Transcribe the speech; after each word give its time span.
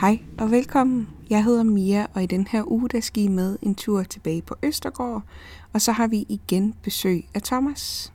Hej 0.00 0.18
og 0.38 0.50
velkommen. 0.50 1.08
Jeg 1.30 1.44
hedder 1.44 1.62
Mia, 1.62 2.06
og 2.14 2.22
i 2.22 2.26
den 2.26 2.46
her 2.46 2.72
uge, 2.72 2.88
der 2.88 3.00
skal 3.00 3.22
I 3.22 3.28
med 3.28 3.58
en 3.62 3.74
tur 3.74 4.02
tilbage 4.02 4.42
på 4.42 4.54
Østergård, 4.62 5.22
og 5.72 5.80
så 5.80 5.92
har 5.92 6.06
vi 6.06 6.26
igen 6.28 6.74
besøg 6.82 7.28
af 7.34 7.42
Thomas. 7.42 8.12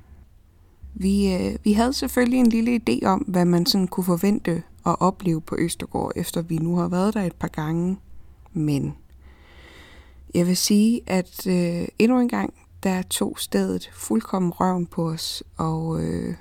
Vi, 0.94 1.34
øh, 1.34 1.56
vi 1.64 1.74
havde 1.74 1.94
selvfølgelig 1.94 2.40
en 2.40 2.50
lille 2.50 2.82
idé 2.90 3.06
om, 3.06 3.20
hvad 3.20 3.46
man 3.46 3.66
sådan 3.66 3.88
kunne 3.88 4.04
forvente 4.04 4.64
at 4.86 5.02
opleve 5.02 5.42
på 5.42 5.56
Østergård, 5.60 6.12
efter 6.16 6.42
vi 6.42 6.58
nu 6.58 6.76
har 6.76 6.88
været 6.88 7.14
der 7.14 7.22
et 7.22 7.36
par 7.36 7.48
gange. 7.48 7.98
Men 8.54 8.96
jeg 10.36 10.48
vil 10.48 10.58
sige, 10.58 11.02
at 11.08 11.48
øh, 11.48 11.88
endnu 12.00 12.20
en 12.20 12.30
gang, 12.30 12.54
der 12.84 13.02
tog 13.02 13.40
stedet 13.40 13.90
fuldkommen 13.94 14.52
røven 14.52 14.86
på 14.86 15.10
os, 15.10 15.44
og 15.58 16.04
øh, 16.04 16.36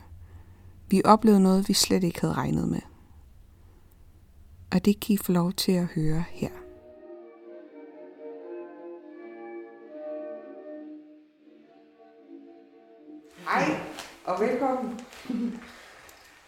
vi 0.91 1.03
oplevede 1.05 1.43
noget, 1.43 1.69
vi 1.69 1.75
slet 1.75 2.05
ikke 2.05 2.21
havde 2.21 2.35
regnet 2.35 2.69
med. 2.69 2.81
Og 4.73 4.85
det 4.85 5.01
kan 5.01 5.15
I 5.15 5.17
få 5.17 5.33
lov 5.33 5.53
til 5.53 5.73
at 5.73 5.85
høre 5.85 6.25
her. 6.31 6.51
Hej 13.45 13.81
og 14.25 14.41
velkommen. 14.41 15.01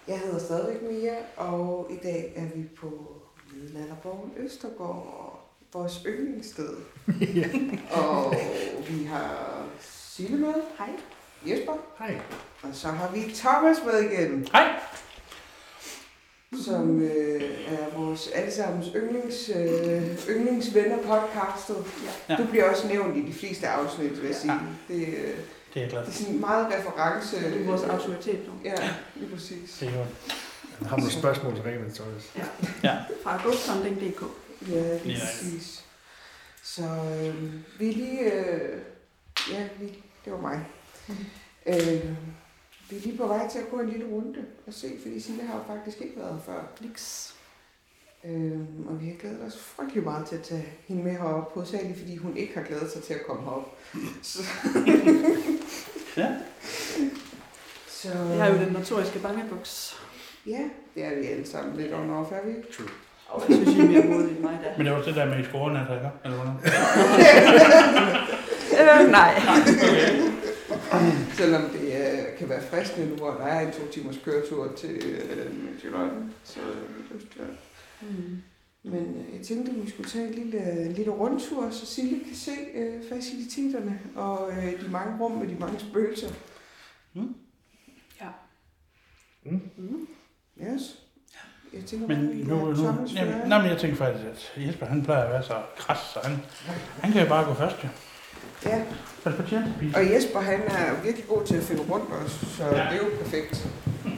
Jeg 0.09 0.19
hedder 0.21 0.39
stadigvæk 0.39 0.83
Mia, 0.83 1.17
og 1.37 1.91
i 1.91 1.97
dag 2.03 2.33
er 2.37 2.57
vi 2.57 2.65
på 2.77 3.13
Middelalderborgen 3.55 4.33
Østergård, 4.37 5.49
vores 5.73 6.03
yndlingssted. 6.07 6.77
og 7.93 8.35
vi 8.89 9.05
har 9.05 9.63
Sille 9.81 10.37
med. 10.37 10.55
Hej. 10.79 10.91
Jesper. 11.47 11.73
Hej. 11.99 12.21
Og 12.63 12.69
så 12.73 12.89
har 12.89 13.13
vi 13.13 13.21
Thomas 13.35 13.77
med 13.85 14.11
igen, 14.11 14.49
Hej. 14.53 14.81
Som 16.61 17.03
øh, 17.03 17.43
er 17.69 17.99
vores 17.99 18.29
allesammens 18.35 18.87
yndlings, 18.97 19.51
øh, 19.57 20.37
yndlingsvenner 20.37 20.97
podcastet. 20.97 21.77
Ja. 22.29 22.37
Du 22.37 22.47
bliver 22.47 22.71
også 22.71 22.89
nævnt 22.89 23.17
i 23.17 23.27
de 23.27 23.33
fleste 23.33 23.69
afsnit, 23.69 24.21
vil 24.23 24.27
jeg 24.27 24.37
sige. 24.37 24.53
Ja. 24.53 24.95
Det, 24.95 25.09
øh, 25.09 25.15
Det 25.15 25.77
er 25.77 25.81
jeg 25.81 25.91
glad 25.91 26.01
det 26.01 26.09
er 26.09 26.13
sådan 26.13 26.41
meget 26.41 26.67
reference. 26.67 27.37
Det 27.37 27.61
er 27.61 27.67
vores 27.67 27.83
autoritet 27.83 28.41
nu. 28.47 28.53
Ja, 28.65 28.75
lige 29.15 29.31
præcis. 29.31 29.77
Det 29.81 29.89
er 29.89 29.99
jo. 29.99 30.05
Har 30.87 30.97
du 30.97 31.11
spørgsmål 31.11 31.55
til 31.55 31.63
Reben, 31.63 31.93
Thomas? 31.95 32.31
Fra 33.23 33.41
ghostfunding.dk. 33.43 34.23
Ja, 34.69 34.75
lige 34.93 35.01
Lige 35.05 35.21
præcis. 35.21 35.85
Så 36.63 36.83
øh, 36.83 37.53
vi 37.79 37.85
lige... 37.85 38.33
Øh, 38.33 38.79
ja, 39.53 39.69
vi, 39.81 39.87
det 40.25 40.33
var 40.33 40.41
mig. 40.41 40.61
Øh, 41.67 42.05
vi 42.93 42.97
er 42.99 43.01
lige 43.03 43.17
på 43.19 43.27
vej 43.27 43.49
til 43.49 43.59
at 43.59 43.71
gå 43.71 43.81
en 43.81 43.89
lille 43.89 44.07
runde 44.07 44.39
og 44.67 44.73
se, 44.75 44.87
fordi 45.03 45.21
Sille 45.21 45.43
har 45.43 45.55
jo 45.55 45.61
faktisk 45.75 46.01
ikke 46.01 46.17
været 46.17 46.33
her 46.35 46.41
før. 46.53 46.61
Niks. 46.81 47.35
Øh, 48.25 48.59
og 48.89 49.01
vi 49.01 49.07
har 49.07 49.15
glædet 49.21 49.41
os 49.47 49.59
frygtelig 49.77 50.05
meget 50.05 50.27
til 50.27 50.37
at 50.37 50.43
tage 50.43 50.67
hende 50.89 51.03
med 51.03 51.13
herop, 51.13 51.55
hovedsageligt 51.55 51.99
fordi 51.99 52.17
hun 52.17 52.37
ikke 52.37 52.55
har 52.55 52.63
glædet 52.63 52.91
sig 52.93 53.03
til 53.03 53.15
at 53.15 53.27
komme 53.27 53.43
herop. 53.43 53.79
Så, 54.23 54.43
Ja. 56.17 56.29
så, 57.89 58.09
Jeg 58.13 58.45
har 58.45 58.47
jo 58.53 58.59
den 58.65 58.73
notoriske 58.73 59.19
bangebuks. 59.19 59.97
Ja, 60.47 60.61
det 60.95 61.05
er 61.05 61.15
vi 61.21 61.27
alle 61.27 61.47
sammen 61.47 61.77
lidt 61.77 61.93
under 61.93 62.15
off, 62.15 62.33
er 62.33 62.45
vi 62.47 62.51
ikke? 62.57 62.73
True. 62.77 62.89
Og 63.29 63.43
jeg 63.49 63.57
synes, 63.57 63.77
I 63.77 63.81
er 63.81 63.85
mere 63.87 64.05
modige 64.07 64.31
end 64.31 64.41
mig 64.41 64.59
da. 64.65 64.73
Men 64.77 64.87
det 64.87 64.95
var 64.95 65.03
det 65.03 65.15
der 65.15 65.25
med 65.27 65.39
i 65.41 65.45
skolen, 65.45 65.77
at 65.77 65.83
ikke? 65.95 66.11
Eller 66.25 66.37
hvordan? 66.37 66.55
Øh, 68.73 69.11
nej. 69.11 69.41
Selvom 71.35 71.63
det 71.63 71.92
kan 72.39 72.49
være 72.49 72.63
fristende 72.63 73.09
nu, 73.09 73.17
hvor 73.17 73.31
der 73.31 73.45
er 73.45 73.67
en 73.67 73.73
to 73.73 73.89
timers 73.93 74.19
køretur 74.25 74.73
til 74.77 74.91
øh, 74.91 75.65
Midtjylland. 75.65 76.31
Så 76.45 76.61
det 76.61 77.17
lyst 77.17 77.33
til 77.33 77.41
Mm. 78.03 78.43
Men 78.83 79.17
øh, 79.17 79.37
jeg 79.37 79.47
tænkte, 79.47 79.73
at 79.73 79.85
vi 79.85 79.91
skulle 79.91 80.11
tage 80.11 80.29
en 80.29 80.35
lille, 80.35 80.93
lille 80.93 81.13
rundtur, 81.13 81.71
så 81.71 81.87
Sille 81.87 82.25
kan 82.25 82.35
se 82.35 82.51
øh, 82.75 83.09
faciliteterne 83.09 84.01
og 84.17 84.51
øh, 84.51 84.85
de 84.85 84.89
mange 84.91 85.19
rum 85.21 85.31
med 85.31 85.49
de 85.49 85.55
mange 85.55 85.81
spøgelser. 85.81 86.29
Ja. 88.21 88.29
Mm. 89.45 90.09
Yes. 90.61 90.99
Jeg 91.73 91.85
tænker, 91.85 92.09
Men 92.09 92.19
nu, 92.19 92.71
lader 92.71 92.95
nu, 92.95 93.07
jamen, 93.15 93.49
men 93.49 93.71
jeg 93.71 93.79
tænker 93.79 93.97
faktisk, 93.97 94.27
at 94.27 94.67
Jesper, 94.67 94.87
han 94.87 95.05
plejer 95.05 95.25
at 95.25 95.31
være 95.31 95.43
så 95.43 95.63
kras, 95.77 95.99
så 95.99 96.21
han, 96.23 96.39
han 97.01 97.13
kan 97.13 97.23
jo 97.23 97.29
bare 97.29 97.45
gå 97.45 97.55
først, 97.55 97.85
jo. 97.85 97.89
Ja, 97.89 98.12
Pige. 99.81 99.97
og 99.97 100.11
Jesper 100.13 100.41
han 100.41 100.61
er 100.63 101.03
virkelig 101.03 101.29
god 101.29 101.47
til 101.47 101.57
at 101.57 101.63
finde 101.63 101.83
rundt 101.83 102.11
også, 102.13 102.47
så 102.57 102.65
Ja. 102.65 102.71
det 102.71 102.79
er 102.93 102.97
jo 102.97 103.11
perfekt. 103.23 103.67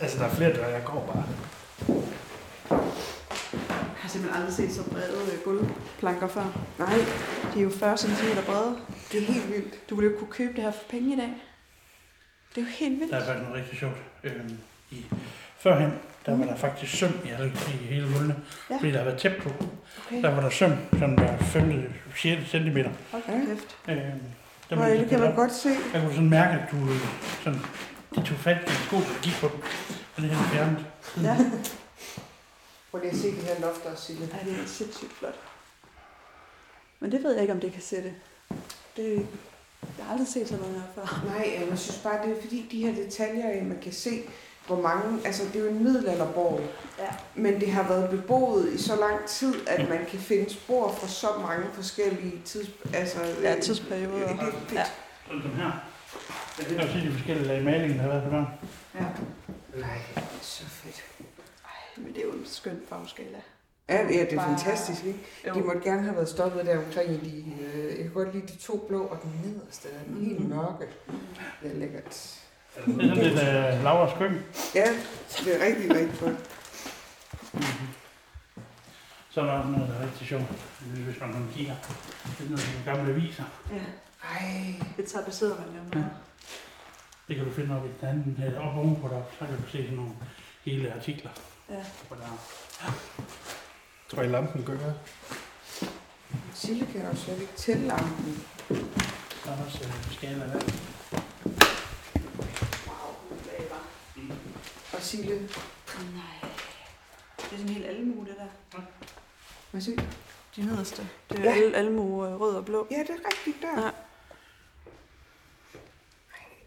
Altså, 0.00 0.18
der 0.18 0.24
er 0.24 0.30
flere 0.34 0.52
døre, 0.56 0.66
jeg 0.66 0.84
går 0.84 1.12
bare. 1.14 1.24
Jeg 2.70 4.02
har 4.02 4.08
simpelthen 4.08 4.42
aldrig 4.42 4.54
set 4.54 4.72
så 4.72 4.90
brede 4.90 5.32
øh, 5.32 5.38
gulvplanker 5.44 6.28
før. 6.28 6.44
Nej, 6.78 6.94
De 7.54 7.58
er 7.58 7.62
jo 7.62 7.70
40 7.70 7.98
cm 7.98 8.12
brede. 8.46 8.76
det 9.12 9.22
er 9.22 9.32
helt 9.32 9.48
vildt. 9.52 9.90
Du 9.90 9.94
ville 9.96 10.10
jo 10.12 10.18
kunne 10.18 10.30
købe 10.30 10.52
det 10.56 10.62
her 10.62 10.70
for 10.70 10.84
penge 10.90 11.12
i 11.14 11.16
dag. 11.16 11.32
Det 12.54 12.60
er 12.60 12.64
jo 12.64 12.68
helt 12.70 13.00
vildt. 13.00 13.12
Der 13.12 13.18
er 13.18 13.24
faktisk 13.26 13.42
noget 13.48 13.60
rigtig 13.62 13.78
sjovt. 13.78 13.96
Øhm, 14.24 14.58
i, 14.90 15.06
førhen, 15.58 15.92
der 16.28 16.36
var 16.36 16.44
der 16.44 16.56
faktisk 16.56 16.92
søm 16.98 17.12
i, 17.24 17.28
alle, 17.28 17.52
i 17.68 17.70
hele 17.86 18.06
gulvene, 18.12 18.36
Ja. 18.70 18.76
fordi 18.76 18.92
der 18.92 19.04
været 19.04 19.18
tæt 19.18 19.36
på. 19.42 19.48
Okay. 20.06 20.22
Der 20.22 20.34
var 20.34 20.40
der 20.40 20.50
søm, 20.50 20.72
sådan 20.92 21.16
der 21.16 21.38
5. 21.38 21.92
6 22.16 22.50
cm. 22.50 22.76
Ja. 22.76 22.82
kæft. 23.26 23.76
Øhm, 23.88 23.98
der 24.70 24.76
Nej, 24.76 24.90
det 24.96 25.08
kan 25.08 25.20
man 25.20 25.34
godt 25.34 25.52
se. 25.52 25.68
Jeg 25.94 26.02
kunne 26.02 26.14
sådan 26.14 26.30
mærke, 26.30 26.58
at 26.62 26.70
du 26.70 26.76
øh, 26.76 27.00
sådan, 27.44 27.60
de 28.14 28.22
tog 28.22 28.36
fat 28.38 28.56
i 28.66 28.70
sko, 28.86 28.96
og 28.96 29.02
gik 29.22 29.32
på 29.40 29.48
dem. 29.48 29.62
Og 30.16 30.22
det 30.22 30.30
her 30.30 30.48
fjernet. 30.48 30.86
Ja. 31.22 31.36
Prøv 32.90 33.00
lige 33.00 33.10
at 33.10 33.16
se 33.16 33.26
det 33.30 33.42
her 33.42 33.60
loft 33.60 33.86
også, 33.86 34.02
Sille. 34.06 34.28
Ej, 34.32 34.38
det 34.44 34.52
er 34.52 34.66
sindssygt 34.66 35.12
flot. 35.18 35.34
Men 37.00 37.12
det 37.12 37.22
ved 37.22 37.32
jeg 37.32 37.40
ikke, 37.42 37.54
om 37.54 37.60
det 37.60 37.72
kan 37.72 37.82
sætte. 37.82 38.12
Det, 38.96 39.26
jeg 39.98 40.04
har 40.06 40.12
aldrig 40.12 40.28
set 40.28 40.48
sådan 40.48 40.64
noget 40.64 40.82
her 40.82 40.88
før. 40.94 41.24
Nej, 41.26 41.58
øh, 41.62 41.68
jeg 41.70 41.78
synes 41.78 41.98
bare, 42.02 42.26
det 42.26 42.36
er 42.36 42.40
fordi 42.42 42.68
de 42.70 42.86
her 42.86 42.94
detaljer, 42.94 43.52
øh, 43.60 43.66
man 43.66 43.78
kan 43.82 43.92
se, 43.92 44.22
hvor 44.68 44.80
mange, 44.80 45.26
altså 45.26 45.42
det 45.52 45.56
er 45.56 45.60
jo 45.64 45.70
en 45.70 45.82
middelalderborg, 45.84 46.60
Ja. 46.98 47.04
men 47.34 47.60
det 47.60 47.72
har 47.72 47.88
været 47.88 48.10
beboet 48.10 48.72
i 48.72 48.78
så 48.82 48.96
lang 48.96 49.24
tid, 49.26 49.54
at 49.68 49.88
man 49.88 49.98
kan 50.08 50.18
finde 50.18 50.50
spor 50.50 50.92
fra 50.92 51.08
så 51.08 51.26
mange 51.42 51.66
forskellige 51.74 52.42
tids... 52.44 52.70
Altså, 52.94 53.18
Ja, 53.42 53.56
øh, 53.56 53.62
tidsperioder. 53.62 54.28
det, 54.28 54.38
det, 54.70 54.76
Ja. 54.76 54.84
Sådan 55.26 55.42
som 55.42 55.50
her. 55.56 55.70
Jeg 56.58 56.66
kan 56.66 56.80
også 56.80 56.92
se 56.92 57.00
de 57.06 57.12
forskellige 57.12 57.46
lag 57.48 57.62
maling, 57.64 57.94
der 57.94 58.00
har 58.02 58.08
været 58.08 58.22
på 58.24 58.30
der. 58.30 58.44
Ja. 58.94 59.04
Ej, 59.82 59.98
så 60.40 60.64
fedt. 60.64 61.04
Men 61.96 62.06
det 62.14 62.18
er 62.18 62.22
jo 62.26 62.32
en 62.32 62.46
skøn 62.46 62.80
farveskala. 62.88 63.38
Ja, 63.88 64.02
ja, 64.02 64.08
det 64.24 64.32
er 64.32 64.36
Bare- 64.36 64.46
fantastisk, 64.56 65.04
ikke? 65.04 65.18
De 65.54 65.60
måtte 65.60 65.80
gerne 65.80 66.02
have 66.02 66.14
været 66.16 66.28
stoppet 66.28 66.66
der 66.66 66.78
omkring 66.78 67.10
i 67.12 67.16
de... 67.30 67.44
Øh, 67.64 67.88
jeg 67.88 67.96
kan 67.96 68.10
godt 68.14 68.34
lide 68.34 68.46
de 68.46 68.56
to 68.56 68.84
blå 68.88 69.02
og 69.04 69.18
den 69.22 69.32
nederste, 69.44 69.88
den 70.08 70.24
helt 70.24 70.40
Mhm. 70.40 70.48
mørke. 70.48 70.86
Det 71.62 71.70
er 71.72 71.74
lækkert. 71.78 72.38
Det 72.86 73.04
er 73.04 73.14
sådan 73.14 73.24
lidt 73.24 73.34
uh, 73.34 73.84
Lauras 73.84 74.18
køkken. 74.18 74.40
Ja, 74.74 74.86
det 75.44 75.60
er 75.60 75.66
rigtig, 75.66 75.90
rigtig 75.96 76.20
godt. 76.20 76.36
Så 79.30 79.40
er 79.40 79.44
der 79.44 79.52
også 79.52 79.68
noget, 79.68 79.88
der 79.88 79.94
er 79.94 80.02
rigtig 80.02 80.26
sjovt, 80.26 80.44
hvis 80.80 81.20
man 81.20 81.32
sådan 81.32 81.48
kigger. 81.54 81.74
Det 82.38 82.46
er 82.46 82.50
noget 82.50 82.60
de 82.86 82.90
gamle 82.90 83.12
aviser. 83.12 83.44
Ja, 83.72 83.80
Ej, 84.24 84.74
det 84.96 85.06
tapetserede 85.06 85.54
man 85.54 85.68
jo 85.76 85.98
med. 86.00 86.08
Det 87.28 87.36
kan 87.36 87.44
du 87.44 87.50
finde 87.52 87.76
op 87.76 87.84
i 87.84 87.88
den 88.00 88.08
anden, 88.08 88.44
øh, 88.46 88.66
op 88.68 88.76
ovenpå 88.76 89.08
der, 89.08 89.22
så 89.38 89.46
kan 89.46 89.56
du 89.56 89.68
se 89.70 89.82
sådan 89.82 89.96
nogle 89.96 90.12
hele 90.64 90.92
artikler. 90.94 91.30
Ja. 91.70 91.84
På 92.08 92.14
der. 92.14 92.38
Tror 94.08 94.22
I, 94.22 94.26
lampen 94.28 94.64
gør? 94.64 94.76
Sille 96.54 96.86
kan 96.86 97.00
jo 97.00 97.16
slet 97.16 97.40
ikke 97.40 97.52
tænde 97.56 97.86
lampen. 97.86 98.44
Der 99.44 99.52
er 99.52 99.64
også 99.66 99.84
øh, 99.84 100.12
skala 100.12 100.38
der. 100.38 100.60
Wow, 102.86 103.14
læber. 103.46 103.80
Og 104.98 105.04
Sille, 105.04 105.34
Nej. 105.34 105.40
Det 107.36 107.52
er 107.52 107.56
sådan 107.56 107.68
helt 107.68 107.86
almue, 107.86 108.24
det 108.26 108.34
der. 108.38 108.80
hvad 109.70 109.80
siger 109.80 109.96
du? 109.96 110.02
De 110.56 110.66
nederste. 110.66 111.08
Det 111.30 111.38
er 111.38 111.42
Ja. 111.44 111.52
al, 111.56 111.74
almue, 111.74 112.28
øh, 112.28 112.40
rød 112.40 112.54
og 112.54 112.64
blå. 112.64 112.86
Ja, 112.90 112.96
det 112.98 113.10
er 113.10 113.28
rigtigt 113.32 113.56
der. 113.62 113.80
Ja. 113.80 113.86
Ej, 113.86 113.92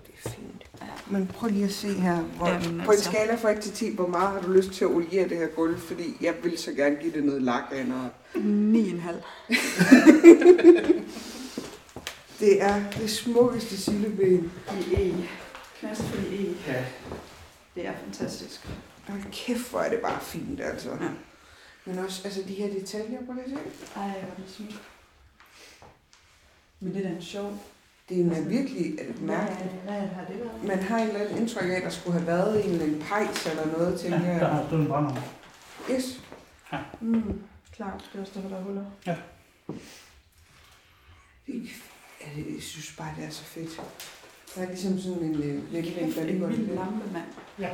det 0.05 0.13
er 0.25 0.29
fint. 0.29 0.63
Ja, 0.81 0.85
Men 1.07 1.27
prøv 1.27 1.49
lige 1.49 1.65
at 1.65 1.71
se 1.71 1.93
her. 1.93 2.21
Hvor, 2.21 2.47
Jamen, 2.47 2.81
på 2.85 2.91
en 2.91 2.97
altså. 2.97 3.11
skala 3.11 3.35
fra 3.35 3.49
1 3.51 3.59
til 3.61 3.71
10, 3.73 3.95
hvor 3.95 4.07
meget 4.07 4.29
har 4.33 4.41
du 4.41 4.51
lyst 4.51 4.71
til 4.71 4.85
at 4.85 4.91
oliere 4.91 5.29
det 5.29 5.37
her 5.37 5.47
gulv? 5.47 5.79
Fordi 5.79 6.17
jeg 6.21 6.35
vil 6.43 6.57
så 6.57 6.71
gerne 6.73 6.95
give 7.01 7.13
det 7.13 7.23
noget 7.23 7.41
lak 7.41 7.63
af 7.71 7.85
noget. 7.85 8.09
9,5 8.35 8.39
Det 12.39 12.61
er 12.63 12.83
det 12.99 13.09
smukkeste 13.09 13.77
sildeben. 13.77 14.51
i 14.89 14.93
E. 14.93 15.13
Knastfri 15.79 16.35
E. 16.47 16.55
Ja. 16.67 16.85
Det 17.81 17.89
er 17.89 17.97
fantastisk. 18.03 18.67
Hold 19.07 19.21
kæft, 19.31 19.69
hvor 19.69 19.79
er 19.79 19.89
det 19.89 19.99
bare 20.01 20.21
fint, 20.21 20.61
altså. 20.61 20.89
Ja. 20.91 21.09
Men 21.85 21.99
også 21.99 22.21
altså, 22.25 22.41
de 22.47 22.53
her 22.53 22.67
detaljer, 22.73 23.19
lige 23.19 23.43
at 23.43 23.49
se. 23.49 23.99
Ej, 23.99 24.07
hvor 24.07 24.31
er 24.31 24.35
det 24.35 24.49
smukt. 24.49 24.81
Men 26.79 26.93
det 26.93 27.05
er 27.05 27.09
da 27.09 27.15
en 27.15 27.21
sjov. 27.21 27.57
Det 28.09 28.17
er 28.19 28.21
en 28.35 28.49
virkelig 28.49 28.99
mærkeligt. 29.21 29.71
Hvad 29.83 29.93
har 30.07 30.25
det 30.25 30.39
været? 30.39 30.63
Man 30.63 30.79
har 30.79 30.97
en 30.97 31.07
eller 31.07 31.19
anden 31.19 31.37
indtryk 31.37 31.63
af, 31.69 31.75
at 31.75 31.83
der 31.83 31.89
skulle 31.89 32.13
have 32.19 32.27
været 32.27 32.65
en 32.65 32.71
eller 32.71 32.85
anden 32.85 33.01
pejs 33.01 33.45
eller 33.45 33.65
noget 33.77 33.99
til 33.99 34.09
Ja, 34.11 34.17
her. 34.17 34.39
der 34.39 34.47
har 34.53 34.67
stået 34.67 34.81
en 34.81 34.87
brænder. 34.87 35.15
Yes. 35.91 36.21
Mm, 37.01 37.43
klart. 37.71 38.09
Det 38.13 38.17
er 38.17 38.21
også 38.21 38.33
derfor, 38.35 38.49
der 38.49 38.57
er 38.57 38.61
huller. 38.63 38.85
Det, 39.05 39.13
ja, 42.21 42.25
det, 42.35 42.53
jeg 42.53 42.61
synes 42.63 42.95
bare, 42.97 43.13
det 43.17 43.25
er 43.25 43.29
så 43.29 43.43
fedt. 43.43 43.81
Der 44.55 44.61
er 44.61 44.67
ligesom 44.67 44.99
sådan 44.99 45.23
en 45.23 45.35
øh, 45.43 45.71
lidt 45.73 45.97
en 45.97 46.03
en 46.03 46.49
vild 46.49 46.67
lampe, 46.75 47.13
mand. 47.13 47.25
Ja. 47.59 47.69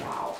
Wow. 0.00 0.34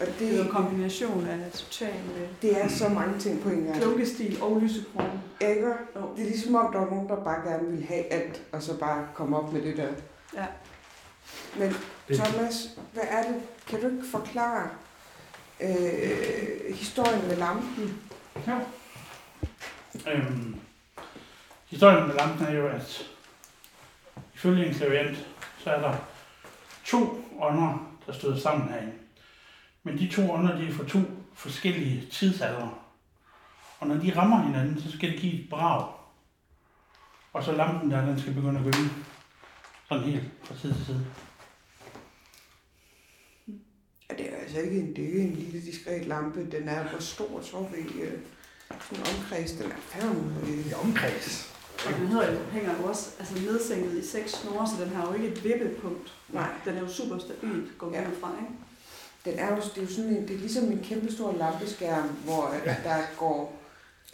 Og 0.00 0.06
Det 0.18 0.28
er 0.28 0.32
jo 0.32 0.38
en 0.38 0.44
det, 0.44 0.50
kombination 0.50 1.26
af 1.26 1.52
total 1.52 1.94
øh, 2.18 2.28
det 2.42 2.60
er 2.64 2.68
så 2.68 2.88
mange 2.88 3.18
ting 3.18 3.42
på 3.42 3.48
en 3.48 3.64
gang. 3.64 3.80
klunkestil 3.80 4.42
og 4.42 4.60
lysekrone. 4.60 5.22
Ikke? 5.40 5.66
Jo. 5.96 6.00
Det 6.16 6.22
er 6.22 6.28
ligesom 6.28 6.54
om, 6.54 6.72
der 6.72 6.80
er 6.80 6.90
nogen, 6.90 7.08
der 7.08 7.24
bare 7.24 7.50
gerne 7.50 7.68
vil 7.70 7.84
have 7.84 8.04
alt, 8.12 8.42
og 8.52 8.62
så 8.62 8.76
bare 8.78 9.08
komme 9.14 9.38
op 9.38 9.52
med 9.52 9.62
det 9.62 9.76
der. 9.76 9.88
Ja. 10.34 10.46
Men 11.58 11.76
Det- 12.08 12.16
Thomas, 12.18 12.68
hvad 12.92 13.02
er 13.10 13.22
det? 13.22 13.34
Kan 13.68 13.80
du 13.80 13.86
ikke 13.86 14.02
forklare 14.10 14.68
øh, 15.60 16.74
historien 16.74 17.28
med 17.28 17.36
lampen? 17.36 18.00
Jo. 18.48 18.52
Øhm, 20.12 20.56
historien 21.66 22.06
med 22.06 22.14
lampen 22.14 22.46
er 22.46 22.52
jo, 22.52 22.68
at 22.68 23.06
ifølge 24.40 24.66
en 24.66 24.74
klaviant, 24.74 25.26
så 25.58 25.70
er 25.70 25.80
der 25.80 25.96
to 26.84 27.24
ånder, 27.40 27.96
der 28.06 28.12
støder 28.12 28.38
sammen 28.38 28.68
herinde. 28.68 28.92
Men 29.82 29.98
de 29.98 30.08
to 30.08 30.32
ånder, 30.32 30.56
de 30.56 30.68
er 30.68 30.72
fra 30.72 30.84
to 30.84 30.98
forskellige 31.34 32.06
tidsalder. 32.06 32.86
Og 33.80 33.86
når 33.86 33.94
de 33.94 34.16
rammer 34.16 34.42
hinanden, 34.42 34.80
så 34.80 34.92
skal 34.92 35.12
det 35.12 35.20
give 35.20 35.42
et 35.42 35.50
brag. 35.50 35.92
Og 37.32 37.44
så 37.44 37.52
lampen 37.52 37.90
der, 37.90 38.06
den 38.06 38.20
skal 38.20 38.34
begynde 38.34 38.58
at 38.58 38.64
gynge. 38.64 38.90
Sådan 39.88 40.04
helt 40.04 40.24
fra 40.42 40.56
side 40.56 40.74
til 40.74 40.86
side. 40.86 41.06
Ja, 44.10 44.14
det 44.18 44.32
er 44.32 44.36
altså 44.36 44.60
ikke 44.60 44.80
en, 44.80 44.96
det 44.96 45.04
er 45.04 45.08
ikke 45.08 45.22
en 45.22 45.34
lille 45.34 45.60
diskret 45.60 46.06
lampe. 46.06 46.50
Den 46.50 46.68
er 46.68 46.88
hvor 46.88 46.98
stor, 46.98 47.40
tror 47.40 47.68
vi. 47.68 48.00
Øh, 48.00 48.18
sådan 48.68 48.98
en 48.98 49.06
omkreds, 49.16 49.52
den 49.52 49.70
er 49.70 49.76
fandme... 49.76 50.40
Øh, 50.42 50.66
I 50.66 50.72
omkreds. 50.72 51.59
Og 51.86 51.92
den 51.98 52.06
hedder 52.08 52.32
jo, 52.32 52.38
hænger 52.52 52.78
jo 52.80 52.84
også 52.88 53.10
altså 53.18 53.34
nedsænket 53.34 53.92
i 53.98 54.06
seks 54.06 54.32
snore, 54.32 54.66
så 54.68 54.84
den 54.84 54.92
har 54.92 55.06
jo 55.08 55.12
ikke 55.14 55.28
et 55.28 55.44
vippepunkt. 55.44 56.12
nej, 56.28 56.48
Den 56.64 56.76
er 56.76 56.80
jo 56.80 56.88
super 56.88 57.18
stabil, 57.18 57.66
går 57.78 57.90
Ja. 57.92 58.00
ja. 58.02 58.08
fra, 58.20 58.32
ikke? 58.40 58.52
den 59.24 59.38
er 59.38 59.50
jo, 59.56 59.56
det 59.74 59.78
er 59.78 59.82
jo 59.82 59.88
sådan 59.88 60.10
en, 60.16 60.28
det 60.28 60.34
er 60.36 60.38
ligesom 60.38 60.64
en 60.64 60.80
kæmpe 60.84 61.12
stor 61.12 61.32
lampeskærm, 61.36 62.08
hvor 62.08 62.54
ja. 62.66 62.76
der 62.84 62.96
går... 63.18 63.56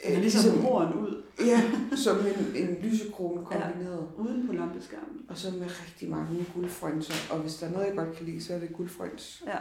Den 0.07 0.13
er 0.17 0.21
ligesom 0.21 0.61
horn 0.61 0.93
ud, 0.93 1.23
Ja, 1.41 1.63
som 1.97 2.19
en, 2.27 2.57
en 2.57 2.77
lysekrone 2.83 3.45
kombineret. 3.47 4.09
uden 4.17 4.47
på 4.47 4.53
lampeskærmen. 4.53 5.23
Og 5.29 5.39
så 5.39 5.51
med 5.51 5.67
rigtig 5.87 6.11
mange 6.11 6.47
guldfrønser. 6.55 7.15
Og 7.31 7.39
hvis 7.39 7.55
der 7.55 7.67
er 7.67 7.71
noget, 7.71 7.87
jeg 7.87 7.95
godt 7.97 8.17
kan 8.17 8.27
lide, 8.27 8.45
så 8.45 8.55
er 8.55 8.59
det 8.59 8.73
guldfrøns. 8.77 9.43
Ja, 9.47 9.57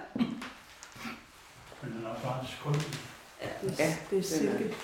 Men 1.83 1.91
den 1.93 2.05
er 2.05 2.15
bare 2.23 2.45
skuld. 2.59 2.75
ja, 3.41 3.47
det, 3.61 3.79
er, 3.79 3.83
Ja, 3.83 3.87
ja 3.89 3.95
det 4.09 4.17
er 4.17 4.21
den 4.37 4.47
er- 4.47 4.57
silke. 4.59 4.75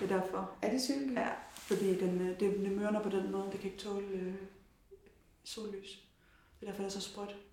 Det 0.00 0.10
er 0.10 0.20
derfor. 0.20 0.50
Er 0.62 0.70
det 0.70 0.80
silke? 0.82 1.12
Ja, 1.20 1.26
fordi 1.68 2.00
den, 2.00 2.20
øh, 2.20 2.40
det, 2.40 2.40
det 2.40 2.72
mørner 2.72 3.02
på 3.02 3.08
den 3.08 3.32
måde, 3.32 3.48
det 3.52 3.60
kan 3.60 3.70
ikke 3.70 3.82
tåle 3.82 4.06
øh, 4.06 4.34
sollys. 5.44 5.88
Det 6.60 6.66
er 6.66 6.70
derfor, 6.70 6.82
det 6.82 6.94
er 6.96 7.00
så 7.00 7.08
sprødt. 7.10 7.36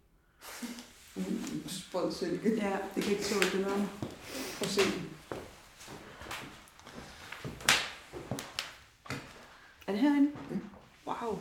Mm, 1.17 1.63
sprød 1.69 2.11
silke. 2.11 2.55
Ja, 2.55 2.77
det 2.95 3.03
kan 3.03 3.11
ikke 3.11 3.23
tåle 3.23 3.51
det 3.51 3.59
mørne. 3.61 3.89
Prøv 4.57 4.61
at 4.61 4.69
se. 4.69 4.81
Er 9.87 9.91
det 9.91 9.99
herinde? 10.01 10.31
Ja. 10.51 10.55
Wow. 11.11 11.39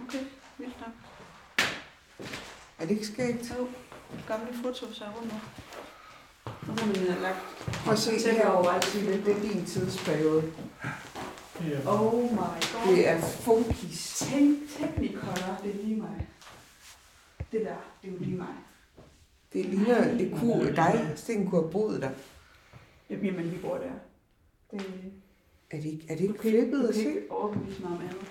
Okay, 0.00 0.24
vildt 0.58 0.80
nok. 0.80 0.90
Er 2.78 2.86
det 2.86 2.90
ikke 2.90 3.06
skægt? 3.06 3.46
Så 3.46 3.66
gamle 4.28 4.54
fotos 4.62 5.00
er 5.00 5.10
rundt 5.10 5.32
nu. 5.32 5.40
Nu 6.66 6.74
har 6.78 6.86
man 6.86 6.98
øh, 7.08 7.22
lagt 7.22 7.38
Prøv 7.66 7.92
at 7.92 7.98
se 7.98 8.30
herovre. 8.30 8.58
over. 8.70 8.80
Det, 8.80 9.24
det 9.26 9.36
er 9.36 9.40
din 9.40 9.66
tidsperiode. 9.66 10.52
Oh 11.86 12.22
my 12.32 12.36
god. 12.36 12.96
Det 12.96 13.08
er 13.08 13.20
funkis. 13.20 14.14
Tænk, 14.18 14.58
Technicolor, 14.70 15.60
det 15.62 15.70
er 15.70 15.84
lige 15.84 15.96
mig. 15.96 16.26
Det 17.52 17.60
der, 17.60 17.76
det 18.02 18.08
er 18.08 18.12
jo 18.12 18.18
lige 18.18 18.36
mig. 18.36 18.54
Det 19.52 19.66
ligner, 19.66 20.18
det 20.18 20.34
kunne 20.40 20.76
dig. 20.76 21.12
Sten 21.16 21.50
kunne 21.50 21.60
have 21.62 21.72
boet 21.72 22.02
der. 22.02 22.10
Jamen, 23.10 23.52
vi 23.52 23.56
bor 23.58 23.74
der. 23.76 23.92
Det, 24.70 25.12
Er 25.70 25.76
det 25.76 25.84
ikke, 25.84 26.06
er 26.08 26.14
det 26.16 26.20
ikke 26.22 26.34
du 26.34 26.38
kan, 26.42 26.50
flippet 26.50 26.80
du 26.82 26.86
at 26.88 26.94
kan 26.94 27.02
se? 27.02 27.08
ikke 27.08 27.30
overbevise 27.30 27.82
mig 27.82 27.90
om 27.90 28.00
andet. 28.02 28.26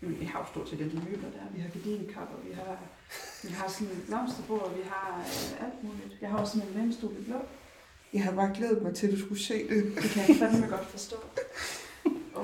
Men 0.00 0.20
vi 0.20 0.24
har 0.24 0.38
jo 0.38 0.46
stort 0.46 0.68
set 0.68 0.80
alle 0.80 0.92
de 0.92 0.96
møbler 1.10 1.30
der. 1.30 1.44
Vi 1.54 1.60
har 1.60 1.68
gardinekapper, 1.68 2.36
vi 2.48 2.52
har, 2.54 2.78
vi 3.42 3.48
har 3.48 3.68
sådan 3.68 3.88
et 3.96 4.02
blomsterbord, 4.06 4.74
vi 4.76 4.82
har 4.86 5.18
øh, 5.18 5.64
alt 5.66 5.84
muligt. 5.84 6.18
Jeg 6.20 6.30
har 6.30 6.38
også 6.38 6.52
sådan 6.52 6.68
en 6.68 6.74
lænestol 6.74 7.12
i 7.20 7.24
blå. 7.24 7.36
Jeg 8.12 8.22
har 8.24 8.32
bare 8.32 8.54
glædet 8.54 8.82
mig 8.82 8.94
til, 8.94 9.06
at 9.06 9.12
du 9.12 9.18
skulle 9.18 9.42
se 9.42 9.68
det. 9.68 9.84
Det 9.96 10.10
kan 10.10 10.28
jeg 10.28 10.36
fandme 10.36 10.66
godt 10.66 10.86
forstå. 10.86 11.16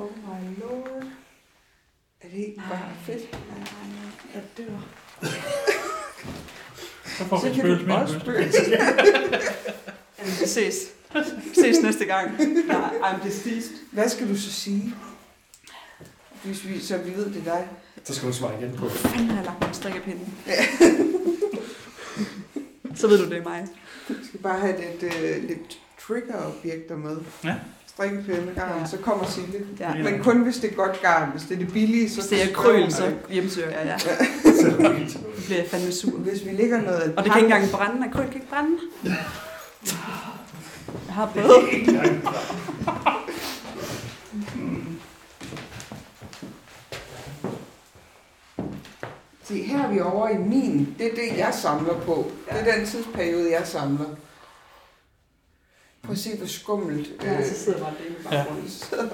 Oh 0.00 0.10
my 0.16 0.60
lord. 0.60 1.02
Er 2.20 2.28
det 2.28 2.38
ikke 2.38 2.62
bare 2.70 2.90
fedt? 3.06 3.32
Nej, 3.32 3.40
nej, 3.58 4.34
jeg 4.34 4.42
dør. 4.58 4.64
så 7.18 7.24
får 7.24 7.48
vi 7.48 7.60
du 7.80 7.86
mere. 7.86 8.02
også 8.02 8.18
pludselig. 8.20 8.52
spøge. 8.52 8.78
Jamen, 10.18 10.32
vi 10.40 10.46
ses. 10.46 10.74
Vi 11.44 11.54
ses 11.54 11.82
næste 11.82 12.04
gang. 12.04 12.30
Nej, 12.66 12.90
I'm 13.02 13.26
deceased. 13.26 13.72
Hvad 13.92 14.08
skal 14.08 14.28
du 14.28 14.36
så 14.36 14.52
sige? 14.52 14.94
Hvis 16.44 16.68
vi, 16.68 16.80
så 16.80 16.98
vi 16.98 17.10
ved, 17.16 17.26
det 17.26 17.36
er 17.36 17.44
dig. 17.44 17.68
Så 18.04 18.14
skal 18.14 18.28
du 18.28 18.34
svare 18.34 18.60
igen 18.60 18.76
på. 18.76 18.88
Fanden 18.88 19.28
har 19.28 19.36
jeg 19.36 19.44
lagt 19.44 19.60
min 19.60 19.74
strikkepinde. 19.74 20.26
Så 22.94 23.08
ved 23.08 23.18
du, 23.18 23.24
det 23.30 23.38
er 23.38 23.42
mig. 23.42 23.66
Du 24.08 24.14
skal 24.28 24.40
bare 24.40 24.60
have 24.60 24.76
lidt, 24.80 25.02
øh, 25.02 25.48
lidt 25.48 25.78
trigger-objekter 26.06 26.96
med. 26.96 27.16
Ja. 27.44 27.54
Strikkepinde, 27.98 28.52
garn, 28.54 28.80
Ja. 28.80 28.86
så 28.86 28.96
kommer 28.96 29.24
Sille. 29.26 29.66
Ja. 29.80 29.94
Men 29.94 30.20
kun 30.22 30.42
hvis 30.42 30.56
det 30.56 30.70
er 30.70 30.74
godt 30.74 31.02
garn. 31.02 31.30
Hvis 31.30 31.42
det 31.42 31.54
er 31.54 31.58
det 31.58 31.72
billige, 31.72 32.10
så... 32.10 32.20
Hvis 32.20 32.26
det 32.30 32.42
er 32.50 32.54
krøl, 32.54 32.92
så 32.92 33.04
det. 33.04 33.16
hjemsøger 33.30 33.70
jeg, 33.70 33.86
ja. 33.86 33.98
Så 33.98 34.66
er 34.78 35.06
bliver 35.44 35.58
jeg 35.60 35.66
fandme 35.70 35.92
sur. 35.92 36.10
Hvis 36.18 36.44
vi 36.44 36.50
ligger 36.50 36.80
noget... 36.82 37.14
Og 37.16 37.24
det 37.24 37.32
kan 37.32 37.42
ikke 37.42 37.54
engang 37.54 37.72
brænde, 37.72 38.06
og 38.06 38.12
krøl 38.12 38.24
kan 38.26 38.34
ikke 38.34 38.48
brænde. 38.48 38.78
Jeg 41.06 41.14
har 41.14 41.26
prøvet. 41.26 41.88
Se, 49.44 49.62
her 49.62 49.84
er 49.84 49.92
vi 49.92 50.00
over 50.00 50.28
i 50.28 50.38
min. 50.38 50.94
Det 50.98 51.06
er 51.06 51.10
det, 51.14 51.38
jeg 51.38 51.54
samler 51.54 51.94
på. 52.00 52.30
Ja. 52.52 52.58
Det 52.58 52.68
er 52.68 52.76
den 52.76 52.86
tidsperiode, 52.86 53.50
jeg 53.52 53.62
samler. 53.66 54.04
Prøv 56.08 56.12
at 56.12 56.18
se, 56.18 56.36
hvor 56.36 56.46
skummelt. 56.46 57.08
Ja, 57.22 57.38
øh, 57.38 57.44
så 57.46 57.54
sidder 57.64 57.78
bare 57.78 57.92
det 57.98 58.10
i 58.10 58.28
baggrunden. 58.28 58.68
så 58.68 59.08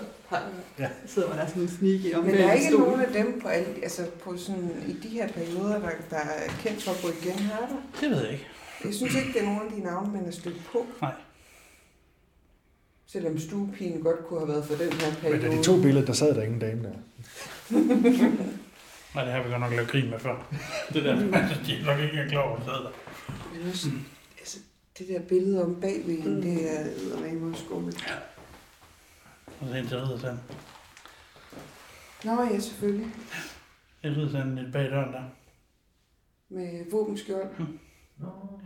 Så 1.06 1.14
sidder 1.14 1.28
man 1.28 1.38
der 1.38 1.46
sådan 1.46 1.62
en 1.62 1.68
sneaky 1.68 2.14
om 2.14 2.24
Men 2.24 2.34
der 2.34 2.48
er 2.48 2.52
ikke 2.52 2.66
stolen. 2.66 2.86
nogen 2.88 3.00
af 3.00 3.12
dem 3.12 3.40
på, 3.42 3.48
alle, 3.48 3.68
altså 3.82 4.06
på 4.24 4.36
sådan, 4.36 4.70
i 4.88 4.92
de 4.92 5.08
her 5.08 5.28
perioder, 5.28 5.78
der, 5.78 5.88
der 6.10 6.16
er 6.16 6.48
kendt 6.62 6.82
for 6.82 6.90
at 6.90 6.98
gå 7.02 7.08
igen. 7.08 7.38
Er 7.52 7.66
der? 7.66 7.76
Det 8.00 8.10
ved 8.10 8.22
jeg 8.22 8.32
ikke. 8.32 8.46
Jeg 8.84 8.94
synes 8.94 9.14
ikke, 9.14 9.32
det 9.32 9.40
er 9.40 9.44
nogen 9.46 9.60
af 9.60 9.72
de 9.76 9.80
navne, 9.80 10.12
man 10.12 10.26
er 10.26 10.30
stødt 10.30 10.62
på. 10.72 10.86
Nej. 11.00 11.12
Selvom 13.06 13.38
stuepigen 13.38 14.00
godt 14.02 14.26
kunne 14.26 14.40
have 14.40 14.48
været 14.48 14.64
for 14.64 14.74
den 14.74 14.92
her 14.92 15.14
periode. 15.20 15.42
Men 15.42 15.50
af 15.50 15.56
de 15.58 15.62
to 15.62 15.82
billeder, 15.82 16.06
der 16.06 16.12
sad 16.12 16.34
der 16.34 16.42
ingen 16.42 16.58
dame 16.60 16.82
der. 16.82 16.92
Nej, 19.14 19.24
det 19.24 19.32
har 19.32 19.42
vi 19.42 19.48
godt 19.50 19.60
nok 19.60 19.72
lavet 19.72 19.88
grin 19.88 20.10
med 20.10 20.18
før. 20.18 20.46
Det 20.94 21.04
der, 21.04 21.14
de 21.66 21.72
er 21.80 21.84
nok 21.86 21.98
ikke 22.00 22.10
engang 22.12 22.30
klar 22.30 22.40
over, 22.42 22.58
der. 22.58 22.92
Men 23.52 23.70
også, 23.70 23.88
altså, 23.88 23.88
det 24.98 25.08
der 25.08 25.20
billede 25.20 25.64
om 25.64 25.80
bagved 25.80 26.18
Mm. 26.18 26.42
det 26.42 26.78
er 26.78 26.80
eddermame 26.84 27.56
skummelt. 27.56 28.14
Og 29.60 29.66
så 29.68 29.74
til 29.88 29.98
riddersand. 29.98 30.38
Nå 32.24 32.42
ja, 32.42 32.58
selvfølgelig. 32.60 33.06
En 34.04 34.16
riddersand 34.16 34.58
lidt 34.58 34.72
bag 34.72 34.90
døren 34.90 35.12
der. 35.12 35.22
Med 36.50 36.90
våbenskjold. 36.90 37.48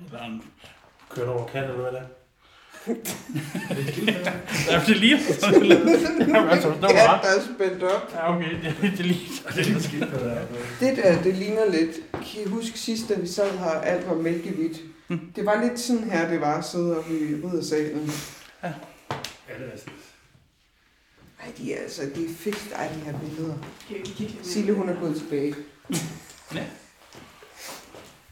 Eller 0.04 0.24
en 0.24 0.42
kørt 1.10 1.28
over 1.28 1.46
kat, 1.46 1.62
eller 1.64 1.76
hvad 1.76 1.92
det 1.92 1.98
er. 2.00 2.06
Ja, 4.70 4.82
det 4.86 4.96
sådan 5.34 5.62
lidt. 5.62 5.80
Jamen, 6.20 6.48
altså, 6.50 6.68
det 6.70 6.82
var 6.82 6.88
Ja, 6.90 7.14
ret. 7.14 7.22
der 7.22 7.28
er 7.28 7.54
spændt 7.54 7.82
op. 7.82 8.12
Ja, 8.14 8.36
okay, 8.36 8.50
det, 8.62 8.74
det 8.98 9.06
ligner. 9.06 9.50
Det 9.54 9.58
er 9.58 9.64
der 10.10 10.30
er. 10.30 10.46
Det 10.80 10.96
der, 10.96 11.22
det 11.22 11.34
ligner 11.34 11.70
lidt. 11.70 11.96
Kan 12.12 12.42
I 12.46 12.48
huske 12.48 12.78
sidst, 12.78 13.08
da 13.08 13.14
vi 13.20 13.26
sad 13.26 13.58
her, 13.58 13.70
alt 13.70 14.08
var 14.08 14.14
mælkevidt? 14.14 14.78
Mm. 15.08 15.32
Det 15.36 15.46
var 15.46 15.62
lidt 15.62 15.80
sådan 15.80 16.10
her, 16.10 16.30
det 16.30 16.40
var 16.40 16.58
at 16.58 16.64
sidde 16.64 16.98
oppe 16.98 17.10
i 17.10 17.34
riddersalen. 17.34 18.10
Ja, 18.62 18.72
det 19.58 19.72
er 19.74 19.78
sådan. 19.78 19.94
Ej, 21.40 21.52
de 21.58 21.74
er 21.74 21.82
altså, 21.82 22.02
de 22.14 22.24
er 22.24 22.28
fikst, 22.28 22.72
ej, 22.72 22.88
de 22.94 23.00
her 23.00 23.18
billeder. 23.18 23.54
Sille, 24.42 24.74
hun 24.74 24.88
er 24.88 25.00
gået 25.00 25.16
tilbage. 25.16 25.54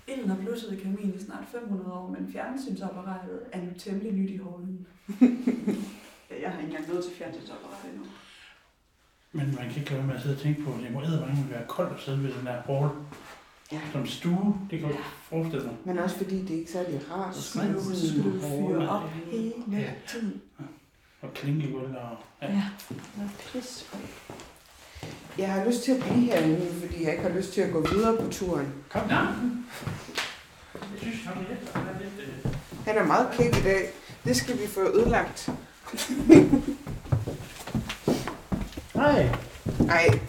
Ilden 0.09 0.31
har 0.31 0.37
blusset 0.37 0.73
i 0.73 0.83
kaminen 0.83 1.15
i 1.15 1.25
snart 1.25 1.45
500 1.53 1.93
år, 1.93 2.09
men 2.09 2.33
fjernsynsapparatet 2.33 3.41
er 3.53 3.61
nu 3.61 3.71
temmelig 3.79 4.13
nyt 4.13 4.31
i 4.31 4.37
hånden. 4.37 4.87
jeg 6.43 6.51
har 6.51 6.61
ikke 6.61 6.71
engang 6.71 6.89
nået 6.89 7.05
til 7.05 7.13
fjernsynsapparatet 7.19 7.91
endnu. 7.91 8.07
Men 9.33 9.47
man 9.47 9.69
kan 9.69 9.77
ikke 9.77 9.91
lade 9.91 9.99
være 9.99 10.07
med 10.07 10.15
at 10.15 10.23
sidde 10.23 10.35
og 10.35 10.41
tænke 10.41 10.63
på, 10.63 10.73
at 10.73 10.81
det 10.83 10.93
må 10.93 11.01
eddermange 11.01 11.47
være 11.51 11.67
koldt 11.69 11.93
at 11.93 12.01
sidde 12.01 12.23
ved 12.23 12.33
den 12.33 12.47
der 12.47 12.61
hall. 12.67 12.91
Ja. 13.73 13.79
Som 13.93 14.07
stue, 14.07 14.55
det 14.71 14.79
kan 14.79 14.89
jeg 14.89 14.97
godt 14.97 15.07
forestille 15.29 15.65
mig. 15.65 15.75
Men 15.85 15.99
også 15.99 16.17
fordi 16.17 16.43
det 16.43 16.51
er 16.55 16.59
ikke 16.59 16.73
særlig 16.73 17.01
rart 17.11 17.29
at 17.29 17.35
du, 17.35 17.41
sidde 17.81 17.97
så 17.97 18.09
skal 18.09 18.25
du 18.25 18.41
fyre 18.41 18.89
op 18.89 19.11
hele 19.31 19.95
tiden. 20.09 20.41
Og 21.23 21.35
klinke 21.35 21.69
i 21.69 21.73
gulvet 21.73 21.97
og... 21.97 22.17
Ja. 22.43 22.47
Ja, 22.49 22.63
er 23.23 23.29
pis. 23.53 23.87
Jeg 25.39 25.53
har 25.53 25.65
lyst 25.65 25.83
til 25.83 25.93
at 25.93 26.03
blive 26.03 26.25
herinde, 26.25 26.67
fordi 26.81 27.05
jeg 27.05 27.13
ikke 27.13 27.25
har 27.25 27.37
lyst 27.37 27.53
til 27.53 27.61
at 27.61 27.73
gå 27.73 27.87
videre 27.93 28.17
på 28.23 28.29
turen. 28.31 28.73
Kom 28.91 29.09
da. 29.09 29.15
Jeg 29.15 29.27
synes, 30.97 31.25
han 31.25 31.37
er 31.37 31.49
lidt, 31.49 31.77
han 32.87 32.97
er 32.97 33.03
øh, 33.03 33.07
meget 33.07 33.29
kæk 33.33 33.57
i 33.57 33.63
dag. 33.63 33.91
Det 34.25 34.37
skal 34.37 34.59
vi 34.59 34.67
få 34.67 34.81
ødelagt. 34.81 35.45
Nej. 38.95 39.29
Ej. 39.89 40.21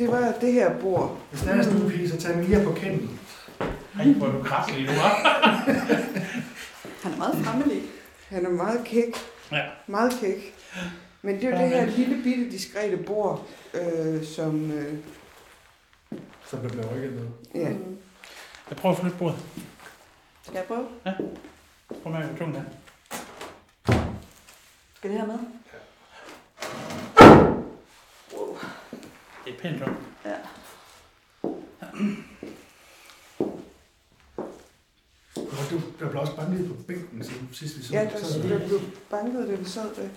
Det 0.00 0.08
var 0.08 0.34
det 0.40 0.52
her 0.52 0.80
bord. 0.80 1.18
Hvis 1.30 1.40
der 1.42 1.50
er 1.50 1.62
sådan 1.62 1.80
en 1.82 1.90
pige, 1.90 2.08
så 2.10 2.16
tag 2.20 2.36
Mia 2.38 2.64
på 2.64 2.72
kinden. 2.72 3.20
Ej, 3.98 4.12
hvor 4.12 4.26
er 4.26 4.32
du 4.32 4.42
krasselig, 4.42 4.88
du 4.88 4.92
var. 4.92 5.08
Han 7.02 7.12
er 7.12 7.16
meget 7.18 7.44
fremmelig. 7.44 7.82
Han 8.28 8.46
er 8.46 8.50
meget 8.50 8.84
kæk. 8.84 9.14
Ja. 9.52 9.62
Meget 9.86 10.12
kæk. 10.20 10.54
Men 11.22 11.34
det 11.34 11.44
er 11.44 11.48
jo 11.50 11.56
Ja, 11.56 11.62
det 11.64 11.70
her 11.70 11.86
men- 11.86 11.94
lille 11.94 12.22
bitte 12.22 12.50
diskrete 12.50 12.96
bord, 12.96 13.46
øh, 13.74 14.24
som... 14.24 14.70
Øh, 14.72 14.94
Som 16.46 16.58
der 16.60 16.68
bliver 16.68 16.94
rykket 16.94 17.12
med. 17.12 17.26
ja. 17.54 17.68
Mm. 17.68 17.96
Jeg 18.70 18.76
prøver 18.78 18.94
at 18.94 19.00
flytte 19.00 19.16
bordet. 19.18 19.38
Skal 20.42 20.54
jeg 20.54 20.64
prøve? 20.64 20.86
Prøv 22.02 22.12
med 22.12 22.20
at 22.22 22.36
tunge 22.38 22.54
der. 22.54 22.62
Skal 24.96 25.10
det 25.10 25.18
her 25.18 25.26
med? 25.26 25.38
Det 29.44 29.46
er 29.46 29.48
pænt 29.62 29.78
tungt. 29.84 29.98
Ja. 30.24 30.36
Og 35.36 35.70
du, 35.70 35.80
der 35.98 36.10
blev 36.10 36.20
også 36.20 36.36
banket 36.36 36.68
på 36.68 36.82
bænken 36.82 37.24
siden 37.24 37.48
sidst 37.52 37.78
vi 37.78 37.82
så. 37.82 37.92
Ja, 37.94 38.04
der, 38.04 38.24
så, 38.24 38.38
der 38.48 38.66
blev 38.66 38.80
banket, 39.10 39.48
da 39.48 39.54
vi 39.54 39.64
sad 39.64 39.94
der. 39.94 40.08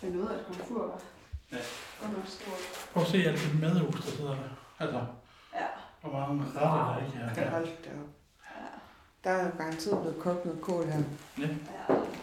Det 0.00 0.08
er 0.08 0.12
noget 0.14 0.30
af 0.30 0.40
et 0.40 0.46
komfur, 0.46 0.86
hva'? 0.86 1.04
Ja. 1.52 1.58
Godt 2.00 2.12
nok 2.12 2.26
stort. 2.26 2.88
Prøv 2.92 3.02
at 3.02 3.08
se 3.08 3.16
alt 3.16 3.40
det 3.40 3.60
madhus, 3.60 3.94
der 4.04 4.10
sidder 4.10 4.30
der. 4.30 4.48
Altså, 4.78 5.06
Ja. 5.54 5.66
hvor 6.00 6.10
mange 6.12 6.44
retter 6.44 6.94
der 6.94 7.06
ikke 7.06 7.18
er. 7.42 7.50
Hold 7.50 7.64
da 7.84 7.90
op. 7.90 8.08
Ja. 8.44 9.30
Der 9.30 9.50
er 9.86 9.90
garanteret 9.90 10.02
blevet 10.02 10.18
kogt 10.18 10.44
noget 10.44 10.60
kål 10.60 10.84
her. 10.86 11.02
Ja. 11.38 11.48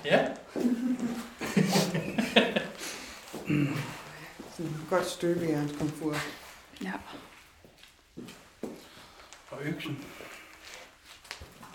Ja. 0.06 0.28
Sådan 4.58 4.72
godt 4.90 5.06
støbejerns 5.06 5.78
komfur. 5.78 6.16
Ja. 6.84 6.94
Og 9.52 9.58
øksen. 9.62 10.06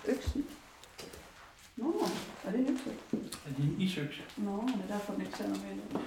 Øksen. 0.06 0.46
Nå, 1.76 2.06
er 2.44 2.50
det 2.50 2.60
en 2.60 2.68
økse? 2.68 2.90
Er 3.12 3.52
det 3.56 3.64
en 3.64 3.80
isøkse? 3.80 4.22
Nå, 4.36 4.62
det 4.66 4.82
er 4.88 4.94
derfor, 4.94 5.12
den 5.12 5.22
ikke 5.22 5.36
ser 5.36 5.48
normal 5.48 5.80
ud. 5.94 6.00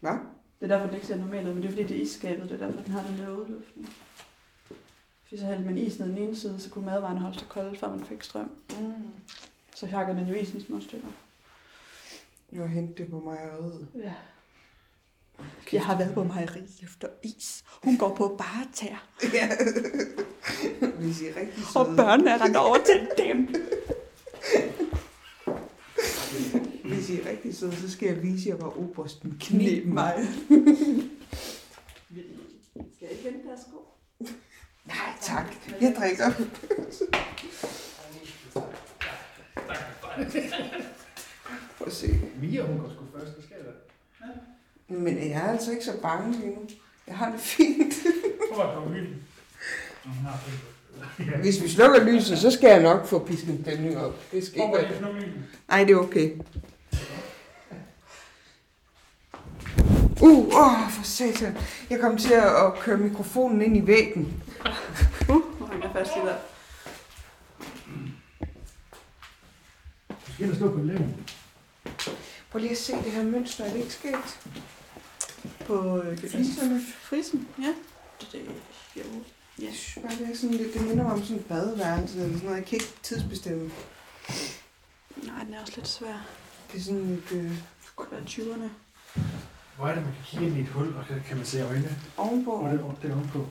Hvad? 0.00 0.12
Det 0.60 0.64
er 0.64 0.66
derfor, 0.66 0.86
den 0.86 0.94
ikke 0.94 1.06
ser 1.06 1.16
normal 1.16 1.48
ud, 1.48 1.54
men 1.54 1.62
det 1.62 1.68
er 1.68 1.72
fordi, 1.72 1.82
det 1.82 1.96
er 1.96 2.02
isskabet. 2.02 2.50
Det 2.50 2.62
er 2.62 2.66
derfor, 2.66 2.82
den 2.82 2.92
har 2.92 3.02
den 3.02 3.18
der 3.18 3.28
udluftning. 3.30 3.88
Hvis 5.28 5.40
så 5.40 5.46
hældte 5.46 5.64
man 5.64 5.78
is 5.78 5.98
ned 5.98 6.08
den 6.08 6.18
ene 6.18 6.36
side, 6.36 6.60
så 6.60 6.70
kunne 6.70 6.86
madvarerne 6.86 7.20
holde 7.20 7.38
sig 7.38 7.48
kolde, 7.48 7.78
før 7.78 7.88
man 7.90 8.04
fik 8.04 8.22
strøm. 8.22 8.50
Mm. 8.80 8.92
Så 9.74 9.86
hakkede 9.86 10.16
man 10.16 10.26
jo 10.28 10.34
isen 10.34 10.58
i 10.58 10.64
små 10.64 10.80
stykker. 10.80 11.08
Nu 12.50 12.60
har 12.60 12.68
hentet 12.68 12.98
det 12.98 13.10
på 13.10 13.20
mejeriet. 13.20 13.88
Ja. 13.94 14.12
Jeg 15.72 15.84
har 15.84 15.98
været 15.98 16.14
på 16.14 16.24
mejeri 16.24 16.60
efter 16.82 17.08
is. 17.22 17.64
Hun 17.84 17.96
går 17.98 18.14
på 18.14 18.34
bare 18.38 18.66
tær. 18.72 19.08
Ja. 19.34 19.48
Hvis 21.00 21.20
I 21.20 21.26
er 21.26 21.36
rigtig 21.40 21.62
Og 21.76 21.86
søde. 21.86 21.96
børnene 21.96 22.30
er 22.30 22.44
rendt 22.44 22.56
over 22.56 22.76
til 22.76 23.08
dem. 23.18 23.48
Hvis 26.84 27.10
I 27.10 27.20
er 27.20 27.30
rigtig 27.30 27.56
søde, 27.56 27.76
så 27.76 27.90
skal 27.90 28.08
jeg 28.08 28.22
vise 28.22 28.48
jer, 28.48 28.56
hvor 28.56 28.78
obersten 28.78 29.36
knep 29.40 29.86
mig. 29.86 30.14
Skal 32.96 33.00
jeg 33.00 33.10
ikke 33.10 33.22
hente 33.30 33.48
deres 33.48 33.60
sko? 33.60 33.87
Nej, 34.88 35.12
tak. 35.20 35.46
Jeg 35.80 35.94
drikker. 36.00 36.30
Prøv 41.78 41.86
at 41.86 41.92
se. 41.92 42.20
Mia, 42.40 42.62
hun 42.66 42.78
går 42.78 42.88
sgu 42.88 43.18
først. 43.18 43.32
Hvad 43.32 43.44
sker 43.44 43.56
der? 43.56 44.94
Men 44.94 45.18
jeg 45.18 45.30
er 45.30 45.50
altså 45.52 45.70
ikke 45.70 45.84
så 45.84 46.00
bange 46.02 46.32
lige 46.32 46.54
nu. 46.54 46.60
Jeg 47.06 47.16
har 47.16 47.30
det 47.30 47.40
fint. 47.40 47.94
Prøv 48.52 48.64
at 48.66 48.88
hylden. 48.92 49.22
Hvis 51.40 51.62
vi 51.62 51.68
slukker 51.68 52.04
lyset, 52.04 52.38
så 52.38 52.50
skal 52.50 52.68
jeg 52.68 52.82
nok 52.82 53.06
få 53.06 53.18
pisken 53.26 53.64
stemning 53.64 53.98
op. 53.98 54.14
Det 54.32 54.46
skal 54.46 54.62
ikke 54.62 54.74
være. 54.74 55.22
Nej, 55.68 55.84
det 55.84 55.92
er 55.92 55.96
okay. 55.98 56.30
Uh, 60.20 60.46
åh, 60.54 60.90
for 60.90 61.02
satan. 61.02 61.56
Jeg 61.90 62.00
kom 62.00 62.16
til 62.16 62.32
at, 62.32 62.66
at 62.66 62.74
køre 62.80 62.96
mikrofonen 62.96 63.62
ind 63.62 63.76
i 63.76 63.86
væggen. 63.86 64.42
Uh, 65.28 65.60
nu 65.60 65.66
hænger 65.66 65.86
jeg 65.86 65.92
fast 65.92 66.10
i 66.16 66.18
der. 66.18 66.36
Du 70.26 70.32
skal 70.34 70.50
og 70.50 70.56
stå 70.56 70.72
på 70.72 70.82
lægen. 70.82 71.26
Prøv 72.50 72.60
lige 72.60 72.70
at 72.70 72.78
se 72.78 72.92
det 72.92 73.12
her 73.12 73.22
mønster. 73.22 73.64
Er 73.64 73.70
det 73.72 73.78
ikke 73.78 73.92
skægt? 73.92 74.40
På 75.66 76.02
øh, 76.02 76.18
Fliserne. 76.18 76.82
frisen, 77.02 77.48
ja. 77.62 77.74
Det, 78.20 78.32
det, 78.32 78.40
jo. 78.96 79.02
Ja. 79.58 79.70
Bare, 80.02 80.12
det 80.18 80.32
er 80.32 80.36
sådan 80.36 80.56
lidt, 80.56 80.74
det 80.74 80.82
minder 80.82 81.04
mig 81.04 81.12
om 81.12 81.22
sådan 81.22 81.36
et 81.36 81.44
badeværelse 81.46 82.18
eller 82.18 82.28
sådan 82.32 82.44
noget. 82.44 82.56
Jeg 82.56 82.66
kan 82.66 82.76
ikke 82.76 82.92
tidsbestemme. 83.02 83.70
Nej, 85.16 85.44
den 85.44 85.54
er 85.54 85.60
også 85.60 85.72
lidt 85.76 85.88
svær. 85.88 86.26
Det 86.72 86.78
er 86.78 86.82
sådan 86.82 87.06
lidt 87.06 87.32
øh, 87.32 87.50
Det 87.50 87.62
kunne 87.96 88.06
godt 88.06 88.10
være 88.12 88.54
20'erne. 88.56 88.68
Hvor 89.78 89.86
er 89.86 89.94
det, 89.94 90.04
man 90.04 90.12
kan 90.14 90.24
kigge 90.24 90.46
ind 90.46 90.56
i 90.56 90.60
et 90.60 90.68
hul, 90.68 90.96
og 90.96 91.06
kan, 91.06 91.22
kan 91.26 91.36
man 91.36 91.46
se 91.46 91.62
øjne? 91.62 91.96
ovenpå. 92.16 92.58
Hvor 92.58 92.68
er 92.68 92.72
det, 92.72 92.96
det 93.02 93.10
er 93.10 93.14
ovenpå. 93.14 93.46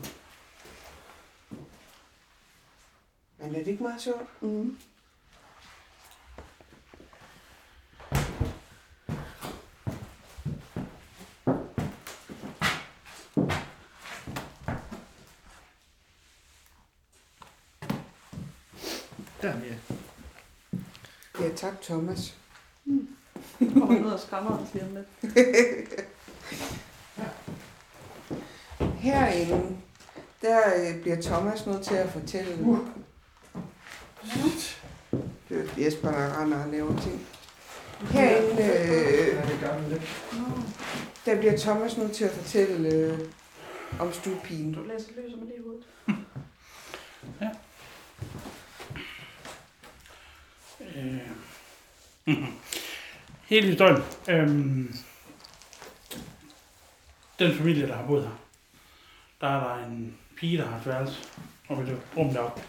Men 3.38 3.56
er 3.56 3.60
det 3.60 3.68
ikke 3.68 3.84
meget 3.84 4.02
sjovt? 4.02 4.42
Mm. 4.42 4.78
Der, 19.42 19.60
Mia. 19.60 19.78
Ja, 21.40 21.56
tak 21.56 21.82
Thomas. 21.82 22.38
Kommer 23.60 24.00
ned 24.00 24.12
og 24.14 24.20
skræmmer 24.20 24.60
os 24.60 24.74
lige 24.74 24.86
om 24.86 24.96
lidt. 24.96 26.08
Herinde, 29.08 29.78
der 30.42 30.60
øh, 30.76 31.02
bliver 31.02 31.22
Thomas 31.22 31.66
nødt 31.66 31.82
til 31.82 31.96
at 31.96 32.10
fortælle. 32.10 32.58
Uh. 32.60 32.80
Det 35.50 35.60
er 35.60 35.84
Jesper, 35.84 36.12
der 36.12 36.42
render 36.42 36.64
og 36.64 36.70
laver 36.70 37.02
ting. 37.02 37.28
Herinde, 38.12 38.64
øh, 38.64 39.36
Ja, 39.36 39.42
det 39.42 40.02
der 41.26 41.38
bliver 41.40 41.58
Thomas 41.58 41.98
nødt 41.98 42.12
til 42.12 42.26
at 42.26 42.32
fortælle 42.32 42.90
øh, 42.90 43.20
om 44.00 44.14
stuepigen. 44.14 44.74
Du 44.74 44.84
læser 44.84 45.10
løs 45.16 45.34
om 45.34 45.40
lige 45.40 45.58
i 45.58 45.62
hovedet. 45.64 45.86
Øh, 50.96 51.20
Hele 53.50 53.68
historien. 53.68 54.04
Øhm, 54.30 54.96
den 57.40 57.56
familie, 57.56 57.88
der 57.88 57.96
har 57.96 58.08
boet 58.08 58.24
her, 58.24 58.47
der 59.41 59.48
er 59.48 59.60
der 59.77 59.86
en 59.86 60.17
pige, 60.38 60.58
der 60.58 60.65
har 60.67 60.77
et 60.77 60.88
værelse 60.88 61.24
oppe 61.70 61.84
i 61.84 61.86
det 61.86 61.98
rum 62.17 62.29
deroppe. 62.34 62.62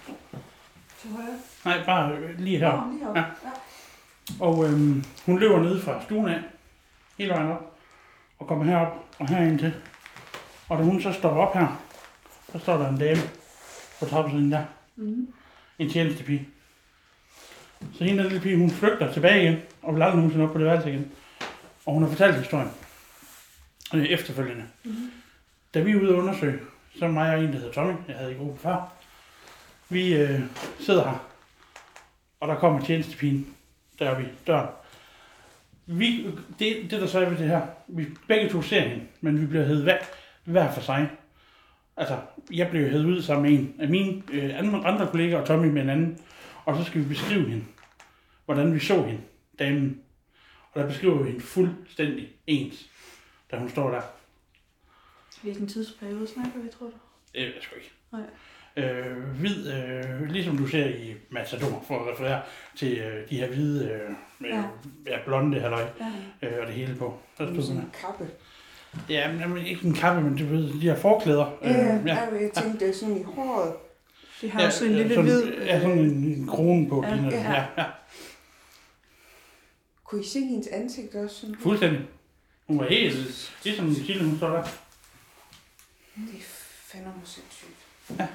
Til 1.01 1.11
højre. 1.11 1.39
Nej, 1.65 1.85
bare 1.87 2.13
øh, 2.17 2.39
lige 2.39 2.59
her. 2.59 2.77
Nå, 2.87 2.91
lige 2.93 3.01
heroppe. 3.01 3.21
Ja. 3.21 3.27
Ja. 3.45 4.45
Og 4.45 4.65
øhm, 4.65 5.05
hun 5.27 5.39
løber 5.39 5.61
ned 5.63 5.81
fra 5.83 6.03
stuen 6.05 6.29
af, 6.29 6.41
hele 7.19 7.31
vejen 7.33 7.51
op, 7.51 7.77
og 8.39 8.47
kommer 8.47 8.65
herop 8.65 9.05
og 9.19 9.29
herind 9.29 9.59
til. 9.59 9.75
Og 10.69 10.79
da 10.79 10.83
hun 10.85 11.03
så 11.03 11.13
stopper 11.13 11.43
op 11.43 11.55
her, 11.55 11.83
så 12.53 12.59
står 12.59 12.77
der 12.77 12.89
en 12.89 12.99
dame 12.99 13.21
på 13.99 14.05
trappesiden 14.07 14.53
der, 14.53 14.65
Mm. 14.97 15.29
en 15.79 15.91
tjenestepige. 15.91 16.49
Så 17.95 18.05
hende 18.05 18.23
der 18.23 18.29
lille 18.29 18.43
pige, 18.43 18.57
hun 18.59 18.71
flygter 18.71 19.13
tilbage 19.13 19.43
igen, 19.43 19.57
og 19.83 19.95
vil 19.95 20.03
aldrig 20.03 20.17
nogensinde 20.17 20.45
op 20.47 20.53
på 20.53 20.59
det 20.59 20.67
værelse 20.67 20.89
igen. 20.91 21.13
Og 21.87 21.93
hun 21.95 22.03
har 22.03 22.11
fortalt 22.11 22.37
historien 22.37 22.71
øh, 23.95 24.05
efterfølgende. 24.05 24.65
Mm. 24.85 25.11
Da 25.75 25.81
vi 25.81 25.91
er 25.91 26.01
ude 26.01 26.15
og 26.15 26.19
undersøge, 26.19 26.59
så 26.99 27.05
er 27.05 27.11
mig 27.11 27.35
og 27.35 27.45
en, 27.45 27.53
der 27.53 27.59
hedder 27.59 27.73
Tommy, 27.73 27.95
jeg 28.09 28.17
havde 28.17 28.33
i 28.33 28.37
gruppen 28.37 28.59
før, 28.59 28.93
vi 29.89 30.15
øh, 30.15 30.41
sidder 30.81 31.05
her, 31.05 31.27
og 32.41 32.49
der 32.49 32.55
kommer 32.55 32.85
tjenestepigen 32.85 33.57
deroppe 33.99 34.23
i 34.23 34.27
døren. 34.47 34.69
Vi, 35.87 36.27
det, 36.59 36.91
det 36.91 37.01
der 37.01 37.07
så 37.07 37.21
er 37.21 37.29
ved 37.29 37.39
det 37.39 37.49
her, 37.49 37.63
vi 37.89 38.07
begge 38.29 38.51
to 38.51 38.63
ser 38.63 38.81
hende, 38.81 39.05
men 39.21 39.41
vi 39.41 39.47
bliver 39.47 39.65
heddet 39.65 39.83
hver, 39.83 39.99
hver 40.45 40.73
for 40.73 40.81
sig. 40.81 41.11
Altså, 41.97 42.19
jeg 42.53 42.71
blev 42.71 42.91
heddet 42.91 43.07
ud 43.07 43.23
sammen 43.23 43.51
med 43.51 43.61
en 43.61 43.75
af 43.81 43.89
mine 43.89 44.23
øh, 44.33 44.59
andre, 44.59 44.87
andre 44.87 45.07
kollegaer, 45.07 45.41
og 45.41 45.47
Tommy 45.47 45.67
med 45.67 45.83
en 45.83 45.91
anden. 45.91 46.19
Og 46.65 46.77
så 46.77 46.85
skal 46.85 47.01
vi 47.01 47.09
beskrive 47.09 47.49
hende, 47.49 47.65
hvordan 48.45 48.75
vi 48.75 48.79
så 48.79 49.03
hende, 49.03 49.21
damen. 49.59 50.01
Og 50.73 50.81
der 50.81 50.89
beskriver 50.89 51.23
vi 51.23 51.31
hende 51.31 51.45
fuldstændig 51.45 52.29
ens, 52.47 52.91
da 53.51 53.57
hun 53.57 53.69
står 53.69 53.91
der. 53.91 54.01
Hvilken 55.43 55.69
tidsperiode 55.69 56.27
snakker 56.29 56.59
vi, 56.63 56.69
tror 56.79 56.87
du? 56.87 56.93
Det 57.35 57.41
ved 57.47 57.55
jeg 57.55 57.63
sgu 57.63 57.75
ikke. 57.77 57.93
Nej. 58.13 58.23
Øh, 58.77 59.17
hvid, 59.41 59.73
øh, 59.73 60.23
ligesom 60.31 60.57
du 60.59 60.67
ser 60.67 60.87
i 60.89 61.15
Matador, 61.31 61.85
for 61.89 61.99
at 62.05 62.13
referere 62.15 62.43
til 62.77 62.99
øh, 62.99 63.31
de 63.31 63.37
her 63.37 63.49
hvide, 63.49 63.85
øh, 63.91 64.11
med, 64.39 64.51
Ja. 64.51 64.57
ja. 64.57 64.63
ja, 65.07 65.17
blonde 65.25 65.61
halløj, 65.61 65.85
Ja. 66.43 66.49
øh, 66.49 66.61
og 66.61 66.67
det 66.67 66.75
hele 66.75 66.95
på. 66.97 67.19
Med 67.39 67.47
stod 67.55 67.63
sådan 67.63 67.83
en 67.83 67.93
kappe. 68.01 68.25
der. 68.25 69.15
Ja, 69.15 69.33
men 69.33 69.41
jamen, 69.41 69.67
ikke 69.67 69.87
en 69.87 69.95
kappe, 69.95 70.23
men 70.23 70.37
du 70.37 70.45
ved, 70.45 70.73
de 70.73 70.81
her 70.81 70.97
forklæder. 70.97 71.59
Ja, 71.63 71.69
ja, 71.71 71.99
øh, 71.99 72.07
ja. 72.07 72.15
ja. 72.15 72.35
jeg 72.43 72.51
tænkte, 72.55 72.85
det 72.87 72.89
er 72.89 72.99
sådan 72.99 73.17
i 73.21 73.23
håret. 73.23 73.73
Det 74.41 74.51
har 74.51 74.67
også 74.67 74.85
en 74.85 74.93
lille 74.93 75.09
sådan, 75.15 75.25
hvid... 75.25 75.45
øh, 75.55 75.67
Ja, 75.67 75.81
sådan 75.81 75.99
en, 75.99 76.25
en 76.25 76.47
krone 76.47 76.89
på. 76.89 77.05
Ja, 77.07 77.15
Ja, 77.15 77.23
ja. 77.23 77.29
ja. 77.31 77.53
Ja, 77.53 77.65
ja, 77.79 77.85
Kunne 80.05 80.21
I 80.21 80.25
se 80.25 80.41
hendes 80.41 80.67
ansigt 80.67 81.15
også? 81.15 81.37
Sådan? 81.41 81.57
fuldstændig. 81.61 82.01
Hun 82.67 82.79
var 82.79 82.85
helt, 82.89 83.53
ligesom 83.65 83.95
Sille, 83.95 84.25
hun 84.25 84.37
står 84.37 84.49
der. 84.49 84.63
Det 86.27 86.35
er 86.35 86.43
fandme 86.93 87.13
sindssygt. 87.25 87.87
Ja. 88.19 88.27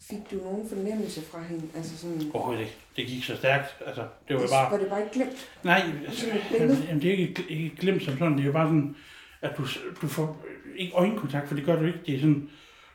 Fik 0.00 0.30
du 0.30 0.36
nogen 0.36 0.68
fornemmelse 0.68 1.22
fra 1.22 1.42
hende? 1.42 1.68
Altså 1.76 1.98
sådan... 1.98 2.30
Overhovedet 2.34 2.60
ikke. 2.60 2.76
Det 2.96 3.06
gik 3.06 3.24
så 3.24 3.36
stærkt. 3.36 3.76
Altså, 3.86 4.08
det 4.28 4.36
var 4.36 4.42
det, 4.42 4.50
bare... 4.50 4.70
Var 4.70 4.78
det 4.78 4.88
bare 4.88 5.00
ikke 5.02 5.12
glemt? 5.14 5.50
Nej, 5.62 5.82
altså, 6.06 6.26
billede? 6.50 6.84
jamen, 6.88 7.02
det 7.02 7.10
er 7.14 7.16
ikke, 7.18 7.44
ikke 7.48 7.76
glemt 7.76 8.02
som 8.02 8.18
sådan. 8.18 8.32
Det 8.32 8.40
er 8.40 8.46
jo 8.46 8.52
bare 8.52 8.66
sådan, 8.66 8.96
at 9.42 9.56
du, 9.56 9.66
du 10.02 10.08
får 10.08 10.44
ikke 10.76 10.92
øjenkontakt, 10.94 11.48
for 11.48 11.54
det 11.54 11.64
gør 11.64 11.76
du 11.76 11.86
ikke. 11.86 11.98
Det 12.06 12.14
er 12.14 12.18
sådan, 12.20 12.50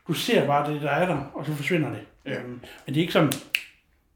du 0.08 0.14
ser 0.14 0.48
bare 0.48 0.74
det, 0.74 0.82
der 0.82 0.90
er 0.92 1.06
der, 1.06 1.32
og 1.34 1.46
så 1.46 1.56
forsvinder 1.56 1.90
det. 1.90 2.06
Ja. 2.26 2.40
Øhm, 2.40 2.50
men 2.50 2.62
det 2.88 2.98
er 2.98 3.02
ikke 3.02 3.14
sådan, 3.14 3.34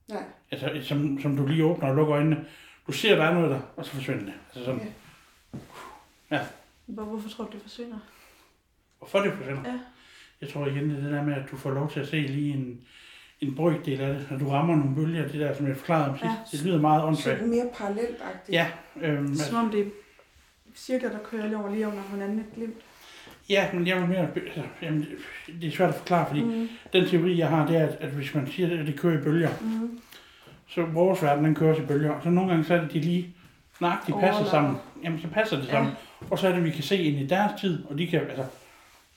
Nej. 0.08 0.24
altså, 0.52 0.88
som, 0.88 1.22
som 1.22 1.38
du 1.38 1.48
lige 1.48 1.64
åbner 1.66 1.90
og 1.90 1.96
lukker 1.96 2.16
øjnene. 2.16 2.46
Du 2.88 2.92
ser, 2.92 3.16
der 3.16 3.24
er 3.24 3.34
noget 3.34 3.50
der, 3.52 3.60
og 3.76 3.86
så 3.86 3.92
forsvinder 3.92 4.24
det. 4.26 4.34
Altså 4.56 4.66
sådan, 4.66 4.94
Ja. 6.32 6.40
Hvor- 6.86 7.04
Hvorfor 7.04 7.30
tror 7.30 7.44
du, 7.46 7.52
det 7.52 7.62
forsvinder? 7.62 7.98
hvorfor 8.98 9.20
det 9.20 9.34
forsvinder? 9.34 9.62
Ja. 9.72 9.80
Jeg 10.42 10.50
tror 10.50 10.68
igen, 10.68 10.90
det 10.90 10.98
er 10.98 11.02
det 11.04 11.12
der 11.12 11.24
med, 11.24 11.34
at 11.34 11.52
du 11.52 11.58
får 11.58 11.72
lov 11.72 11.92
til 11.92 12.00
at 12.00 12.08
se 12.08 12.16
lige 12.22 12.54
en, 12.54 12.82
en 13.42 13.56
brøkdel 13.56 14.02
af 14.02 14.14
det, 14.14 14.28
og 14.32 14.40
du 14.40 14.50
rammer 14.50 14.76
nogle 14.76 14.96
bølger, 14.96 15.28
det 15.28 15.40
der, 15.40 15.56
som 15.56 15.68
jeg 15.68 15.78
forklarede 15.78 16.10
om 16.10 16.18
sidst. 16.18 16.54
Ja. 16.54 16.58
Det 16.58 16.66
lyder 16.66 16.82
meget 16.82 17.04
åndssvagt. 17.04 17.38
Sådan 17.40 17.50
mere 17.56 17.70
parallelagtigt. 17.78 18.50
Ja, 18.50 18.68
øhm, 19.02 19.36
Som 19.36 19.58
om 19.66 19.70
det 19.72 19.80
er 19.82 19.86
cirkler, 20.76 21.10
der 21.10 21.20
kører 21.20 21.46
lige 21.48 21.58
over 21.58 21.72
lige 21.74 21.88
under 21.88 22.02
hinanden 22.12 22.40
et 22.40 22.46
glimt. 22.56 22.76
ja, 23.50 23.70
men 23.74 23.88
jeg 23.88 23.98
vil 24.02 24.08
mere, 24.10 24.28
altså, 24.36 24.62
jamen, 24.82 25.06
det 25.62 25.68
er 25.68 25.72
svært 25.72 25.90
at 25.90 25.96
forklare, 25.96 26.28
fordi 26.28 26.44
Mm. 26.44 26.70
Den 26.94 27.06
teori, 27.10 27.38
jeg 27.38 27.50
har, 27.50 27.68
det 27.68 27.78
er, 27.78 27.88
at, 27.88 27.98
at 28.00 28.10
hvis 28.10 28.36
man 28.36 28.48
siger, 28.52 28.80
at 28.80 28.88
det 28.88 29.00
kører 29.00 29.20
i 29.20 29.24
bølger, 29.24 29.50
Mm. 29.62 30.00
så 30.68 30.82
vores 30.86 31.22
verden, 31.24 31.46
den 31.46 31.56
kører 31.56 31.82
i 31.82 31.86
bølger. 31.86 32.22
Så 32.24 32.30
nogle 32.30 32.50
gange, 32.50 32.66
så 32.66 32.74
er 32.74 32.82
det, 32.82 32.94
de 32.94 33.00
lige 33.00 33.36
nøjagtigt 33.82 34.20
passer 34.20 34.46
sammen. 34.46 34.76
Jamen, 35.04 35.22
så 35.22 35.28
passer 35.28 35.58
det 35.58 35.66
Ja. 35.66 35.72
sammen. 35.72 35.94
Og 36.32 36.40
så 36.40 36.48
er 36.48 36.52
det, 36.52 36.58
at 36.58 36.64
vi 36.64 36.70
kan 36.72 36.84
se 36.84 36.98
ind 36.98 37.18
i 37.20 37.28
deres 37.28 37.62
tid, 37.62 37.86
og 37.86 37.98
de 37.98 38.08
kan, 38.08 38.20
altså, 38.22 38.46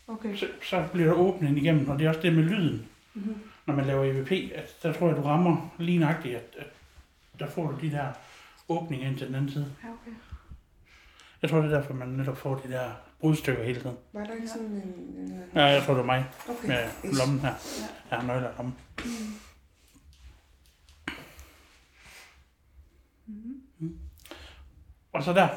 Okay. 0.09 0.37
så, 0.37 0.47
så 0.63 0.85
bliver 0.93 1.07
der 1.09 1.15
åbnet 1.15 1.49
ind 1.49 1.59
igennem. 1.59 1.89
Og 1.89 1.99
det 1.99 2.05
er 2.05 2.09
også 2.09 2.21
det 2.21 2.33
med 2.35 2.43
lyden, 2.43 2.87
Mm-hmm. 3.15 3.35
når 3.67 3.75
man 3.75 3.87
laver 3.87 4.05
EVP, 4.05 4.33
at 4.55 4.77
der 4.83 4.93
tror 4.93 5.07
jeg, 5.09 5.17
du 5.17 5.23
rammer 5.23 5.75
lige 5.79 5.99
nøjagtigt, 5.99 6.35
at, 6.35 6.43
at 6.59 6.67
der 7.39 7.47
får 7.51 7.67
du 7.71 7.77
de 7.87 7.91
der 7.91 8.07
åbninger 8.69 9.09
ind 9.09 9.19
til 9.19 9.27
den 9.27 9.35
anden 9.35 9.51
side. 9.51 9.67
Ja, 9.85 9.89
okay. 9.89 10.17
Jeg 11.43 11.51
tror, 11.51 11.61
det 11.61 11.73
er 11.73 11.79
derfor, 11.79 11.95
man 11.95 12.09
netop 12.09 12.37
får 12.37 12.55
de 12.55 12.73
der 12.73 12.91
brudstykker 13.21 13.65
hele 13.65 13.81
tiden. 13.81 13.97
Var 14.13 14.25
der 14.25 14.35
ikke 14.35 14.49
sådan 14.49 14.67
en... 14.67 14.73
en 15.19 15.43
Ja, 15.55 15.65
jeg 15.65 15.83
tror, 15.83 15.95
det 15.95 15.99
var 16.01 16.07
mig 16.07 16.25
okay. 16.49 16.69
med 16.69 17.13
lommen 17.19 17.41
her. 17.41 17.53
Jeg 18.11 18.19
har 18.19 18.27
nøgler 18.27 18.49
i 18.51 18.53
lommen. 18.57 18.75
Mm-hmm. 18.99 19.35
Og 25.17 25.23
så 25.23 25.33
der, 25.33 25.49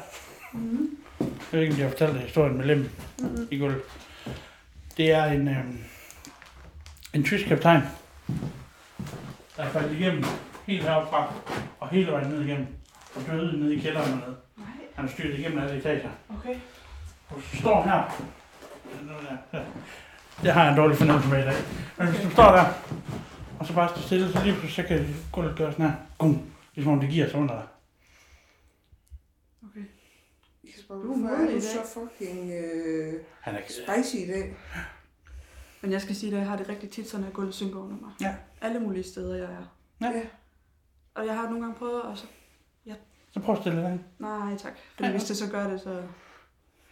Mm-hmm. 0.52 0.96
Jeg 1.20 1.28
ved 1.52 1.60
ikke, 1.60 1.72
om 1.74 1.78
jeg 1.78 1.86
har 1.86 1.90
fortalt 1.90 2.20
historien 2.20 2.56
med 2.56 2.64
lem 2.64 2.90
Mm-hmm. 3.18 3.48
i 3.50 3.58
gulvet. 3.58 3.82
Det 4.96 5.10
er 5.12 5.24
en, 5.24 5.48
øh, 5.48 5.64
en 7.14 7.24
tysk 7.24 7.46
kaptajn, 7.46 7.82
der 9.56 9.62
er 9.62 9.68
faldet 9.70 9.98
igennem 10.00 10.24
helt 10.66 10.82
heroppe 10.82 11.08
fra, 11.10 11.32
og 11.80 11.88
hele 11.88 12.12
vejen 12.12 12.28
ned 12.30 12.44
igennem, 12.44 12.66
og 13.16 13.22
døde 13.26 13.60
nede 13.60 13.74
i 13.76 13.80
kælderen 13.80 14.10
dernede. 14.10 14.36
Nej, 14.56 14.66
Han 14.94 15.04
er 15.04 15.08
styrt 15.08 15.38
igennem 15.38 15.58
alle 15.58 15.78
etager. 15.78 16.08
okay. 16.28 16.54
Og 17.30 17.36
du 17.52 17.56
står 17.56 17.82
her, 17.82 18.22
det 20.42 20.52
har 20.52 20.62
jeg 20.62 20.70
en 20.72 20.78
dårlig 20.78 20.96
fornemmelse 20.96 21.28
med 21.28 21.38
i 21.38 21.46
dag, 21.46 21.56
men 21.98 22.08
hvis 22.08 22.20
du 22.20 22.30
står 22.30 22.52
der, 22.52 22.64
og 23.58 23.66
så 23.66 23.72
bare 23.74 23.88
står 23.88 24.00
stille, 24.02 24.32
så 24.32 24.42
lige 24.44 24.52
pludselig 24.56 24.74
så 24.74 24.82
kan 24.94 25.16
gulvet 25.32 25.56
gøre 25.56 25.72
sådan 25.72 25.86
her, 25.86 25.96
gum, 26.18 26.42
ligesom 26.74 26.92
om 26.92 27.00
det 27.00 27.10
giver 27.10 27.28
sig 27.30 27.38
under 27.40 27.54
dig. 27.54 27.64
okay. 29.70 29.80
Jesper, 30.80 30.94
Du 30.94 31.00
er 31.00 31.06
hvorfor 31.06 31.34
er 31.34 31.38
modig 31.38 31.56
du 31.56 31.60
så 31.60 31.82
fucking 31.94 32.52
øh, 32.52 33.14
Han 33.40 33.54
er, 33.54 33.60
spicy 33.68 34.14
i 34.14 34.26
dag? 34.26 34.56
Men 35.80 35.92
jeg 35.92 36.02
skal 36.02 36.16
sige, 36.16 36.32
at 36.32 36.38
jeg 36.38 36.48
har 36.48 36.56
det 36.56 36.68
rigtig 36.68 36.90
tit, 36.90 37.08
sådan 37.08 37.26
at 37.26 37.32
gulvet 37.32 37.54
synker 37.54 37.78
under 37.80 37.96
mig. 38.00 38.10
Ja. 38.20 38.34
Alle 38.60 38.80
mulige 38.80 39.04
steder, 39.04 39.34
jeg 39.36 39.44
er. 39.44 39.76
Ja. 40.00 40.18
Ja. 40.18 40.22
Og 41.14 41.26
jeg 41.26 41.34
har 41.34 41.42
nogle 41.44 41.60
gange 41.60 41.74
prøvet, 41.78 42.02
og 42.02 42.18
så... 42.18 42.26
så 43.32 43.40
prøv 43.40 43.54
at 43.54 43.60
stille 43.60 43.82
dig 43.82 43.92
ind. 43.92 44.00
Nej, 44.18 44.56
tak. 44.56 44.72
Ja. 45.00 45.04
Men 45.04 45.10
hvis 45.10 45.24
det 45.24 45.36
så 45.36 45.50
gør 45.50 45.70
det, 45.70 45.80
så... 45.80 46.02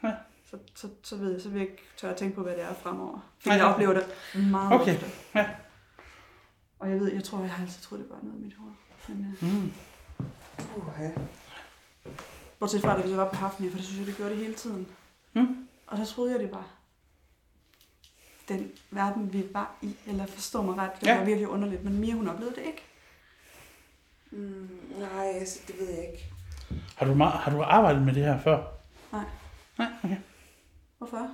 Ja. 0.03 0.13
Så, 0.51 0.59
så, 0.75 0.89
så 1.03 1.17
ved 1.17 1.33
jeg, 1.33 1.41
så 1.41 1.49
vil 1.49 1.61
jeg 1.61 1.71
ikke 1.71 1.83
tør 1.97 2.11
at 2.11 2.17
tænke 2.17 2.35
på, 2.35 2.43
hvad 2.43 2.53
det 2.53 2.63
er 2.63 2.75
fremover. 2.75 3.31
Fordi 3.39 3.49
Nej, 3.49 3.59
jeg 3.59 3.67
oplever 3.75 3.93
det 3.95 4.05
meget 4.51 4.81
Okay, 4.81 4.95
ofte. 4.95 5.07
ja. 5.35 5.49
Og 6.79 6.91
jeg 6.91 7.01
ved, 7.01 7.13
jeg 7.13 7.25
tror, 7.25 7.41
jeg 7.41 7.51
har 7.51 7.65
altid 7.65 7.83
troet, 7.83 8.01
det 8.03 8.11
var 8.11 8.19
noget 8.23 8.39
i 8.39 8.43
mit 8.43 8.55
hoved. 8.55 8.73
Men, 9.09 9.37
uh, 9.43 9.49
Mm. 9.49 9.73
Uha. 10.77 11.09
Bortset 12.61 12.81
fra, 12.81 12.97
da 12.97 13.03
vi 13.03 13.09
så 13.09 13.17
var 13.17 13.29
på 13.29 13.37
Hafnia, 13.37 13.71
for 13.71 13.77
det 13.77 13.87
synes 13.87 13.99
jeg, 13.99 14.07
det 14.07 14.17
gjorde 14.17 14.31
det 14.31 14.39
hele 14.39 14.55
tiden. 14.55 14.87
Mm. 15.33 15.69
Og 15.87 15.99
der 15.99 16.05
troede 16.05 16.33
jeg, 16.33 16.41
det 16.41 16.53
var 16.53 16.67
den 18.49 18.71
verden, 18.91 19.33
vi 19.33 19.45
var 19.53 19.71
i. 19.83 19.95
Eller 20.07 20.27
forstår 20.27 20.63
mig 20.63 20.77
ret, 20.79 20.91
det 21.01 21.07
Ja. 21.07 21.19
var 21.19 21.25
virkelig 21.25 21.49
underligt. 21.49 21.85
Men 21.85 22.01
Mia, 22.01 22.15
hun 22.15 22.29
oplevede 22.29 22.55
det 22.57 22.63
ikke. 22.67 22.83
Mm, 24.31 24.69
nej, 24.99 25.27
altså, 25.39 25.59
det 25.67 25.75
ved 25.79 25.89
jeg 25.89 25.99
ikke. 26.13 26.25
Har 26.97 27.07
du, 27.07 27.15
meget, 27.15 27.33
har 27.33 27.51
du 27.51 27.63
arbejdet 27.63 28.03
med 28.03 28.15
det 28.15 28.25
her 28.25 28.41
før? 28.41 28.63
Nej. 29.13 29.23
Nej, 29.79 29.89
okay. 30.05 30.17
Hvorfor? 30.99 31.29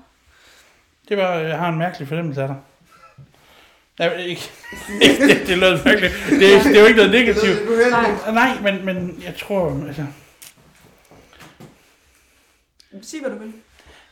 Det 1.08 1.16
var, 1.16 1.34
jeg 1.34 1.58
har 1.58 1.68
en 1.68 1.78
mærkelig 1.78 2.08
fornemmelse 2.08 2.42
af 2.42 2.48
dig. 2.48 2.56
Jeg, 3.98 4.26
ikke, 4.26 4.50
ikke 5.02 5.26
det, 5.34 5.46
det 5.46 5.58
lød 5.58 5.84
mærkeligt. 5.84 6.12
Det, 6.30 6.54
er- 6.56 6.62
det 6.62 6.76
er 6.76 6.80
jo 6.80 6.86
ikke 6.86 6.96
noget 6.96 7.10
negativt. 7.10 7.58
Nej, 8.34 8.60
men, 8.60 8.84
men 8.84 9.22
jeg 9.22 9.34
tror, 9.38 9.86
altså, 9.86 10.06
Sig, 13.02 13.20
hvad 13.20 13.30
du 13.30 13.36
vil. 13.38 13.52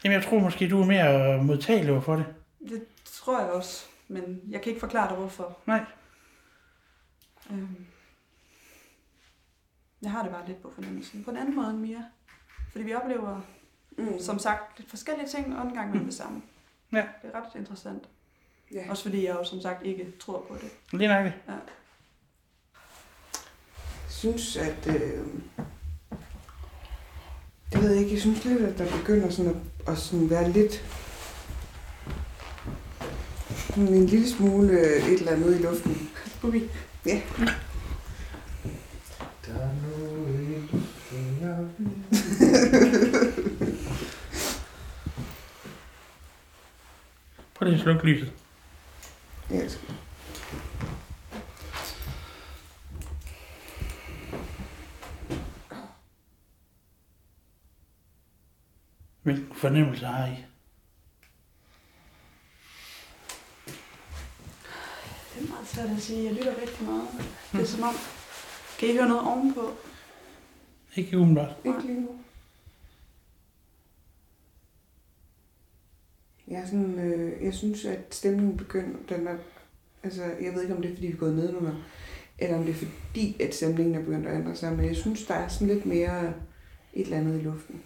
jamen 0.05 0.15
jeg 0.21 0.25
tror 0.29 0.39
måske, 0.39 0.69
du 0.71 0.81
er 0.81 0.87
mere 0.87 1.43
modtagelig 1.43 1.93
over 1.93 2.01
for 2.01 2.17
det. 2.17 2.27
Det 2.69 2.83
tror 3.05 3.41
jeg 3.41 3.51
også. 3.51 3.85
Men 4.09 4.41
jeg 4.51 4.63
kan 4.63 4.71
ikke 4.71 4.81
forklare 4.81 5.09
dig, 5.09 5.17
hvorfor. 5.17 5.59
Nej. 5.67 5.85
Øhm. 7.51 7.87
Jeg 10.03 10.11
har 10.11 10.23
det 10.23 10.33
bare 10.33 10.47
lidt 10.47 10.63
på 10.63 10.71
fornemmelsen. 10.75 11.25
På 11.25 11.31
en 11.31 11.37
anden 11.37 11.55
måde 11.57 11.71
end 11.71 11.79
Mia. 11.79 12.05
Fordi 12.73 12.85
vi 12.85 12.95
oplever, 12.95 13.41
Mm. 13.99 14.19
som 14.21 14.39
sagt, 14.39 14.79
lidt 14.79 14.91
forskellige 14.91 15.29
ting, 15.29 15.59
og 15.59 15.67
en 15.67 15.75
gang 15.75 15.97
med 15.97 16.05
det 16.05 16.15
samme. 16.15 16.43
Ja. 16.93 17.05
Det 17.23 17.31
er 17.35 17.41
ret 17.41 17.55
interessant. 17.55 18.05
Ja. 18.75 18.91
Også 18.91 19.03
fordi 19.03 19.25
jeg 19.27 19.35
jo 19.35 19.45
som 19.45 19.61
sagt 19.61 19.87
ikke 19.87 20.13
tror 20.21 20.45
på 20.49 20.55
det. 20.55 20.71
Lige 20.99 21.09
nok 21.09 21.25
det. 21.25 21.33
synes, 24.09 24.57
at... 24.57 24.87
Øh, 24.87 25.27
det 27.73 27.83
ved 27.83 27.91
jeg 27.91 27.99
ikke, 28.01 28.13
jeg 28.13 28.21
synes 28.21 28.45
lidt, 28.45 28.61
at 28.61 28.79
der 28.79 28.97
begynder 28.99 29.31
sådan 29.31 29.51
at, 29.51 29.93
at 29.93 29.99
sådan 29.99 30.31
være 30.31 30.51
lidt... 30.53 30.85
sådan 33.69 33.89
En 33.89 34.07
lille 34.07 34.29
smule 34.31 34.73
øh, 34.73 35.09
et 35.09 35.19
eller 35.19 35.33
andet 35.33 35.61
i 35.61 35.63
luften. 35.63 36.11
Boogie. 36.41 36.69
Ja. 37.07 37.21
Der 39.47 39.53
er 39.55 39.71
noget 39.83 40.41
i 40.41 40.45
luften, 40.53 41.39
jeg 41.41 41.57
Prøv 47.55 47.67
lige 47.67 47.75
at 47.75 47.81
slukke 47.83 48.05
lyset. 48.07 48.33
Ja, 49.51 49.57
jeg 49.57 49.71
skal- 49.71 49.95
Hvilken 59.23 59.55
fornemmelse 59.55 60.07
har 60.07 60.27
I? 60.27 60.45
Det 65.35 65.45
er 65.45 65.49
meget 65.49 65.67
svært 65.67 65.91
at 65.91 66.03
sige. 66.03 66.25
Jeg 66.25 66.33
lytter 66.33 66.61
rigtig 66.61 66.87
meget. 66.87 67.09
Det 67.53 67.61
er 67.61 67.65
som 67.65 67.83
om... 67.83 67.95
Kan 68.79 68.89
I 68.89 68.93
høre 68.93 69.09
noget 69.09 69.27
ovenpå? 69.27 69.73
Ikke 70.97 71.19
umiddelbart. 71.19 71.57
Ikke 71.65 71.81
lige 71.87 72.01
nu. 72.01 72.09
Jeg, 76.49 76.61
er 76.61 76.67
sådan, 76.67 76.99
øh, 76.99 77.45
jeg 77.45 77.55
synes, 77.55 77.85
at 77.85 78.15
stemningen 78.15 78.57
begynder, 78.57 78.99
den 79.09 79.27
er, 79.27 79.37
altså, 80.03 80.23
jeg 80.23 80.55
ved 80.55 80.63
ikke, 80.63 80.75
om 80.75 80.83
det 80.83 80.91
er, 80.91 80.95
fordi 80.95 81.07
vi 81.07 81.13
er 81.13 81.17
gået 81.17 81.35
ned 81.35 81.53
nu, 81.53 81.69
eller 82.39 82.57
om 82.57 82.65
det 82.65 82.71
er 82.71 82.87
fordi, 82.87 83.43
at 83.43 83.55
stemningen 83.55 83.95
er 83.95 84.05
begyndt 84.05 84.27
at 84.27 84.37
ændre 84.37 84.57
sig, 84.57 84.73
men 84.73 84.87
jeg 84.87 84.97
synes, 84.97 85.27
der 85.27 85.35
er 85.35 85.49
sådan 85.49 85.75
lidt 85.75 85.87
mere 85.87 86.33
et 86.93 87.05
eller 87.05 87.17
andet 87.17 87.41
i 87.41 87.43
luften. 87.43 87.83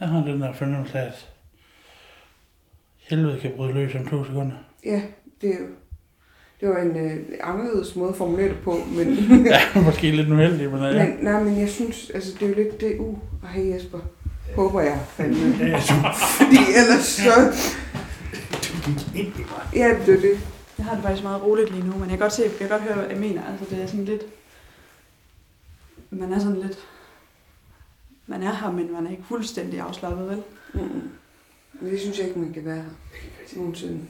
Jeg 0.00 0.08
har 0.08 0.24
den 0.24 0.40
der 0.40 0.52
fornemmelse 0.52 0.98
af, 0.98 1.06
at 1.06 1.28
helvede 2.98 3.40
kan 3.40 3.52
bryde 3.56 3.72
løs 3.72 3.94
om 3.94 4.08
to 4.08 4.24
sekunder. 4.24 4.56
Ja, 4.84 5.02
det 5.40 5.50
er 5.50 5.58
jo, 5.58 5.66
det 6.60 6.68
var 6.68 6.78
en 6.78 6.96
øh, 6.96 7.18
anderledes 7.42 7.96
måde 7.96 8.10
at 8.10 8.16
formulere 8.16 8.48
det 8.48 8.58
på, 8.64 8.78
men, 8.96 9.08
Ja, 9.46 9.80
måske 9.80 10.10
lidt 10.10 10.30
uheldig, 10.30 10.70
men 10.70 10.82
ja. 10.82 11.06
men, 11.06 11.16
nej, 11.20 11.42
men 11.42 11.60
jeg 11.60 11.68
synes, 11.68 12.10
altså, 12.10 12.32
det 12.40 12.42
er 12.42 12.48
jo 12.48 12.54
lidt 12.54 12.80
det, 12.80 12.96
uh, 12.98 13.18
hej 13.52 13.74
Jesper, 13.74 13.98
håber 14.54 14.80
jeg 14.80 15.00
fandme. 15.08 15.54
Fordi 16.38 16.56
ellers 16.76 17.04
så, 17.04 17.52
ja, 19.74 19.96
det 20.06 20.14
er 20.14 20.20
det. 20.20 20.38
Jeg 20.78 20.86
har 20.86 20.94
det 20.94 21.04
faktisk 21.04 21.22
meget 21.22 21.42
roligt 21.42 21.70
lige 21.70 21.86
nu, 21.86 21.92
men 21.92 22.00
jeg 22.00 22.08
kan 22.08 22.18
godt 22.18 22.32
se, 22.32 22.42
jeg 22.42 22.50
kan 22.58 22.68
godt 22.68 22.82
høre, 22.82 22.94
hvad 22.94 23.06
jeg 23.10 23.18
mener. 23.18 23.42
Altså, 23.50 23.74
det 23.74 23.82
er 23.82 23.86
sådan 23.86 24.04
lidt... 24.04 24.22
Man 26.10 26.32
er 26.32 26.38
sådan 26.38 26.60
lidt... 26.60 26.78
Man 28.30 28.42
er 28.42 28.54
her, 28.54 28.70
men 28.70 28.92
man 28.92 29.06
er 29.06 29.10
ikke 29.10 29.22
fuldstændig 29.28 29.80
afslappet, 29.80 30.28
vel? 30.28 30.42
Mm. 30.74 31.10
Men 31.80 31.92
det 31.92 32.00
synes 32.00 32.18
jeg 32.18 32.26
ikke, 32.28 32.38
man 32.38 32.52
kan 32.52 32.64
være 32.64 32.76
her 32.76 33.56
nogensinde. 33.56 34.00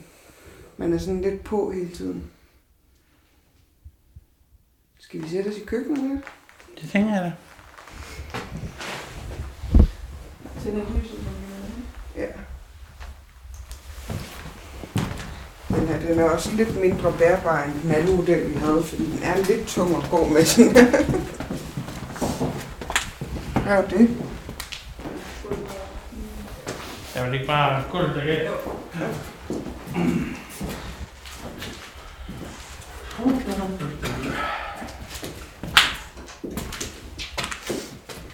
Man 0.77 0.93
er 0.93 0.97
sådan 0.97 1.21
lidt 1.21 1.43
på 1.43 1.71
hele 1.71 1.89
tiden. 1.89 2.23
Skal 4.99 5.23
vi 5.23 5.29
sætte 5.29 5.47
os 5.49 5.57
i 5.57 5.65
køkkenet 5.65 6.03
lidt? 6.09 6.21
Det 6.81 6.89
tænker 6.89 7.13
jeg 7.13 7.21
da. 7.23 7.33
Tænd 10.63 10.77
et 10.77 10.87
lys, 10.95 11.11
Ja. 12.15 12.27
Den, 15.67 15.87
er, 15.87 15.99
den 15.99 16.19
er 16.19 16.23
også 16.23 16.55
lidt 16.55 16.81
mindre 16.81 17.13
bærbar 17.17 17.63
end 17.63 17.81
den 17.81 17.91
anden 17.91 18.15
model, 18.15 18.49
vi 18.49 18.53
havde, 18.53 18.83
fordi 18.83 19.11
den 19.11 19.23
er 19.23 19.37
lidt 19.37 19.67
tung 19.67 19.95
at 19.95 20.09
gå 20.11 20.27
med. 20.27 20.45
sådan. 20.45 20.75
Hvad 23.71 23.83
er 23.83 23.87
det? 23.87 24.09
Jeg 27.15 27.25
vil 27.25 27.33
ikke 27.33 27.45
bare 27.47 27.83
gulvet 27.91 28.15
der 28.15 28.25
gav. 28.25 28.51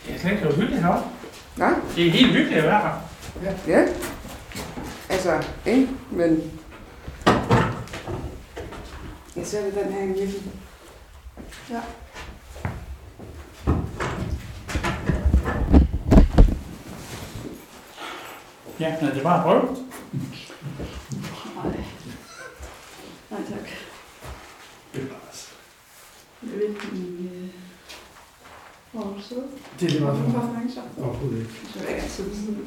Det 0.06 0.15
er 0.15 0.19
slet 0.19 0.32
ikke 0.32 0.43
så 0.43 0.56
hyggeligt 0.56 0.82
heroppe. 0.82 1.10
Nej, 1.58 1.73
Det 1.95 2.08
er 2.08 2.12
helt 2.12 2.32
hyggeligt 2.36 2.58
at 2.58 2.63
være 2.63 3.00
her. 3.43 3.54
ja. 3.67 3.88
Altså, 5.10 5.43
ikke? 5.65 5.89
Men... 6.12 6.52
Jeg 9.36 9.45
sætter 9.47 9.84
den 9.84 9.93
her 9.93 10.04
i. 10.04 10.43
Ja. 11.69 11.82
Ja, 18.80 18.96
men 19.02 19.10
det 19.12 19.18
er 19.20 19.24
bare 19.24 19.38
at 19.38 19.44
prøve. 19.44 19.76
Nej. 21.56 21.84
Nej, 23.32 23.40
tak. 23.50 23.70
Det 24.94 25.02
er 25.04 25.08
bare 25.08 25.20
så. 25.34 25.48
Jeg 26.44 26.52
ved 26.52 26.62
ikke, 26.70 26.82
om 26.92 26.98
øh, 26.98 27.50
hvor 28.92 29.02
du 29.02 29.22
sidder. 29.22 29.44
Det 29.80 29.86
er 29.86 29.90
lige 29.92 30.04
meget 30.04 30.18
for 30.18 30.32
så? 30.74 30.82
Overhovedet 31.04 31.40
ikke. 31.40 31.54
Så 31.74 31.80
vil 31.80 31.88
jeg 31.88 31.98
gerne 31.98 32.10
sidde 32.10 32.36
sådan. 32.36 32.58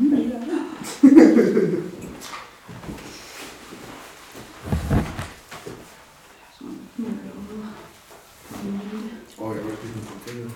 Åh, 9.43 9.57
jeg 9.57 9.65
var 9.65 9.71
ikke 9.71 9.85
lige 9.85 10.07
på 10.07 10.15
det. 10.27 10.51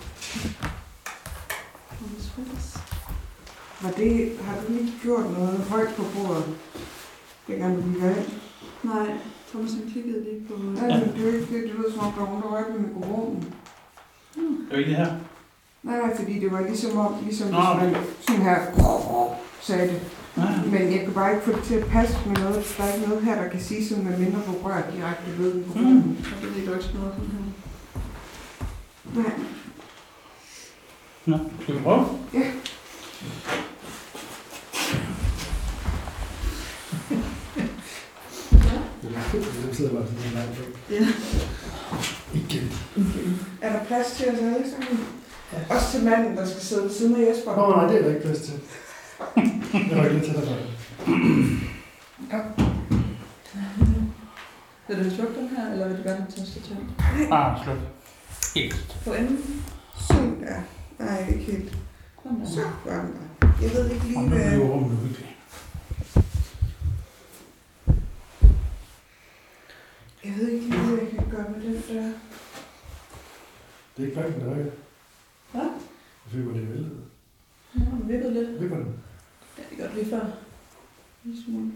Var 3.82 3.90
det, 3.90 4.38
har 4.42 4.60
du 4.60 4.72
lige 4.72 4.92
gjort 5.02 5.30
noget 5.32 5.58
højt 5.58 5.88
på 5.96 6.02
bordet, 6.14 6.44
dengang 7.48 7.76
du 7.76 7.82
gik 7.82 8.02
ind? 8.02 8.26
Nej, 8.82 9.06
Thomas 9.50 9.72
han 9.72 9.90
kiggede 9.92 10.24
lige 10.24 10.46
på... 10.48 10.54
Nej, 10.56 10.88
men 10.88 11.08
det 11.14 11.20
er 11.20 11.30
jo 11.30 11.36
ikke 11.36 11.54
det, 11.54 11.62
det 11.62 11.74
lyder 11.78 11.90
som 11.90 12.00
om, 12.06 12.12
der 12.12 12.20
var 12.20 12.26
nogen, 12.28 12.42
der 12.42 12.48
rørte 12.48 12.72
ved 12.72 12.80
mikrofonen. 12.80 13.54
Det 14.34 14.42
er 14.70 14.73
jo 14.73 14.73
ikke 14.84 14.96
det 14.96 15.06
her. 15.06 15.14
Nej, 15.82 15.96
nej, 15.98 16.16
fordi 16.16 16.38
det 16.38 16.52
var 16.52 16.60
ligesom 16.60 16.98
om, 16.98 17.14
ligesom 17.24 17.50
Nå, 17.50 17.60
hvis 17.60 17.92
man 17.92 18.02
sådan 18.20 18.42
her 18.42 18.58
sagde 19.60 19.88
det. 19.88 20.00
Ja. 20.36 20.42
Men 20.66 20.92
jeg 20.92 21.00
kan 21.04 21.12
bare 21.12 21.32
ikke 21.32 21.44
få 21.44 21.52
det 21.52 21.64
til 21.64 21.74
at 21.74 21.86
passe 21.86 22.16
med 22.26 22.36
noget. 22.36 22.74
Der 22.78 22.84
er 22.84 22.94
ikke 22.94 23.08
noget 23.08 23.24
her, 23.24 23.42
der 23.42 23.48
kan 23.48 23.60
sige 23.60 23.88
sådan, 23.88 24.04
med 24.04 24.18
mindre 24.18 24.38
du 24.46 24.52
rører 24.64 24.90
direkte 24.90 25.38
ved 25.38 25.54
mikrofonen. 25.54 25.96
Mm. 25.96 26.16
Ved 26.42 26.56
ikke, 26.56 26.68
du 26.68 26.74
ikke 26.74 26.84
sådan 26.84 27.00
noget 27.00 27.14
sådan 27.14 27.30
her. 27.30 29.22
Nej. 29.22 29.32
Nå, 31.26 31.38
skal 31.62 31.74
vi 31.74 31.80
prøve? 31.80 32.06
Jeg 39.66 39.76
sidder 39.76 39.92
bare 39.92 40.06
sådan 40.06 40.24
en 40.26 40.32
lang. 40.34 40.48
Ja. 40.90 41.06
Igen. 42.34 42.72
Er 43.62 43.72
der 43.72 43.84
plads 43.84 44.12
til 44.16 44.28
os 44.28 44.38
alle 44.38 44.70
sammen? 44.70 45.06
Også 45.70 45.90
til 45.92 46.04
manden, 46.04 46.36
der 46.36 46.46
skal 46.46 46.62
sidde 46.62 46.82
ved 46.82 46.90
siden 46.90 47.16
af 47.16 47.30
Jesper. 47.30 47.56
Nå, 47.56 47.76
nej, 47.76 47.86
det 47.86 47.98
er 47.98 48.02
der 48.02 48.08
ikke 48.08 48.26
plads 48.26 48.40
til. 48.40 48.54
Jeg 49.90 49.98
var 49.98 50.04
ikke 50.04 50.14
lidt 50.14 50.24
tættere 50.24 50.44
på 50.46 50.52
det. 50.52 50.68
Vil 54.88 55.10
du 55.10 55.16
slukke 55.16 55.34
den 55.40 55.48
her, 55.56 55.72
eller 55.72 55.88
vil 55.88 55.96
du 55.98 56.02
gerne 56.02 56.16
have 56.16 56.30
tastatur? 56.30 56.76
Ah, 57.32 57.64
slut. 57.64 57.76
Helt. 58.54 58.96
På 59.04 59.12
enden? 59.12 59.64
Sådan 60.08 60.40
der. 60.40 60.60
Nej, 61.04 61.28
ikke 61.28 61.52
helt. 61.52 61.76
Sådan 62.44 62.72
der. 62.84 63.00
Jeg 63.62 63.72
ved 63.74 63.90
ikke 63.90 64.04
lige, 64.04 64.22
nu 64.22 64.28
hvad... 64.28 64.40
er 64.40 64.54
jo 64.54 64.72
rummet 64.72 64.98
Jeg 70.24 70.34
ved 70.38 70.48
ikke 70.48 70.66
lige, 70.66 70.80
hvad 70.80 70.98
jeg 70.98 71.08
kan 71.08 71.30
gøre 71.30 71.50
med 71.50 71.60
den 71.60 71.74
der. 71.88 72.12
Det 73.96 74.02
er 74.02 74.06
ikke 74.06 74.20
hverken 74.20 74.40
der 74.40 74.46
højde. 74.46 74.70
Hvad? 75.52 75.62
Jeg 75.62 76.32
føler, 76.32 76.52
det 76.52 76.62
er 76.62 76.66
væltet. 76.66 76.98
Ja, 77.74 77.80
den 77.80 78.08
vippede 78.08 78.34
lidt. 78.34 78.62
Vipper 78.62 78.76
den? 78.76 78.94
Ja, 79.58 79.62
det 79.70 79.78
er 79.78 79.82
godt 79.82 79.94
lige 79.94 80.10
før. 80.10 80.26
En 81.24 81.36
smule. 81.44 81.72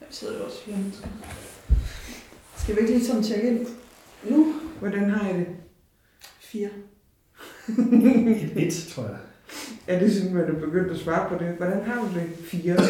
Ja, 0.00 0.06
vi 0.06 0.14
sidder 0.14 0.38
jo 0.38 0.44
også 0.44 0.62
fire 0.64 0.76
mennesker. 0.76 1.06
Skal 2.56 2.76
vi 2.76 2.80
ikke 2.80 2.92
lige 2.92 3.06
sådan 3.06 3.22
tjekke 3.22 3.48
ind? 3.48 3.66
Nu? 4.30 4.54
Hvordan 4.78 5.10
har 5.10 5.26
jeg 5.28 5.34
det? 5.38 5.46
Fire. 6.40 6.68
Et, 8.56 8.86
tror 8.90 9.02
jeg. 9.02 9.16
Er 9.86 9.98
det 9.98 10.12
sådan, 10.12 10.36
at 10.36 10.48
du 10.48 10.54
begyndt 10.54 10.90
at 10.90 10.98
svare 10.98 11.28
på 11.28 11.44
det? 11.44 11.54
Hvordan 11.56 11.84
har 11.84 12.00
du 12.00 12.08
det? 12.14 12.28
Fire. 12.44 12.74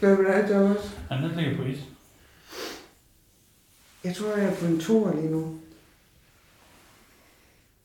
Hvad 0.00 0.16
vil 0.16 0.24
du 0.24 0.30
have, 0.32 0.46
Thomas? 0.48 0.96
Han 1.10 1.24
er 1.24 1.36
ligger 1.36 1.56
på 1.56 1.62
is. 1.62 1.78
Jeg 4.04 4.14
tror, 4.16 4.36
jeg 4.36 4.48
er 4.48 4.54
på 4.54 4.66
en 4.66 4.80
toer 4.80 5.14
lige 5.14 5.30
nu. 5.30 5.58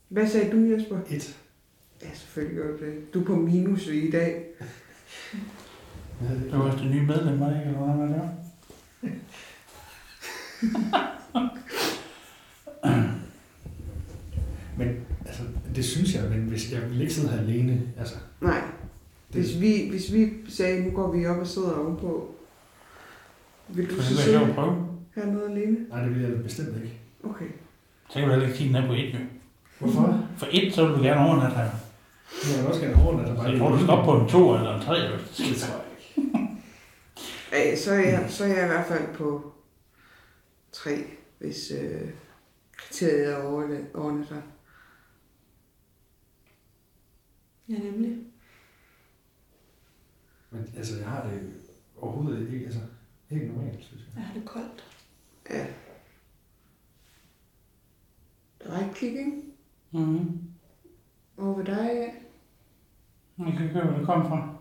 Hvad 0.10 0.28
sagde 0.28 0.52
du, 0.52 0.58
Jesper? 0.58 1.00
Et. 1.10 1.38
Ja, 2.02 2.08
selvfølgelig 2.14 2.56
gjorde 2.56 2.86
det. 2.86 3.14
Du 3.14 3.22
er 3.22 3.26
på 3.26 3.36
minus 3.36 3.88
i 3.88 4.12
dag. 4.12 4.46
Det 6.20 6.52
var 6.52 6.60
også 6.60 6.78
det 6.78 6.92
nye 6.92 7.06
medlem, 7.06 7.40
var 7.40 7.50
det 7.50 7.56
ikke? 7.56 7.68
Eller 7.68 7.96
hvad 7.96 8.08
var 8.08 8.14
det? 8.14 8.32
Men 14.78 15.06
altså, 15.26 15.44
det 15.76 15.86
synes 15.86 16.16
jeg, 16.16 16.30
men 16.30 16.40
hvis 16.40 16.72
jeg 16.72 16.82
ville 16.82 17.02
ikke 17.02 17.14
sidde 17.14 17.30
her 17.30 17.40
alene, 17.40 17.82
altså. 17.98 18.16
Nej. 18.42 18.62
Det... 19.34 19.42
Hvis, 19.42 19.62
vi, 19.62 19.90
hvis 19.90 20.14
vi 20.14 20.34
sagde, 20.50 20.84
nu 20.84 20.92
går 20.92 21.12
vi 21.12 21.26
op 21.26 21.38
og 21.38 21.48
sidder 21.48 21.74
ovenpå, 21.74 22.36
vil 23.68 23.90
du 23.90 24.02
så 24.02 24.18
sidde? 24.18 24.54
Prøve? 24.56 24.97
Hernede 25.22 25.50
alene? 25.52 25.90
nej, 25.90 26.02
det 26.04 26.16
vil 26.16 26.22
jeg 26.24 26.44
bestemt 26.44 26.76
ikke. 26.84 27.00
Okay. 27.24 27.46
Så 28.10 28.14
kan 28.14 28.24
du 28.24 28.30
heller 28.30 28.46
ikke 28.48 28.58
kigge 28.58 28.74
ned 28.74 28.88
på 28.88 28.94
et, 28.94 29.14
jo. 29.14 29.20
Hvorfor? 29.80 30.28
For 30.38 30.48
et, 30.52 30.74
så 30.74 30.86
vil 30.88 30.96
du 30.98 31.02
gerne 31.04 31.22
overnatte 31.28 31.56
her. 31.58 31.70
Jeg 32.54 32.60
vil 32.60 32.68
også 32.68 32.82
gerne 32.82 33.04
overnatte 33.04 33.32
Så 33.32 33.36
bare. 33.38 33.50
jeg 33.50 33.60
tror, 33.60 33.70
du 33.70 33.78
skal 33.78 33.90
op 33.90 34.06
på 34.06 34.20
en 34.22 34.30
to 34.30 34.56
eller 34.56 34.76
en 34.76 34.82
tre, 34.82 35.16
hvis 35.16 35.38
det 35.38 35.58
tror 35.58 35.76
jeg 35.78 35.86
ikke. 36.26 36.48
Ej, 37.72 37.76
så, 37.76 37.92
er 37.92 38.00
jeg, 38.00 38.26
så 38.30 38.44
er 38.44 38.48
jeg 38.48 38.64
i 38.64 38.68
hvert 38.68 38.86
fald 38.88 39.16
på 39.16 39.54
tre, 40.72 41.04
hvis 41.40 41.72
øh, 41.82 42.10
kriteriet 42.78 43.32
er 43.34 43.44
overnatter. 43.94 44.42
Ja, 47.70 47.78
nemlig. 47.78 48.18
Men 50.52 50.70
altså, 50.78 50.98
jeg 50.98 51.08
har 51.08 51.24
det 51.24 51.42
overhovedet 51.98 52.54
ikke, 52.54 52.66
altså, 52.66 52.80
helt 53.30 53.56
normalt, 53.56 53.84
synes 53.84 54.02
jeg. 54.02 54.12
Jeg 54.16 54.24
har 54.26 54.34
det 54.34 54.46
koldt. 54.46 54.84
Er 55.50 55.66
ikke 58.90 59.08
ikke? 59.08 59.44
Mhm. 59.92 60.52
Hvor 61.36 61.54
ved 61.54 61.66
dig 61.66 61.92
af? 61.92 62.14
Jeg 63.38 63.54
kan 63.58 63.68
høre, 63.68 63.86
hvor 63.86 63.98
det 63.98 64.06
kommer 64.06 64.30
fra. 64.30 64.56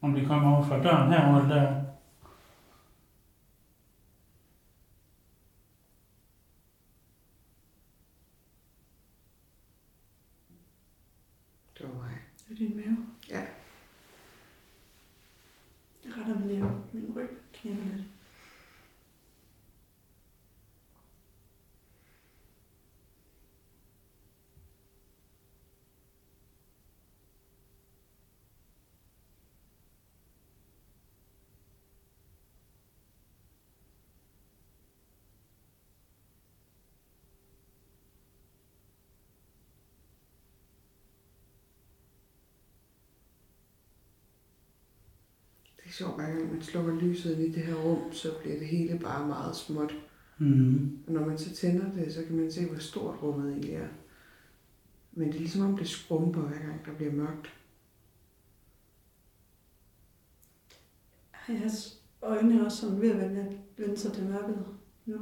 Om 0.00 0.14
det 0.14 0.26
kommer 0.26 0.56
over 0.56 0.64
fra 0.64 0.82
døren 0.82 1.12
herovre 1.12 1.42
eller 1.42 1.54
der. 1.54 1.84
Det 11.78 11.88
var 11.88 11.94
mig. 11.94 12.18
Det 12.48 12.52
er 12.54 12.56
din 12.56 12.76
mave. 12.76 13.06
Ja. 13.30 13.40
Jeg 16.04 16.12
retter 16.18 16.38
min 16.38 16.48
mave, 16.48 16.82
min 16.92 17.12
ryg, 17.16 17.30
knæber 17.52 17.84
lidt. 17.84 18.06
Det 45.81 45.81
er 45.92 45.96
sjovt, 45.96 46.14
hver 46.16 46.26
gang 46.26 46.52
man 46.52 46.62
slukker 46.62 47.00
lyset 47.00 47.38
i 47.38 47.52
det 47.52 47.62
her 47.62 47.74
rum, 47.74 48.12
så 48.12 48.28
bliver 48.42 48.58
det 48.58 48.66
hele 48.66 48.98
bare 48.98 49.26
meget 49.26 49.56
småt. 49.56 49.92
Mhm. 50.38 50.98
Og 51.06 51.12
når 51.12 51.26
man 51.26 51.38
så 51.38 51.54
tænder 51.54 51.92
det, 51.92 52.14
så 52.14 52.24
kan 52.24 52.36
man 52.36 52.52
se, 52.52 52.66
hvor 52.66 52.78
stort 52.78 53.22
rummet 53.22 53.50
egentlig 53.50 53.74
er. 53.74 53.88
Men 55.12 55.28
det 55.28 55.34
er 55.34 55.38
ligesom 55.40 55.62
om 55.70 55.76
det 55.76 55.88
skrumper, 55.88 56.40
hver 56.40 56.58
gang 56.58 56.86
der 56.86 56.92
bliver 56.94 57.12
mørkt. 57.12 57.52
Har 61.30 61.54
jeres 61.54 62.02
øjne 62.22 62.64
også 62.66 62.78
sådan 62.78 63.00
ved 63.00 63.10
at 63.10 63.18
vende, 63.30 63.58
vende 63.76 63.96
sig 63.96 64.12
til 64.12 64.24
mørket 64.24 64.64
nu? 65.06 65.16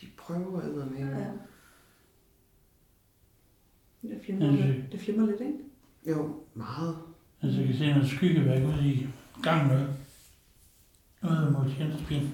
De 0.00 0.06
prøver 0.16 0.60
at 0.60 0.90
med 0.90 0.98
Ja. 0.98 1.18
ja. 1.18 1.30
Det 4.02 4.20
flimrer, 4.24 4.46
Ja, 4.46 4.52
det- 4.66 4.74
lidt. 4.76 4.92
det 4.92 5.00
flimrer 5.00 5.26
lidt, 5.26 5.40
ikke? 5.40 5.58
Jo, 6.08 6.42
meget. 6.54 6.96
Altså, 7.42 7.58
jeg 7.58 7.68
kan 7.68 7.76
se 7.76 7.86
noget 7.92 8.08
skyggeværk 8.08 8.62
ude 8.68 8.88
i 8.88 9.06
gangen 9.44 9.68
noget. 9.68 9.96
Noget 11.22 11.52
mod 11.52 11.74
tjenestepin. 11.74 12.30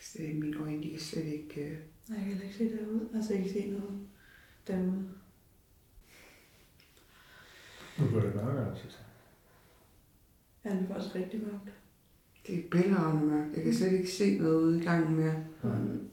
Slet 0.00 0.24
ikke, 0.24 0.40
mine 0.40 0.60
øjne, 0.60 0.82
de 0.82 0.90
kan 0.90 1.00
slet 1.00 1.24
ikke... 1.24 1.60
øh, 1.60 1.78
Nej, 2.08 2.18
jeg 2.18 2.26
kan 2.26 2.26
heller 2.26 2.44
ikke 2.44 2.56
se 2.58 2.76
derude. 2.76 3.08
Altså, 3.14 3.32
jeg 3.34 3.42
kan 3.42 3.52
se 3.52 3.70
noget 3.70 4.08
derude. 4.66 5.17
Nu 8.00 8.06
bliver 8.06 8.22
det 8.22 8.34
mørkere, 8.34 8.76
synes 8.76 8.98
jeg. 8.98 9.04
Ja, 10.72 10.76
det 10.78 10.84
er 10.90 10.94
faktisk 10.94 11.14
rigtig 11.14 11.40
mørkt. 11.40 11.70
Det 12.46 12.58
er 12.58 12.62
bælragende 12.70 13.26
mørkt. 13.26 13.56
Jeg 13.56 13.64
kan 13.64 13.74
slet 13.74 13.92
ikke 13.92 14.10
se 14.12 14.38
noget 14.38 14.56
ude 14.62 14.80
i 14.80 14.84
gangen 14.84 15.16
mere. 15.16 15.34
Nej. 15.62 15.78
Mm. 15.78 16.08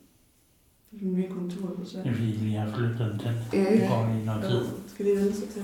Det 0.92 1.02
er 1.02 1.12
mye 1.12 1.28
kontor 1.30 1.68
på 1.76 1.86
sig. 1.86 2.04
Det 2.04 2.10
er 2.10 2.14
fordi, 2.14 2.28
vi 2.32 2.38
lige 2.46 2.58
har 2.58 2.78
flyttet 2.78 3.00
den 3.00 3.20
tændt. 3.20 3.40
Ja, 3.54 3.60
Det 3.60 3.72
ikke? 3.74 3.88
går 3.88 4.14
lige 4.14 4.26
noget 4.26 4.44
tid. 4.52 4.66
Skal 4.88 5.06
det 5.06 5.16
vende 5.16 5.34
sig 5.34 5.50
til? 5.50 5.64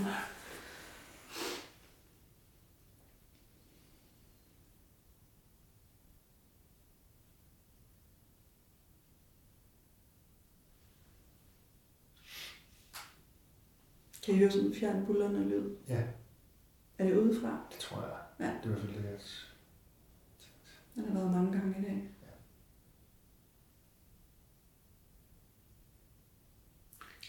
Kan 14.26 14.36
I 14.36 14.38
høre 14.38 14.52
sådan 14.52 14.68
en 14.68 14.74
fjern 14.76 15.06
bullerne 15.06 15.50
lyd? 15.50 15.70
Ja, 15.88 16.04
Er 16.98 17.06
det 17.06 17.18
udefra? 17.18 17.60
det 17.72 17.80
tror 17.80 18.02
jeg. 18.02 18.12
Ja. 18.40 18.46
Det 18.46 18.54
er 18.64 18.66
i 18.66 18.68
hvert 18.68 18.80
fald 18.80 18.94
det, 18.94 19.04
jeg... 19.10 19.20
Den 20.96 21.06
har 21.06 21.14
været 21.20 21.32
mange 21.32 21.52
gange 21.52 21.76
i 21.80 21.84
dag. 21.84 22.08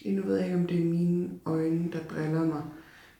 Nu 0.05 0.23
ved 0.23 0.35
jeg 0.35 0.45
ikke, 0.45 0.57
om 0.59 0.67
det 0.67 0.79
er 0.81 0.85
mine 0.85 1.39
øjne, 1.45 1.91
der 1.91 2.03
driller 2.07 2.45
mig. 2.45 2.63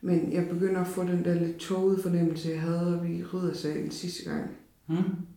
Men 0.02 0.34
jeg 0.34 0.50
begynder 0.50 0.82
at 0.82 0.88
få 0.88 1.04
den 1.04 1.26
der 1.26 1.34
lidt 1.34 1.58
tågede 1.58 2.02
fornemmelse, 2.02 2.50
jeg 2.50 2.62
havde 2.62 2.96
oppe 2.96 3.14
i 3.16 3.24
riddersalen 3.24 3.92
sidste 3.92 4.30
gang. 4.30 4.58
Hmm? 4.86 5.28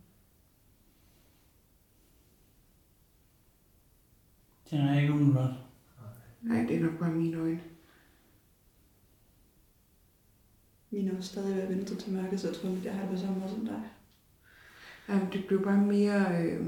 Det 4.71 4.79
er 4.79 4.99
ikke 5.01 5.13
umiddelbart. 5.13 5.53
Nej, 6.41 6.61
det 6.61 6.75
er 6.75 6.79
nok 6.79 6.99
bare 6.99 7.11
mine 7.11 7.37
øjne. 7.37 7.59
Mine 10.91 11.11
er 11.11 11.17
også 11.17 11.29
stadig 11.29 11.55
ved 11.55 11.61
at 11.63 11.69
vente 11.69 11.95
til 11.95 12.13
mørke, 12.13 12.37
så 12.37 12.47
jeg 12.47 12.55
tror, 12.55 12.69
at 12.69 12.85
jeg 12.85 12.93
har 12.93 13.01
det 13.01 13.09
på 13.11 13.17
samme 13.17 13.39
måde 13.39 13.49
som 13.49 13.65
dig. 13.65 13.81
Jamen, 15.09 15.27
det 15.33 15.45
blev 15.47 15.63
bare 15.63 15.77
mere 15.85 16.43
øh, 16.43 16.65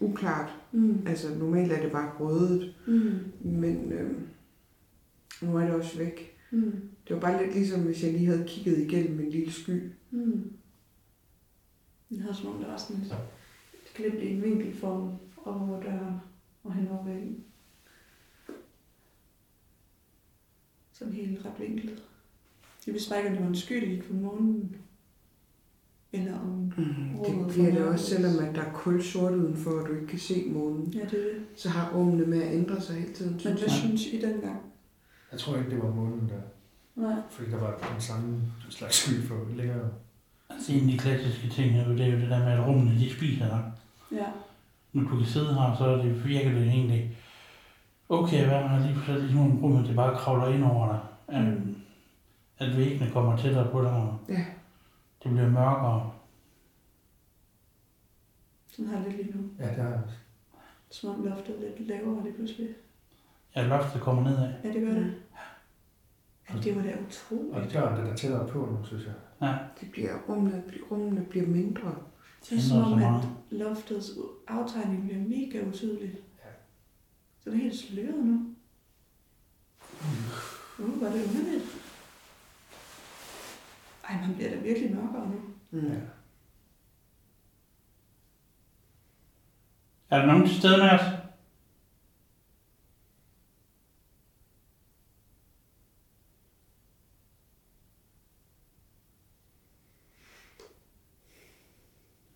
uklart. 0.00 0.50
Mm. 0.72 1.06
Altså, 1.06 1.34
normalt 1.38 1.72
er 1.72 1.82
det 1.82 1.92
bare 1.92 2.12
rødet, 2.20 2.74
Mm. 2.86 3.18
men 3.40 3.92
øh, 3.92 4.12
nu 5.42 5.56
er 5.56 5.60
det 5.64 5.74
også 5.74 5.98
væk. 5.98 6.36
Mm. 6.50 6.72
Det 7.08 7.14
var 7.16 7.20
bare 7.20 7.42
lidt 7.44 7.54
ligesom, 7.54 7.80
hvis 7.82 8.04
jeg 8.04 8.12
lige 8.12 8.26
havde 8.26 8.44
kigget 8.46 8.78
igennem 8.78 9.20
en 9.20 9.30
lille 9.30 9.52
sky. 9.52 9.90
Mm. 10.10 10.52
Jeg 12.10 12.22
havde 12.22 12.34
som 12.34 12.54
om, 12.54 12.60
der 12.62 12.70
var 12.70 12.76
sådan 12.76 13.02
et 13.02 13.14
glimt 13.94 14.22
i 14.22 14.32
en 14.32 14.42
vinkelform 14.42 15.08
op 15.36 15.60
over 15.68 15.82
døren 15.82 16.16
og 16.64 16.74
hen 16.74 16.88
over 16.88 17.04
væggen. 17.04 17.44
Sådan 20.92 21.12
helt 21.14 21.44
ret 21.44 21.60
vinklet. 21.60 22.02
Jeg 22.86 22.94
vidste 22.94 23.10
bare 23.10 23.18
ikke, 23.18 23.28
om 23.30 23.34
det 23.36 23.42
var 23.42 23.48
en 23.48 23.56
sky, 23.56 23.80
der 23.80 23.86
gik 23.86 24.04
på 24.04 24.14
månen. 24.14 24.76
Eller 26.12 26.40
om... 26.40 26.72
Mm, 26.76 27.24
det 27.26 27.46
bliver 27.54 27.70
det 27.70 27.84
også, 27.84 28.04
selvom 28.06 28.44
at 28.44 28.54
der 28.54 28.62
er 28.62 28.72
kul 28.72 29.02
sort 29.02 29.32
udenfor, 29.32 29.70
og 29.70 29.88
du 29.88 29.94
ikke 29.94 30.06
kan 30.06 30.18
se 30.18 30.44
månen. 30.48 30.92
Ja, 30.94 31.00
det 31.00 31.12
er 31.12 31.34
det. 31.34 31.42
Så 31.56 31.68
har 31.68 31.92
rummene 31.94 32.26
med 32.26 32.42
at 32.42 32.54
ændre 32.54 32.80
sig 32.80 32.96
hele 32.96 33.12
tiden, 33.12 33.32
Men 33.32 33.40
synes 33.40 33.60
hvad 33.60 33.68
jeg. 33.68 33.78
synes 33.78 34.06
I 34.06 34.20
dengang? 34.20 34.60
Jeg 35.32 35.40
tror 35.40 35.56
ikke, 35.56 35.70
det 35.70 35.82
var 35.82 35.94
månen 35.94 36.28
der. 36.28 36.40
Nej. 37.02 37.14
Fordi 37.30 37.50
der 37.50 37.56
var 37.58 37.90
den 37.92 38.00
samme 38.00 38.40
slags 38.70 38.96
sky 38.96 39.22
for 39.28 39.46
længere. 39.56 39.88
Altså, 40.50 40.72
en 40.72 40.80
af 40.80 40.86
de 40.92 40.98
klassiske 40.98 41.48
ting 41.48 41.72
her, 41.72 41.88
det 41.88 42.00
er 42.00 42.06
jo 42.12 42.20
det 42.20 42.30
der 42.30 42.38
med, 42.38 42.52
at 42.52 42.66
rummene 42.66 43.00
de 43.00 43.12
spiser 43.12 43.48
dig. 43.48 43.72
Ja. 44.12 44.26
Når 44.92 45.02
du 45.02 45.16
kan 45.16 45.26
sidde 45.26 45.54
her, 45.54 45.74
så 45.78 45.84
er 45.84 45.96
det, 45.96 46.28
virker 46.28 46.50
det 46.52 46.62
egentlig 46.62 47.16
okay 48.08 48.46
være 48.48 48.68
her 48.68 48.86
lige 48.86 49.00
pludselig, 49.04 49.40
om 49.40 49.58
rummet 49.62 49.86
det 49.88 49.96
bare 49.96 50.16
kravler 50.16 50.54
ind 50.54 50.64
over 50.64 50.86
dig. 50.88 51.00
Mm. 51.42 51.69
At 52.60 52.76
væggene 52.76 53.10
kommer 53.10 53.36
tættere 53.36 53.70
på 53.72 53.82
dig, 53.82 53.90
og 53.90 54.18
Ja. 54.28 54.44
det 55.22 55.30
bliver 55.32 55.48
mørkere. 55.48 56.12
Sådan 58.68 58.86
har 58.86 58.98
jeg 58.98 59.06
lidt 59.08 59.16
lige 59.26 59.36
nu. 59.38 59.44
Ja, 59.58 59.64
det 59.68 59.74
har 59.76 59.88
jeg 59.88 60.00
også. 60.04 60.16
Som 60.90 61.10
om 61.10 61.24
loftet 61.24 61.56
er 61.56 61.60
lidt 61.78 61.88
lavere 61.88 62.22
lige 62.24 62.34
pludselig. 62.34 62.68
Ja, 63.56 63.66
loftet 63.66 64.00
kommer 64.02 64.22
nedad. 64.22 64.52
Ja, 64.64 64.68
det 64.72 64.80
gør 64.86 64.94
det. 64.94 65.14
Ja, 66.50 66.58
det 66.58 66.76
var 66.76 66.82
da 66.82 66.96
Og 66.96 67.02
utroligt. 67.06 67.72
døren, 67.74 68.00
den 68.00 68.06
er 68.12 68.16
tættere 68.16 68.48
på 68.48 68.58
nu, 68.58 68.84
synes 68.84 69.04
jeg. 69.06 69.58
Det 69.80 69.90
bliver, 69.90 70.18
rummene, 70.28 70.62
rummene 70.90 71.24
bliver 71.30 71.46
mindre. 71.46 71.94
Det 72.50 72.58
er 72.58 72.62
som 72.62 72.92
om, 72.92 73.02
at 73.02 73.22
loftets 73.50 74.10
aftegning 74.48 75.04
bliver 75.04 75.20
mega 75.20 75.68
utydelig. 75.68 76.18
Så 77.40 77.50
det 77.50 77.56
er 77.58 77.62
helt 77.62 77.78
sløret 77.78 78.24
nu. 78.24 78.54
Uh, 80.78 81.00
var 81.00 81.06
det 81.08 81.24
underligt. 81.24 81.64
Ej, 84.10 84.20
man 84.20 84.34
bliver 84.34 84.50
da 84.50 84.56
virkelig 84.56 84.94
mørkere 84.94 85.28
nu. 85.28 85.40
Mm. 85.70 85.92
Ja. 85.92 86.00
Er 90.10 90.18
der 90.18 90.26
nogen 90.26 90.46
til 90.46 90.56
stede 90.56 90.76
med 90.76 90.90
os? 90.90 91.00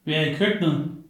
Vi 0.04 0.14
er 0.14 0.20
i 0.20 0.34
køkkenet. 0.34 1.04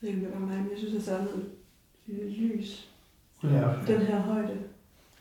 Det 0.00 0.12
er 0.12 0.16
ikke 0.16 0.30
bare 0.30 0.40
mig, 0.40 0.58
men 0.58 0.70
jeg 0.70 0.75
synes, 0.88 1.06
jeg 1.06 1.14
savnede 1.16 1.44
lidt 2.06 2.40
lys. 2.40 2.88
Ja. 3.42 3.72
Den 3.86 4.00
her 4.00 4.20
højde. 4.20 4.58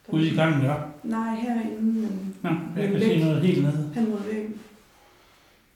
Ude 0.09 0.27
i 0.27 0.35
gangen, 0.35 0.61
ja. 0.61 0.75
Nej, 1.03 1.35
herinde, 1.35 1.81
men 1.81 2.35
Nå, 2.43 2.49
jeg 2.81 2.89
kan 2.91 2.99
se 2.99 3.19
noget 3.19 3.41
helt 3.41 3.63
nede. 3.63 3.91
hen 3.93 4.09
mod 4.09 4.19
væggen. 4.23 4.61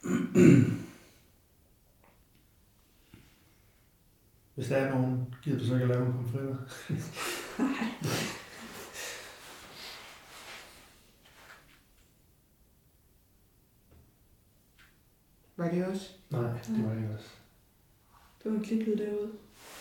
Hvis 4.55 4.67
der 4.67 4.75
er 4.75 4.91
nogen, 4.95 5.35
gider 5.43 5.59
du 5.59 5.65
så 5.65 5.73
ikke 5.73 5.83
at 5.83 5.89
lave 5.89 5.99
nogle 6.03 6.13
pomfritter? 6.13 6.55
Var 15.57 15.69
det 15.69 15.85
også? 15.85 16.09
Nej, 16.29 16.41
det 16.41 16.85
var 16.85 16.95
ikke 16.95 17.09
også. 17.17 17.29
Det 18.43 18.51
var 18.51 18.57
en 18.57 18.63
kliklyd 18.63 18.95
derude. 18.97 19.31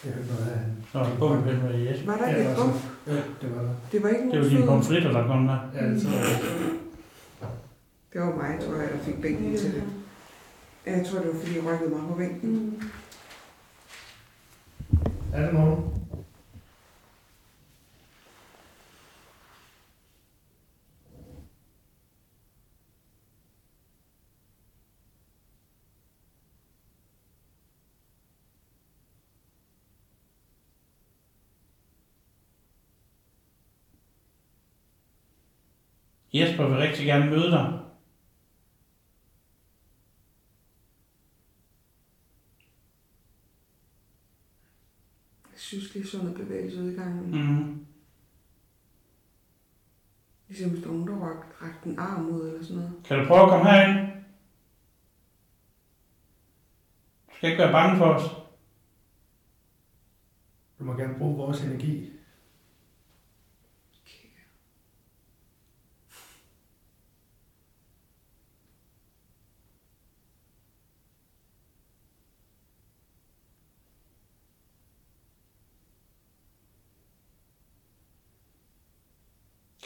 Jeg 0.04 0.12
hørte 0.12 0.28
noget 0.28 0.46
af 0.52 0.60
er 0.94 1.18
bump 1.18 1.44
hen 1.44 1.62
med 1.62 1.78
Jesper. 1.78 2.06
Var 2.12 2.18
der 2.18 2.28
Ja, 2.28 2.36
ikke 2.36 2.42
det 2.50 2.50
et 2.50 2.56
var 2.58 2.64
bump? 2.64 2.74
Ja, 3.06 3.12
det 3.12 3.56
var 3.56 3.62
der. 3.62 3.74
Det 3.92 4.02
var 4.02 4.08
ikke 4.08 4.30
Det 4.30 4.38
var 4.38 4.44
nogen 4.44 4.50
dine 4.56 4.66
pomfritter, 4.66 5.12
der 5.12 5.26
kom 5.26 5.46
der. 5.46 5.58
Ja, 5.74 5.90
det 5.90 6.02
tror 6.02 6.10
jeg. 6.10 6.38
Det 8.12 8.20
var 8.20 8.36
mig, 8.36 8.58
tror 8.60 8.74
jeg, 8.74 8.88
der 8.92 8.98
fik 9.04 9.22
bænken 9.22 9.56
til 9.56 9.74
det. 9.74 9.82
Ja, 10.86 10.96
Jeg 10.96 11.06
tror, 11.06 11.18
det 11.18 11.28
var, 11.28 11.40
fordi 11.40 11.56
jeg 11.56 11.64
rykkede 11.66 11.90
mig 11.90 12.00
på 12.08 12.14
bænken. 12.14 12.50
Mm. 12.50 12.82
Er 15.32 15.40
der 15.46 15.52
nogen? 15.52 15.97
Jesper 36.38 36.68
vil 36.68 36.76
rigtig 36.76 37.06
gerne 37.06 37.30
møde 37.30 37.50
dig. 37.50 37.80
Jeg 45.52 45.60
synes 45.60 45.94
lige 45.94 46.06
sådan 46.06 46.26
noget 46.26 46.40
bevægelse 46.40 46.82
ud 46.82 46.90
i 46.92 46.94
gangen. 46.94 47.30
Mm. 47.30 47.86
Ligesom 50.48 50.70
hvis 50.70 50.82
der 50.82 50.88
var 50.88 50.96
nogen, 50.96 51.08
der 51.08 51.26
rakte 51.62 51.88
en 51.88 51.98
arm 51.98 52.28
ud 52.28 52.48
eller 52.48 52.62
sådan 52.62 52.76
noget. 52.76 52.92
Kan 53.04 53.18
du 53.18 53.26
prøve 53.26 53.42
at 53.42 53.48
komme 53.48 53.70
herind? 53.70 54.08
Du 57.28 57.34
skal 57.36 57.50
ikke 57.50 57.62
være 57.62 57.72
bange 57.72 57.98
for 57.98 58.04
os. 58.04 58.22
Du 60.78 60.84
må 60.84 60.92
gerne 60.92 61.18
bruge 61.18 61.36
vores 61.36 61.64
energi. 61.64 62.17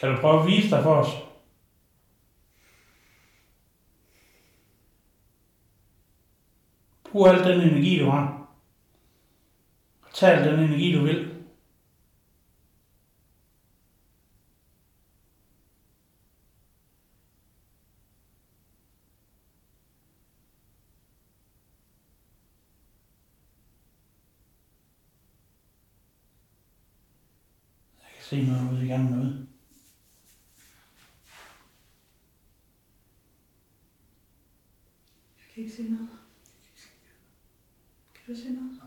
Kan 0.03 0.11
du 0.11 0.21
prøve 0.21 0.41
at 0.41 0.47
vise 0.47 0.71
dig 0.71 0.83
for 0.83 0.95
os? 0.95 1.09
Brug 7.05 7.29
al 7.29 7.45
den 7.45 7.61
energi, 7.61 7.99
du 7.99 8.11
har. 8.11 8.49
Og 10.03 10.15
tag 10.15 10.31
al 10.31 10.53
den 10.53 10.65
energi, 10.65 10.95
du 10.99 11.05
vil. 11.05 11.17
Jeg 27.99 28.11
kan 28.15 28.23
se 28.23 28.43
noget 28.47 28.73
ude 28.73 28.85
i 28.85 28.89
gangen 28.89 29.11
noget. 29.11 29.49
Jeg 35.39 35.52
kan 35.63 35.71
ikke 35.71 35.77
se 35.77 35.83
noget. 35.83 36.09
Kan 38.15 38.35
du 38.35 38.41
se 38.41 38.49
noget? 38.53 38.79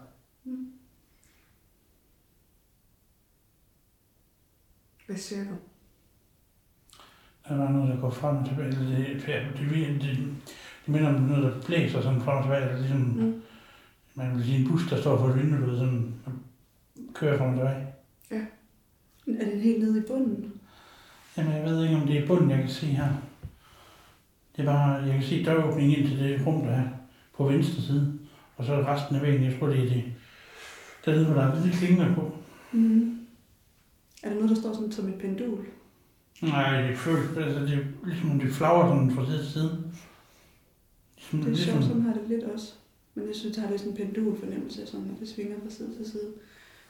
Hvad 5.06 5.18
ser 5.18 5.44
du? 5.44 5.56
Der 7.48 7.56
var 7.58 7.72
noget, 7.72 7.90
der 7.96 8.02
går 8.02 8.10
frem 8.10 8.38
og 8.38 8.48
tilbage. 8.48 8.72
Det, 8.72 8.80
det, 8.80 9.08
det, 9.28 9.70
det, 9.70 10.02
det, 10.02 10.18
det 10.86 10.88
minder 10.88 11.16
om 11.16 11.22
noget, 11.22 11.44
der 11.44 11.62
blæser 11.62 12.02
sådan 12.02 12.22
frem 12.22 12.38
og 12.38 12.44
tilbage. 12.44 12.66
Det 12.66 12.72
er 12.74 12.78
ligesom, 12.80 13.00
Mm. 13.02 13.42
man 14.16 14.36
vil 14.36 14.46
sige 14.46 14.58
en 14.58 14.68
bus, 14.68 14.90
der 14.90 15.02
står 15.02 15.18
for 15.18 15.28
et 15.30 15.36
vindue, 15.36 15.62
du 15.62 15.66
ved, 15.66 15.80
sådan, 15.80 16.14
kører 17.14 17.38
frem 17.38 17.50
og 17.50 17.56
tilbage. 17.56 17.88
Er 19.40 19.46
det 19.52 19.62
helt 19.62 19.84
nede 19.84 20.00
i 20.00 20.08
bunden? 20.08 20.62
Jamen, 21.38 21.54
jeg 21.54 21.64
ved 21.66 21.84
ikke, 21.84 21.96
om 21.96 22.08
det 22.08 22.18
er 22.24 22.28
bunden, 22.28 22.50
jeg 22.50 22.60
kan 22.60 22.70
se 22.70 22.86
her. 22.86 23.14
Det 24.56 24.62
er 24.62 24.66
bare, 24.66 24.92
jeg 25.04 25.14
kan 25.14 25.24
se 25.24 25.46
døråbningen 25.46 25.98
ind 26.00 26.08
til 26.08 26.20
det 26.20 26.48
rum, 26.48 26.62
der 26.62 26.72
er 26.72 26.88
på 27.38 27.48
venstre 27.48 27.82
side. 27.82 28.20
Og 28.58 28.66
så 28.66 28.74
resten 28.74 29.16
af 29.16 29.22
væggen, 29.22 29.44
jeg 29.44 29.60
tror, 29.60 29.68
det 29.68 29.80
er 29.80 29.90
det. 29.90 30.04
Dernede, 31.06 31.26
hvor 31.26 31.36
der 31.42 31.48
er 31.48 31.66
lidt 31.66 31.76
klinger 31.76 32.16
på. 32.16 32.32
Mm. 32.72 33.20
Er 34.24 34.30
der 34.30 34.36
noget, 34.36 34.50
der 34.50 34.56
står 34.56 34.74
sådan 34.74 34.92
som 34.92 35.08
et 35.10 35.16
pendul? 35.16 35.58
Nej, 36.42 36.88
det 36.88 36.98
føles, 36.98 37.38
altså 37.38 37.60
det 37.60 37.74
er 37.74 38.08
ligesom, 38.08 38.32
om 38.32 38.40
det 38.40 38.52
flagrer 38.54 38.88
sådan 38.90 39.12
fra 39.12 39.26
side 39.26 39.38
til 39.44 39.52
side. 39.52 39.84
Ligesom, 41.18 41.40
Det 41.40 41.46
er 41.48 41.50
ligesom, 41.52 41.74
sjovt, 41.74 41.86
sådan 41.86 42.02
har 42.02 42.14
det 42.14 42.30
lidt 42.30 42.44
også. 42.44 42.74
Men 43.16 43.28
jeg 43.28 43.36
synes, 43.36 43.56
det 43.56 43.64
har 43.64 43.70
lidt 43.72 43.82
sådan 43.82 44.02
en 44.02 44.06
pendul 44.14 44.40
fornemmelse, 44.40 44.88
sådan 44.88 45.12
at 45.14 45.20
det 45.20 45.30
svinger 45.30 45.56
fra 45.64 45.70
side 45.70 45.96
til 45.98 46.12
side. 46.12 46.32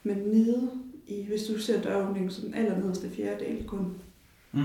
Men 0.04 0.17
nede, 0.17 0.71
i, 1.08 1.25
hvis 1.28 1.43
du 1.43 1.60
ser 1.60 1.82
døråbningen, 1.82 2.32
så 2.32 2.41
den 2.41 2.54
allernederste 2.54 3.10
fjerdedel 3.10 3.63
kun. 3.67 3.93
mm. 4.51 4.62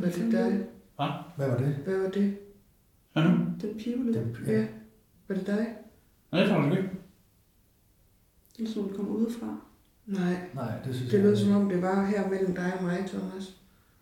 Var 0.00 0.06
det 0.08 0.32
dig? 0.32 0.66
Hvad 1.36 1.48
var 1.48 1.56
det? 1.58 1.74
Hvad 1.84 1.96
var 1.98 2.10
det? 2.10 2.36
Hvad 3.12 3.22
nu? 3.22 3.30
Den 3.60 3.78
pivlede. 3.78 4.18
Den, 4.18 4.36
Ja. 4.46 4.66
Var 5.28 5.34
det 5.36 5.46
dig? 5.46 5.66
Nej, 6.32 6.40
det 6.40 6.50
tror 6.50 6.62
jeg 6.62 6.72
ikke. 6.76 6.90
Det 8.56 8.64
er 8.64 8.68
sådan, 8.72 8.88
den 8.88 8.96
kommer 8.96 9.12
udefra. 9.12 9.56
Nej. 10.06 10.36
Nej, 10.54 10.72
det 10.86 10.94
synes 10.94 11.10
Det 11.10 11.16
jeg 11.18 11.26
lød 11.26 11.36
som 11.36 11.52
om, 11.52 11.68
det 11.68 11.82
var 11.82 12.06
her 12.06 12.28
mellem 12.30 12.54
dig 12.54 12.72
og 12.78 12.84
mig, 12.84 13.04
Thomas. 13.08 13.54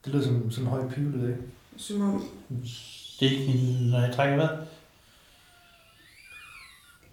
Det 0.04 0.12
lød 0.12 0.22
som 0.22 0.50
sådan 0.50 0.64
en 0.66 0.70
høj 0.70 0.88
pivlet, 0.88 1.28
ikke? 1.28 1.42
Som 1.76 2.00
om, 2.00 2.22
Det 3.20 3.26
er 3.26 3.30
ikke 3.30 3.52
min, 3.52 3.90
når 3.90 4.00
jeg 4.00 4.14
trækker 4.14 4.36
hvad? 4.36 4.48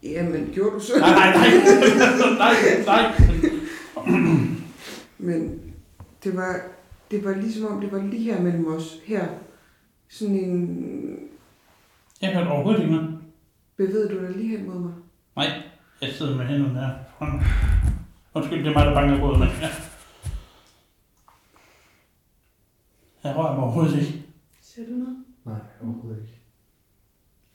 jamen, 0.04 0.50
gjorde 0.54 0.76
du 0.76 0.80
så? 0.80 0.94
Nej, 1.00 1.10
nej, 1.10 1.34
nej. 1.36 1.46
nej, 2.86 2.86
nej. 2.86 3.14
Men 5.18 5.60
det 6.24 6.36
var, 6.38 6.62
det 7.12 7.24
var 7.24 7.36
ligesom 7.36 7.72
om, 7.72 7.82
det 7.82 7.92
var 7.92 8.04
lige 8.04 8.24
her 8.24 8.42
mellem 8.42 8.68
os. 8.68 9.00
Her. 9.06 9.28
Sådan 10.08 10.36
en... 10.36 11.30
Jeg 12.22 12.34
hørte 12.34 12.48
overhovedet 12.48 12.82
ikke 12.82 12.96
noget. 12.96 13.20
Bevægede 13.78 14.10
du 14.10 14.26
dig 14.26 14.32
lige 14.38 14.58
hen 14.58 14.68
mod 14.68 14.80
mig? 14.80 14.94
Nej, 15.36 15.62
jeg 16.02 16.10
sidder 16.10 16.38
med 16.38 16.46
hænderne 16.46 16.80
her 16.80 16.94
foran 17.18 17.32
mig. 17.36 17.46
Undskyld, 18.34 18.60
det 18.60 18.68
er 18.68 18.74
mig, 18.74 18.86
der 18.86 18.94
banker 18.94 19.20
på 19.20 19.38
men 19.38 19.48
ja. 19.62 19.70
Jeg 23.24 23.36
rører 23.36 23.56
mig 23.56 23.64
overhovedet 23.64 24.00
ikke. 24.00 24.26
Ser 24.62 24.86
du 24.86 24.92
noget? 24.92 25.24
Nej, 25.46 25.60
overhovedet 25.84 26.22
ikke. 26.22 26.34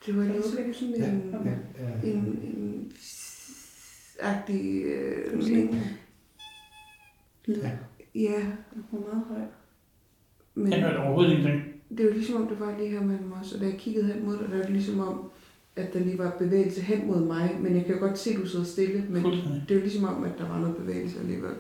Det 0.07 0.17
var 0.17 0.23
Kan 0.25 0.33
du 0.35 0.39
lige 0.39 0.75
se 0.75 0.81
sådan, 0.81 0.95
Ja, 0.99 1.09
en... 1.11 1.35
ja, 1.79 1.85
ja. 1.85 2.11
En... 2.13 2.17
en 2.17 2.93
agtig... 4.21 4.83
Øh, 4.85 5.51
en? 5.51 5.81
Ja. 7.49 7.71
Ja, 8.15 8.41
Den 8.75 8.85
var 8.93 8.99
meget 9.01 9.25
høj. 9.29 9.47
men 10.55 10.73
Jeg 10.73 10.81
hørte 10.83 10.97
overhovedet 10.99 11.31
ingenting. 11.33 11.63
det 11.99 12.05
jo 12.05 12.11
ligesom 12.11 12.43
om, 12.43 12.49
det 12.49 12.61
var 12.61 12.79
lige 12.79 12.91
her 12.91 13.01
mellem 13.01 13.33
os, 13.33 13.53
og 13.53 13.61
da 13.61 13.65
jeg 13.67 13.75
kiggede 13.79 14.07
hen 14.07 14.25
mod 14.27 14.39
dig, 14.39 14.49
der 14.51 14.57
er 14.59 14.63
det 14.63 14.71
ligesom 14.73 15.01
om, 15.01 15.31
at 15.77 15.93
der 15.93 16.01
lige 16.01 16.19
var 16.19 16.37
bevægelse 16.39 16.81
hen 16.81 17.07
mod 17.07 17.21
mig, 17.27 17.57
men 17.61 17.77
jeg 17.77 17.85
kan 17.85 17.95
jo 17.95 18.01
godt 18.01 18.19
se, 18.19 18.31
at 18.31 18.37
du 18.37 18.47
sidder 18.47 18.65
stille, 18.65 19.05
men 19.09 19.25
det 19.25 19.71
er 19.71 19.75
jo 19.75 19.81
ligesom 19.81 20.05
om, 20.05 20.25
at 20.25 20.33
der 20.39 20.49
var 20.49 20.59
noget 20.61 20.77
bevægelse 20.77 21.21
alligevel. 21.21 21.55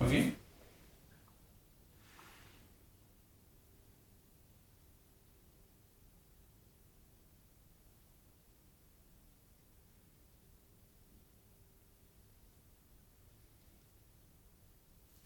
Okay. 0.00 0.22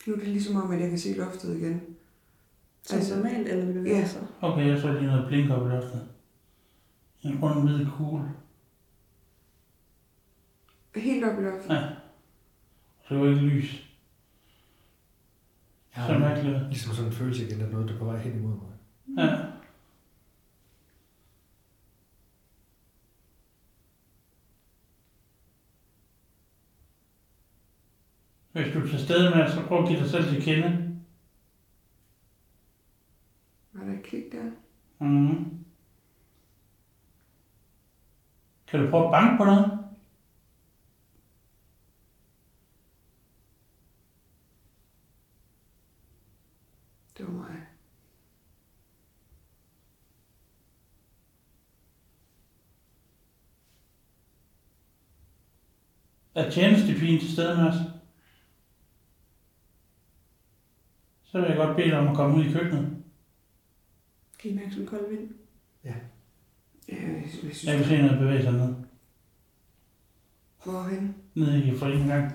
Nu 0.07 0.13
er 0.15 0.19
det 0.19 0.29
ligesom 0.29 0.57
om, 0.57 0.71
at 0.71 0.81
jeg 0.81 0.89
kan 0.91 0.99
se 0.99 1.15
loftet 1.15 1.57
igen. 1.57 1.83
Som 2.83 2.97
Altså- 2.99 3.17
normalt, 3.17 3.49
eller 3.49 3.65
det 3.65 3.75
bevæger 3.75 3.99
Ja. 3.99 4.07
sig. 4.09 4.27
Okay, 4.41 4.67
jeg 4.67 4.81
så 4.81 4.93
lige 4.93 5.07
noget 5.07 5.29
blink 5.29 5.51
op 5.51 5.67
i 5.67 5.71
loftet. 5.71 6.09
En 7.23 7.39
rund 7.43 7.69
hvid 7.69 7.87
kugle. 7.97 8.31
Helt 10.97 11.25
op 11.25 11.39
i 11.39 11.43
loftet. 11.43 11.71
Ja. 11.75 11.83
Så 13.09 13.15
det 13.15 13.23
var 13.23 13.29
ikke 13.29 13.41
lys. 13.41 13.73
Jeg 15.97 16.05
Så 16.07 16.13
har 16.13 16.19
mærkeligt. 16.19 16.69
ligesom 16.69 16.95
sådan 16.95 17.11
en 17.11 17.17
følelse 17.17 17.47
igen 17.47 17.61
af 17.61 17.69
noget, 17.71 17.89
der 17.89 17.95
er 17.95 17.99
på 17.99 18.05
vej 18.05 18.19
hen 18.19 18.33
imod 18.37 18.55
mig. 18.55 18.73
Ja. 19.25 19.37
Hvis 28.57 28.73
du 28.73 28.81
er 28.81 28.89
til 28.89 29.05
stede 29.05 29.31
med, 29.37 29.49
så 29.49 29.67
prøv 29.69 29.83
at 29.83 29.89
give 29.89 30.01
dig 30.01 30.11
selv 30.11 30.29
til 30.29 30.43
kende. 30.43 31.01
Var 33.73 33.85
der 33.85 34.03
klik 34.03 34.33
der? 34.33 34.51
Mm. 34.99 35.65
Kan 38.67 38.81
du 38.81 38.91
prøve 38.91 39.05
at 39.05 39.11
banke 39.11 39.37
på 39.37 39.45
noget? 39.45 39.79
Det 47.19 47.27
var 47.27 47.33
mig. 47.33 47.67
Er 56.35 56.51
tjenestepigen 56.51 57.21
til 57.21 57.33
stede 57.33 57.57
med 57.57 57.69
os? 57.69 57.96
Så 61.37 61.41
vil 61.41 61.49
jeg 61.49 61.57
godt 61.57 61.77
bede 61.77 61.89
dig 61.91 61.99
om 61.99 62.09
at 62.09 62.17
komme 62.17 62.37
ud 62.37 62.45
i 62.45 62.53
køkkenet. 62.53 62.97
Kan 64.39 64.51
I 64.51 64.55
mærke 64.55 64.71
sådan 64.71 64.83
en 64.83 64.89
kold 64.89 65.11
vind? 65.11 65.31
Ja, 65.85 65.95
jeg, 66.89 66.99
jeg 66.99 67.25
synes, 67.31 67.65
Jeg 67.65 67.79
vil 67.79 67.87
se 67.87 68.03
noget 68.03 68.19
bevæge 68.19 68.43
sig 68.43 68.53
ned. 68.53 68.75
Hvorhen? 70.65 71.15
Nede 71.35 71.65
i 71.67 71.79
foreningen. 71.79 72.31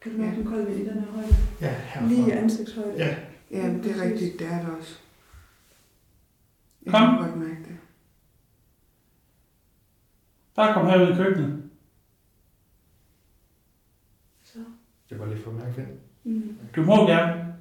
Kan 0.00 0.12
du 0.12 0.18
mærke 0.18 0.32
Ja. 0.36 0.40
en 0.40 0.46
kold 0.46 0.64
vind 0.66 0.80
i 0.80 0.88
den 0.88 1.00
her 1.00 1.10
højde? 1.12 1.36
Ja, 1.60 1.74
herfra. 1.80 2.08
Lige 2.08 2.28
i 2.28 2.30
ansigtshøjde. 2.30 2.94
Ja. 2.96 3.16
Ja, 3.50 3.68
det 3.68 3.90
er 3.90 4.02
rigtigt, 4.02 4.38
det 4.38 4.46
er 4.46 4.66
det 4.66 4.76
også. 4.78 4.98
Jeg 6.84 6.92
Kom. 6.92 7.00
kan 7.18 7.28
godt 7.28 7.36
mærke 7.48 7.64
det. 7.64 7.76
Bare 10.54 10.74
kom 10.74 10.86
herud 10.86 11.12
i 11.12 11.16
køkkenet. 11.16 11.70
Så. 14.42 14.58
Det 15.10 15.18
var 15.18 15.26
lige 15.26 15.42
for 15.42 15.50
at 15.50 15.56
mærke 15.56 15.76
vind. 15.76 15.88
Mm. 16.24 16.58
Du 16.76 16.82
må 16.82 17.06
gerne. 17.06 17.54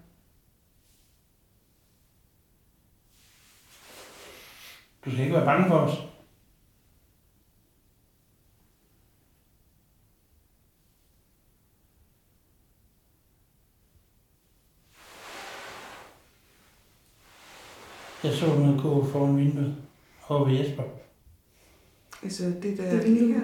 Du 5.05 5.11
skal 5.11 5.23
ikke 5.23 5.35
være 5.35 5.45
bange 5.45 5.67
for 5.67 5.75
os. 5.75 5.97
Jeg 18.23 18.33
så 18.33 18.45
noget 18.47 18.81
gå 18.81 19.05
foran 19.05 19.37
vinduet 19.37 19.75
over 20.27 20.45
ved 20.49 20.57
Jesper. 20.59 20.83
Altså, 22.23 22.43
det 22.45 22.77
der 22.77 22.89
Det 22.89 22.99
er 22.99 23.03
vindue. 23.03 23.33
her. 23.33 23.41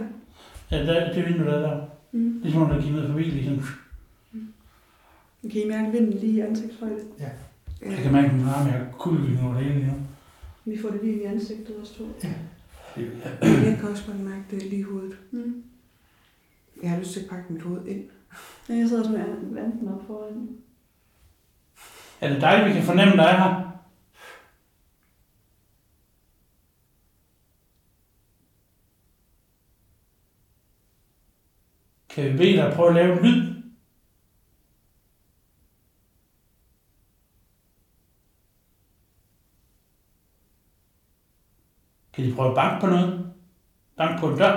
Ja, 0.71 0.85
der, 0.85 1.13
det 1.13 1.25
vindue, 1.25 1.45
der 1.47 1.53
er 1.53 1.61
der. 1.61 1.85
Mm. 2.11 2.39
Ligesom 2.41 2.61
om 2.61 2.69
der 2.69 2.81
gik 2.81 2.91
ned 2.91 3.07
forbi, 3.07 3.23
ligesom. 3.23 3.61
Kan 5.41 5.51
I 5.61 5.67
mærke 5.67 5.91
vinden 5.91 6.13
lige 6.13 6.33
i 6.33 6.39
ansigtshøjde? 6.39 7.05
Jeg 7.19 7.31
Ja. 7.81 7.95
kan 8.01 8.11
mærke, 8.11 8.33
min 8.35 8.45
arm 8.47 8.67
er 8.67 8.91
kulden 8.91 9.37
over 9.45 9.53
det 9.53 9.63
hele 9.63 9.79
lige 9.79 9.87
nu. 9.91 9.93
Vi 10.65 10.81
får 10.81 10.89
det 10.89 11.03
lige 11.03 11.21
i 11.21 11.23
ansigtet 11.25 11.75
også 11.81 11.93
to. 11.97 12.03
Jeg 13.41 13.77
kan 13.79 13.89
også 13.89 14.03
godt 14.07 14.19
mærke 14.19 14.43
det 14.51 14.63
lige 14.63 14.79
i 14.79 14.81
hovedet. 14.81 15.17
Mm. 15.31 15.63
Jeg 16.83 16.89
har 16.89 16.99
lyst 16.99 17.11
til 17.13 17.19
at 17.19 17.29
pakke 17.29 17.53
mit 17.53 17.61
hoved 17.61 17.85
ind. 17.85 18.03
Ja, 18.69 18.73
jeg 18.73 18.87
sidder 18.87 19.01
også 19.03 19.11
med 19.11 19.53
vanten 19.61 19.87
op 19.87 20.07
foran. 20.07 20.49
Er 22.21 22.33
det 22.33 22.41
dig, 22.41 22.63
vi 22.67 22.73
kan 22.73 22.83
fornemme, 22.83 23.13
der 23.17 23.23
er 23.23 23.37
her? 23.37 23.65
Kan 32.09 32.23
vi 32.33 32.37
bede 32.37 32.51
dig 32.57 32.67
at 32.67 32.73
prøve 32.75 32.89
at 32.89 32.95
lave 32.95 33.19
en 33.19 33.25
lyd? 33.25 33.58
Kan 42.19 42.27
de 42.27 42.35
prøve 42.35 42.49
at 42.49 42.55
banke 42.55 42.81
på 42.81 42.87
noget? 42.87 43.33
Banke 43.97 44.19
på 44.19 44.29
en 44.29 44.37
dør? 44.37 44.51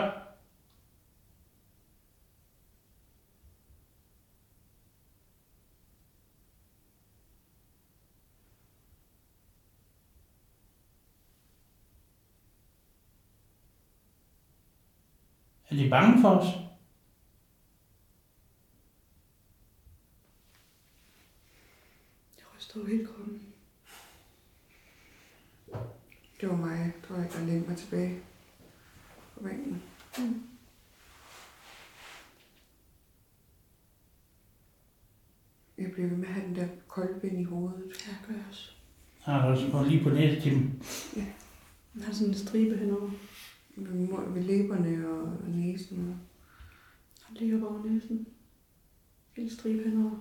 Er 15.71 15.77
de 15.77 15.91
bange 15.91 16.21
for 16.21 16.29
os? 16.29 16.47
Jeg 22.39 22.47
ryster 22.57 22.81
jo 22.81 22.87
helt 22.87 23.09
kroppen. 23.09 23.32
Det 26.43 26.51
var 26.51 26.57
mig, 26.57 26.93
tror 27.09 27.17
jeg, 27.17 27.33
der 27.33 27.47
lænede 27.47 27.69
mig 27.69 27.77
tilbage 27.77 28.21
på 29.35 29.41
bænken. 29.43 29.83
Mm. 30.19 30.43
Jeg 35.79 35.91
blev 35.93 36.11
ved 36.11 36.17
med 36.17 36.29
at 36.29 36.35
have 36.35 36.47
den 36.47 36.57
der 36.57 36.69
kolde 36.89 37.23
vind 37.23 37.41
i 37.41 37.45
hovedet. 37.45 38.07
Ja, 38.07 38.13
gør 38.27 38.35
jeg 38.35 38.45
også. 38.51 38.71
Har 39.21 39.47
også 39.47 39.71
på 39.71 39.83
lige 39.83 40.03
på 40.03 40.11
næsetimen. 40.11 40.83
Jeg 41.17 42.05
har 42.05 42.13
sådan 42.13 42.29
en 42.29 42.35
stribe 42.35 42.77
henover. 42.77 43.11
Ved, 43.77 44.33
ved 44.33 44.43
læberne 44.43 45.09
og 45.09 45.49
næsen. 45.49 46.09
Og... 46.09 46.17
Han 47.23 47.37
ligger 47.37 47.67
over 47.67 47.85
næsen. 47.85 48.27
Helt 49.37 49.53
stribe 49.53 49.83
henover. 49.83 50.19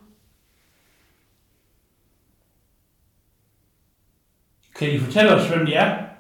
Kan 4.75 4.91
I 4.91 4.99
fortælle 4.99 5.31
os, 5.31 5.49
hvem 5.49 5.65
de 5.65 5.73
er? 5.73 6.10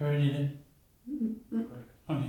Hører 0.00 0.18
de 0.18 0.24
det? 0.24 0.50
Mm. 1.06 1.36
Okay. 2.08 2.28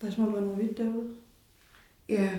Der 0.00 0.06
er 0.06 0.10
som 0.10 0.24
om, 0.26 0.32
der 0.32 0.40
var 0.40 0.46
noget 0.46 0.64
hvidt 0.64 0.78
derude. 0.78 1.08
Ja, 2.08 2.30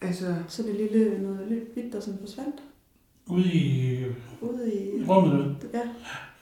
altså, 0.00 0.34
Så 0.48 0.62
det 0.62 0.74
lille 0.74 1.18
noget 1.22 1.48
lidt 1.48 1.74
hvidt, 1.74 1.92
der 1.92 2.00
sådan 2.00 2.20
forsvandt. 2.20 2.56
Ude 3.26 3.44
i 3.52 4.04
Ude 4.40 4.74
i... 4.74 5.04
rummet, 5.08 5.32
du. 5.62 5.66
Ja, 5.74 5.82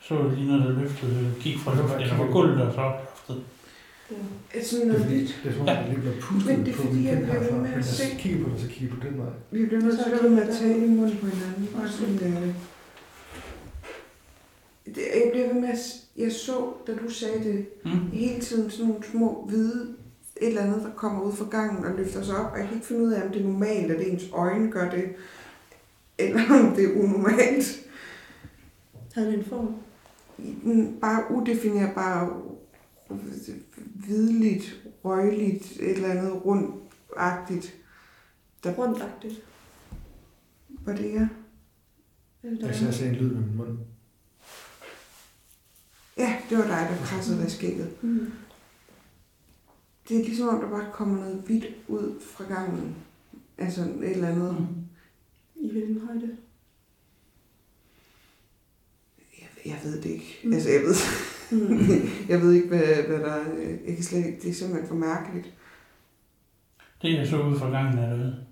så 0.02 0.14
var 0.14 0.28
det 0.28 0.38
lige 0.38 0.48
noget, 0.48 0.62
der 0.64 0.80
løftede, 0.80 1.34
gik 1.40 1.58
fra 1.58 1.76
luften, 1.80 2.00
eller 2.00 2.16
fra 2.16 2.26
gulvet 2.26 2.62
og 2.62 2.72
så 2.72 2.80
op 2.80 3.00
i 3.00 3.04
loftet. 3.04 3.44
det 4.08 4.16
var... 4.18 4.58
er 4.60 4.64
sådan 4.64 4.88
Det 4.88 4.94
er 4.96 4.98
noget 4.98 5.28
det 5.42 5.48
er 5.48 5.52
som 5.52 5.60
om, 5.60 5.66
der 5.66 5.86
lige 5.88 6.00
bliver 6.00 6.14
pustet 6.20 6.56
Men 6.58 6.66
det 6.66 6.72
er 6.72 6.76
på 6.76 6.82
fordi, 6.82 6.94
min 6.96 7.04
jeg 7.06 7.16
bliver 7.18 7.32
ved 7.38 7.42
herfra. 7.42 7.56
med 7.56 7.64
at 7.64 7.70
Men 7.70 7.76
jeg 7.76 7.84
se- 7.84 8.16
kigger 8.18 8.44
på 8.44 8.50
dig, 8.50 8.60
så 8.60 8.68
kigger 8.68 8.94
på 8.96 9.00
den 9.06 9.18
vej. 9.18 9.32
Vi 9.50 9.66
bliver 9.66 9.82
nødt 9.82 9.98
til 10.04 10.10
at 10.12 10.48
at 10.48 10.54
tale 10.60 10.86
i 10.86 10.88
munden 10.98 11.16
på 11.22 11.26
hinanden. 11.26 11.68
Og 11.80 11.88
sådan, 11.88 12.14
øh, 12.14 12.42
det, 12.46 12.54
jeg 14.96 15.28
bliver 15.32 15.52
ved 15.52 15.60
med 15.60 15.68
at... 15.68 15.78
Jeg 16.16 16.32
så, 16.32 16.72
da 16.86 16.94
du 16.96 17.08
sagde 17.10 17.44
det, 17.44 17.66
Mm. 17.84 17.90
hele 18.12 18.40
tiden 18.40 18.70
sådan 18.70 18.86
nogle 18.88 19.04
små 19.04 19.44
hvide 19.48 19.94
et 20.40 20.48
eller 20.48 20.62
andet, 20.62 20.82
der 20.82 20.90
kommer 20.90 21.22
ud 21.22 21.32
fra 21.32 21.48
gangen 21.50 21.84
og 21.84 21.94
løfter 21.96 22.22
sig 22.22 22.36
op. 22.36 22.52
Og 22.52 22.58
jeg 22.58 22.66
kan 22.66 22.74
ikke 22.76 22.86
finde 22.86 23.02
ud 23.02 23.12
af, 23.12 23.22
om 23.26 23.32
det 23.32 23.40
er 23.40 23.44
normalt, 23.46 23.90
at 23.92 24.06
ens 24.08 24.24
øjne 24.32 24.70
gør 24.70 24.90
det, 24.90 25.04
eller 26.18 26.40
om 26.68 26.74
det 26.76 26.84
er 26.84 27.02
unormalt. 27.02 27.86
Havde 29.14 29.28
det 29.28 29.38
en 29.38 29.44
form? 29.44 29.74
bare 31.00 31.24
udefinerbar, 31.36 32.42
hvidligt, 33.94 34.82
røgligt, 35.04 35.72
et 35.80 35.90
eller 35.90 36.08
andet 36.08 36.44
rundagtigt. 36.44 37.74
Rundagtigt. 38.66 39.42
Var 40.68 40.96
det 40.96 41.12
jeg? 41.14 41.28
Der 42.42 42.48
Jeg 42.50 42.58
sagde, 42.60 42.80
er- 42.82 42.84
jeg 42.86 42.94
sagde 42.94 43.12
en 43.12 43.18
lyd 43.18 43.30
med 43.34 43.40
min 43.40 43.56
mund. 43.56 43.78
Ja, 46.18 46.36
det 46.50 46.58
var 46.58 46.64
dig, 46.64 46.86
der 46.90 47.06
krassede 47.06 47.38
dig 47.38 47.46
i 47.46 47.50
skægget. 47.50 48.02
Mm. 48.02 48.32
Det 50.08 50.16
er 50.20 50.24
ligesom 50.24 50.48
om, 50.48 50.60
der 50.60 50.70
bare 50.70 50.92
kommer 50.92 51.16
noget 51.20 51.42
hvidt 51.46 51.66
ud 51.88 52.20
fra 52.20 52.44
gangen. 52.44 52.96
Altså 53.58 53.82
et 53.82 54.10
eller 54.10 54.28
andet. 54.28 54.68
I 55.56 55.72
hvilken 55.72 56.00
højde? 56.06 56.36
Jeg, 59.40 59.48
jeg 59.64 59.80
ved 59.84 60.02
det 60.02 60.10
ikke. 60.10 60.40
Mm. 60.44 60.52
Altså, 60.52 60.70
jeg 60.70 60.80
ved, 60.80 60.94
Mm. 61.50 61.78
jeg 62.32 62.40
ved 62.40 62.52
ikke, 62.52 62.68
hvad, 62.68 63.02
hvad 63.08 63.18
der 63.18 63.32
er. 63.32 63.44
Jeg 63.86 63.94
kan 63.94 64.04
slet 64.04 64.26
ikke, 64.26 64.40
det 64.42 64.50
er 64.50 64.54
simpelthen 64.54 64.88
for 64.88 64.94
mærkeligt. 64.94 65.52
Det 67.02 67.14
jeg 67.14 67.26
så 67.26 67.42
ud 67.42 67.58
fra 67.58 67.70
gangen 67.70 67.98
af 67.98 68.08
derude, 68.08 68.44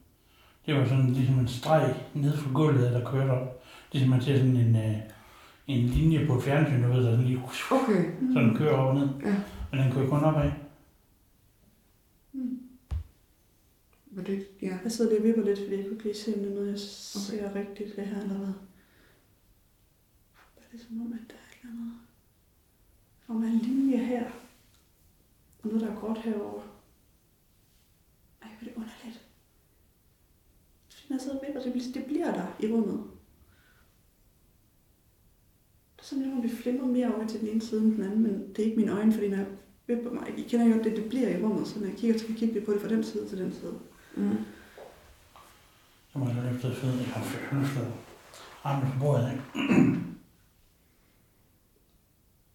det 0.66 0.74
var 0.74 0.84
sådan 0.84 1.10
ligesom 1.10 1.38
en 1.38 1.48
streg 1.48 1.94
ned 2.14 2.36
fra 2.36 2.50
gulvet, 2.54 2.92
der 2.92 3.10
kørte 3.10 3.30
op. 3.30 3.62
Ligesom 3.92 4.10
man 4.10 4.22
ser 4.22 4.36
sådan 4.36 4.56
en, 4.56 4.76
øh, 4.76 4.96
en 5.66 5.86
linje 5.86 6.26
på 6.26 6.36
et 6.36 6.42
fjernsyn, 6.42 6.82
du 6.82 6.88
ved, 6.88 7.04
der 7.04 7.10
sådan 7.10 7.26
lige 7.26 7.42
Okay. 7.70 8.12
sådan 8.32 8.56
kører 8.56 8.76
over 8.76 8.94
ned. 8.94 9.08
Ja. 9.24 9.42
Men 9.70 9.80
den 9.80 9.92
kører 9.92 10.08
kun 10.08 10.24
opad. 10.24 10.52
Mm. 12.32 12.58
Var 14.06 14.22
det, 14.22 14.46
ja. 14.62 14.78
Jeg 14.82 14.92
sidder 14.92 15.10
lige 15.10 15.20
og 15.20 15.26
vipper 15.26 15.44
lidt, 15.44 15.58
fordi 15.58 15.76
jeg 15.76 15.84
kunne 15.84 15.92
ikke 15.92 16.04
lige 16.04 16.14
se, 16.14 16.34
om 16.34 16.40
det 16.40 16.50
er 16.50 16.54
noget, 16.54 16.70
jeg 16.70 16.78
ser 16.78 17.50
okay. 17.50 17.60
rigtigt 17.60 17.96
det 17.96 18.06
her, 18.06 18.20
eller 18.20 18.38
hvad. 18.38 18.52
Det 20.72 20.80
er 20.80 20.84
som 20.88 21.00
om, 21.00 21.12
at 21.12 21.18
der 21.28 21.34
er 21.34 21.48
et 21.52 21.58
eller 21.60 21.72
andet. 21.72 21.92
Om 23.28 23.44
en 23.44 23.58
linje 23.58 23.96
her. 23.96 24.24
Og 25.62 25.68
noget, 25.68 25.80
der 25.80 25.90
er 25.90 26.00
gråt 26.00 26.18
herovre. 26.18 26.62
Ej, 28.42 28.48
hvor 28.48 28.60
er 28.60 28.64
det 28.64 28.74
underligt. 28.76 29.26
Jeg 31.10 31.20
sidder 31.20 31.38
og 31.38 31.44
vipper, 31.46 31.62
det 31.62 31.72
bliver, 31.72 31.92
det 31.94 32.04
bliver 32.04 32.32
der 32.32 32.46
i 32.60 32.72
rummet. 32.72 33.04
Det 35.96 36.12
er 36.12 36.56
sådan, 36.72 36.88
at 36.90 36.94
vi 36.94 37.00
flimmer 37.00 37.08
mere 37.08 37.14
over 37.14 37.26
til 37.28 37.40
den 37.40 37.48
ene 37.48 37.60
side 37.62 37.80
end 37.80 37.94
den 37.96 38.04
anden, 38.04 38.22
men 38.22 38.32
det 38.48 38.58
er 38.58 38.64
ikke 38.64 38.76
mine 38.76 38.92
øjne, 38.92 39.12
fordi 39.12 39.28
når 39.28 39.36
jeg 39.36 39.46
vipper 39.86 40.10
mig, 40.12 40.26
I 40.36 40.42
kender 40.42 40.66
jo, 40.66 40.74
at 40.78 40.84
det, 40.84 40.96
det 40.96 41.04
bliver 41.04 41.28
i 41.28 41.42
rummet, 41.42 41.68
så 41.68 41.78
når 41.80 41.86
jeg 41.86 41.96
kigger, 41.96 42.18
så 42.18 42.24
kan 42.26 42.34
jeg 42.34 42.38
kigge 42.40 42.60
på 42.60 42.72
det 42.72 42.80
fra 42.80 42.88
den 42.88 43.04
side 43.04 43.28
til 43.28 43.38
den 43.38 43.52
side. 43.52 43.74
Mm. 44.16 44.36
Så 46.12 46.18
må 46.18 46.26
jeg 46.28 46.36
løfte 46.52 46.74
fødden. 46.74 46.98
Jeg 46.98 47.06
har 47.06 47.58
løftet 47.60 47.86
armen 48.64 48.92
på 48.92 48.98
bordet, 49.00 49.32
ikke? 49.32 49.42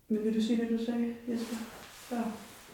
Men 0.10 0.24
vil 0.24 0.36
du 0.36 0.42
sige 0.42 0.62
det, 0.62 0.80
du 0.80 0.86
sagde, 0.86 1.14
Jesper? 1.30 1.56
Før? 2.10 2.24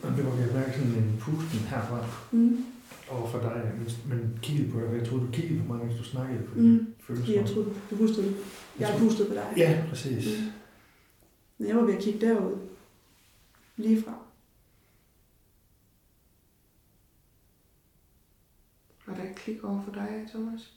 Og 0.04 0.18
det 0.18 0.26
var, 0.26 0.32
jeg 0.36 0.50
mærke 0.54 0.72
sådan 0.74 0.92
en 0.92 1.16
pusten 1.20 1.60
herfra 1.60 2.06
Mm. 2.32 2.66
over 3.12 3.28
for 3.30 3.40
dig, 3.40 3.72
men, 3.78 3.88
men 4.10 4.40
kiggede 4.42 4.72
på 4.72 4.80
dig. 4.80 4.98
Jeg 5.00 5.08
troede, 5.08 5.26
du 5.26 5.32
kiggede 5.32 5.60
på 5.62 5.74
mig, 5.74 5.86
mens 5.86 5.98
du 6.00 6.04
snakkede. 6.04 6.42
Fordi 6.48 6.62
Mm. 6.62 6.78
det 6.78 7.06
føltes 7.08 7.26
Fordi 7.26 7.38
jeg 7.38 7.46
troede, 7.46 7.70
du 7.92 7.96
pustede. 7.96 8.34
Jeg 8.80 8.96
pustede 9.00 9.28
på 9.30 9.34
dig. 9.34 9.54
Ja, 9.58 9.84
præcis. 9.90 10.26
Mm. 10.40 10.48
Men 11.64 11.70
jeg 11.70 11.78
var 11.78 11.84
ved 11.84 11.94
at 11.94 12.04
kigge 12.04 12.28
derud. 12.28 12.58
Lige 13.76 14.02
fra. 14.02 14.18
Var 19.06 19.16
der 19.16 19.30
et 19.30 19.36
klik 19.36 19.64
over 19.64 19.84
for 19.84 19.92
dig, 19.92 20.26
Thomas? 20.30 20.74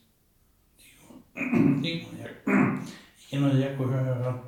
Det 1.35 1.43
er 1.43 1.93
ikke 1.93 2.07
noget, 2.11 2.19
jeg, 2.19 2.29
ikke 3.31 3.45
noget, 3.45 3.59
jeg 3.59 3.77
kunne 3.77 3.93
høre. 3.93 4.45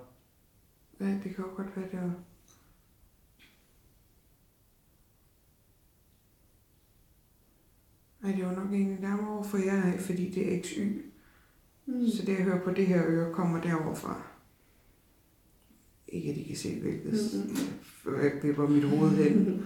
Ja, 1.00 1.06
det 1.06 1.36
kan 1.36 1.36
jo 1.38 1.52
godt 1.56 1.78
være, 1.78 1.92
det 1.92 2.00
var... 2.02 2.14
Ej, 8.24 8.32
det 8.32 8.46
var 8.46 8.56
nok 8.56 8.72
egentlig 8.74 9.00
nærmere 9.00 9.30
over 9.30 9.44
for 9.44 9.58
jer, 9.58 9.98
fordi 9.98 10.30
det 10.30 10.56
er 10.56 10.64
XY. 10.64 11.02
Mm. 11.86 12.08
Så 12.08 12.26
det, 12.26 12.38
jeg 12.38 12.44
hører 12.44 12.64
på 12.64 12.72
det 12.72 12.88
her 12.88 13.04
øre, 13.06 13.34
kommer 13.34 13.62
derover 13.62 13.96
fra. 13.96 14.29
Ikke, 16.12 16.30
at 16.30 16.38
I 16.38 16.44
kan 16.44 16.56
se, 16.56 16.80
hvilket 16.80 17.14
Mm-mm. 17.34 18.24
jeg 18.24 18.32
vipper 18.44 18.68
mit 18.68 18.84
hoved 18.84 19.12
hen. 19.12 19.46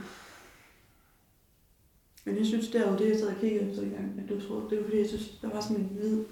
Men 2.25 2.37
jeg 2.37 2.45
synes 2.45 2.69
derude, 2.69 2.97
det 2.97 3.09
jeg 3.09 3.19
sad 3.19 3.27
og 3.27 3.35
kiggede 3.41 3.69
efter 3.69 3.89
gang, 3.89 4.19
at 4.19 4.29
du 4.29 4.47
troede, 4.47 4.69
det 4.69 4.77
var 4.77 4.83
fordi, 4.83 4.97
jeg 4.97 5.07
synes, 5.07 5.39
der 5.41 5.49
var 5.49 5.61
sådan 5.61 5.83
en 5.83 5.89
hvid, 5.89 6.23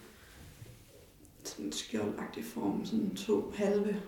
sådan 1.43 1.66
en 1.66 1.72
skjoldagtig 1.72 2.45
form, 2.45 2.86
sådan 2.86 3.16
to 3.16 3.51
halve, 3.55 4.01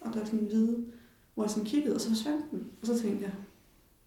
og 0.00 0.12
der 0.12 0.18
var 0.18 0.26
sådan 0.26 0.38
en 0.38 0.46
hvid, 0.46 0.76
hvor 1.34 1.44
jeg 1.44 1.50
sådan 1.50 1.64
kiggede, 1.64 1.94
og 1.94 2.00
så 2.00 2.08
forsvandt 2.08 2.50
den. 2.50 2.70
Og 2.80 2.86
så 2.86 3.02
tænkte 3.02 3.24
jeg, 3.24 3.32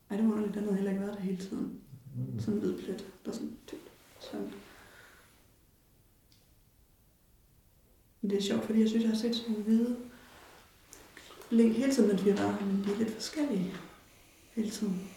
ej, 0.10 0.18
det 0.18 0.26
var 0.26 0.32
underligt, 0.32 0.56
den 0.56 0.64
havde 0.64 0.76
heller 0.76 0.92
ikke 0.92 1.04
været 1.04 1.18
der 1.18 1.24
hele 1.24 1.38
tiden. 1.38 1.80
Mm. 2.16 2.40
Sådan 2.40 2.54
en 2.54 2.60
hvid 2.60 2.78
plet, 2.78 3.06
der 3.26 3.32
sådan 3.32 3.58
tykt 3.68 3.92
forsvandt. 4.16 4.54
Men 8.22 8.32
det 8.32 8.38
er 8.38 8.42
sjovt, 8.42 8.64
fordi 8.66 8.80
jeg 8.80 8.90
synes, 8.90 9.04
jeg 9.04 9.12
har 9.12 9.18
set 9.18 9.36
sådan 9.36 9.52
nogle 9.52 9.66
hvide 9.66 9.96
hele 11.58 11.94
tiden, 11.94 12.10
mens 12.10 12.26
vi 12.26 12.30
har 12.30 12.38
været 12.38 12.56
her, 12.60 12.66
men 12.66 12.84
de 12.88 12.94
er 12.94 12.98
lidt 12.98 13.14
forskellige 13.14 13.74
hele 14.56 14.70
tiden. 14.70 15.10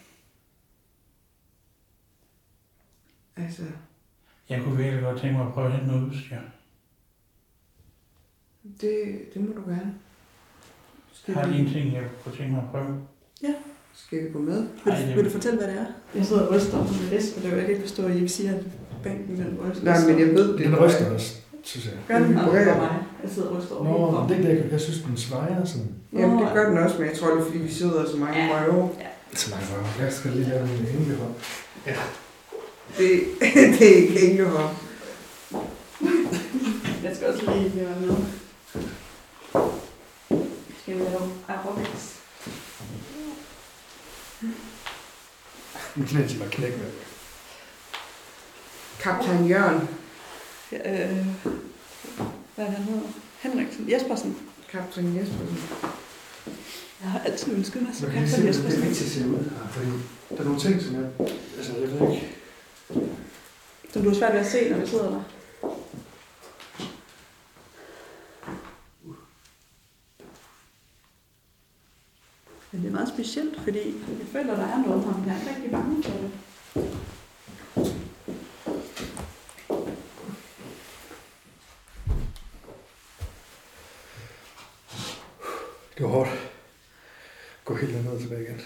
Altså, 3.37 3.63
Jeg 4.49 4.63
kunne 4.63 4.77
virkelig 4.77 5.03
godt 5.03 5.21
tænke 5.21 5.39
mig 5.39 5.47
at 5.47 5.53
prøve 5.53 5.67
at 5.67 5.73
hente 5.73 5.87
noget 5.87 6.09
udstyr. 6.09 6.37
det, 8.81 9.21
det 9.35 9.43
må 9.43 9.53
du 9.53 9.71
gerne. 9.71 9.95
Skal 11.13 11.35
Har 11.35 11.47
I 11.47 11.59
en 11.59 11.69
ting, 11.73 11.95
jeg 11.95 12.05
kunne 12.25 12.37
tænke 12.37 12.53
mig 12.53 12.63
at 12.63 12.71
prøve? 12.71 13.07
skal 13.97 14.25
vi 14.25 14.33
gå 14.33 14.39
med? 14.39 14.69
Vil, 14.85 14.93
Ej, 14.93 15.15
vil 15.15 15.25
du 15.25 15.31
fortælle, 15.31 15.59
hvad 15.59 15.69
det 15.69 15.79
er? 15.81 15.87
Jeg 16.15 16.27
sidder 16.27 16.47
og 16.47 16.55
ryster 16.55 16.79
om 16.79 16.87
en 16.87 17.09
liste, 17.11 17.37
og 17.37 17.43
det 17.43 17.49
er 17.49 17.53
jo 17.53 17.57
jeg 17.57 17.67
kan 17.67 17.75
ikke 17.75 17.89
forstå, 17.89 18.07
at 18.07 18.11
I 18.11 18.15
ikke 18.17 18.29
siger, 18.29 18.55
at 18.59 18.65
bænken 19.03 19.37
den 19.37 19.59
ryster. 19.61 19.85
Nej, 19.85 20.07
men 20.09 20.19
jeg 20.21 20.29
ved 20.35 20.53
det. 20.59 20.67
Den 20.67 20.77
ryster 20.81 21.11
også, 21.11 21.44
synes 21.65 21.87
jeg. 21.87 21.95
Gør 22.09 22.19
den 22.19 22.25
Den 22.29 22.35
vibrerer. 22.35 22.75
for 22.75 22.81
mig. 22.81 23.03
Jeg 23.23 23.31
sidder 23.31 23.49
og 23.49 23.57
ryster 23.57 23.75
over 23.75 24.13
Nå, 24.13 24.21
men 24.21 24.29
det 24.29 24.47
er 24.47 24.51
ikke 24.51 24.63
det, 24.65 24.73
jeg 24.73 24.81
synes, 24.81 24.99
den 25.03 25.17
svejer 25.17 25.65
sådan. 25.65 25.95
Jamen, 26.13 26.39
det 26.45 26.49
gør 26.55 26.69
den 26.69 26.79
også, 26.79 26.97
men 26.99 27.09
jeg 27.09 27.19
tror, 27.19 27.31
det 27.31 27.41
er, 27.41 27.45
fordi 27.45 27.59
vi 27.59 27.73
sidder 27.73 28.11
så 28.11 28.17
mange 28.17 28.39
Ja. 28.45 28.61
røve. 28.65 28.91
Så 29.35 29.51
mange 29.51 29.67
røv. 29.73 30.05
Jeg 30.05 30.13
skal 30.13 30.31
lige 30.31 30.49
lave 30.49 30.63
en 30.63 30.69
hængehold. 30.87 31.33
Det, 32.99 33.21
det 33.79 33.83
er 33.93 33.97
ikke 33.97 34.21
hængehår. 34.21 34.75
Jeg 37.05 37.17
skal 37.17 37.27
også 37.29 37.43
lige 37.51 37.73
være 37.77 38.01
med. 38.01 38.17
Skal 40.83 40.95
vi 40.95 41.01
lave 41.01 41.31
aerobics? 41.49 42.15
Min 45.97 46.07
knæ 46.07 46.27
til 46.27 46.43
at 46.43 46.51
knække 46.51 46.77
med. 46.77 46.87
Kaptajn 49.01 49.45
Jørgen. 49.47 49.89
Øh, 50.73 51.27
hvad 52.55 52.65
er 52.65 52.71
det, 52.71 52.77
han 52.77 52.85
hedder? 52.85 53.01
Henriksen. 53.41 53.91
Jespersen. 53.91 54.37
Kaptajn 54.71 55.17
Jespersen. 55.17 55.59
Jeg 57.03 57.11
har 57.11 57.19
altid 57.19 57.53
ønsket 57.55 57.83
mig 57.83 57.95
som 57.95 58.07
kaptajn 58.11 58.29
hvordan 58.29 58.41
det 58.41 58.45
er 58.45 58.49
Jespersen. 58.49 58.83
vigtigt 58.83 59.07
at 59.07 59.13
se 59.13 59.29
ud 59.29 59.51
her, 59.51 59.69
fordi 59.71 59.91
der 60.31 60.39
er 60.41 60.45
nogle 60.45 60.61
ting, 60.61 60.83
som 60.83 60.95
jeg... 60.95 61.11
Altså, 61.57 61.73
jeg 61.77 61.91
ved 62.01 62.13
ikke... 62.13 62.31
Som 63.93 64.03
du 64.03 64.09
har 64.09 64.17
svært 64.17 64.33
ved 64.33 64.41
at 64.41 64.47
se, 64.47 64.71
når 64.71 64.79
vi 64.79 64.87
sidder 64.87 65.11
der. 65.11 65.23
Men 72.73 72.83
det 72.83 72.89
er 72.89 72.93
meget 72.93 73.09
specielt, 73.09 73.61
fordi 73.61 73.87
jeg 74.19 74.27
føler, 74.33 74.57
der 74.57 74.67
er 74.67 74.79
noget 74.87 75.05
her, 75.05 75.17
men 75.17 75.27
jeg 75.27 75.35
er 75.35 75.39
ikke 75.41 75.51
rigtig 75.55 75.71
bange 75.71 76.03
for 76.03 76.11
det. 76.19 76.31
Det 85.97 86.03
var 86.05 86.09
hårdt. 86.09 86.31
Gå 87.65 87.75
helt 87.77 88.05
ned 88.05 88.13
og 88.13 88.21
tilbage 88.21 88.43
igen. 88.43 88.61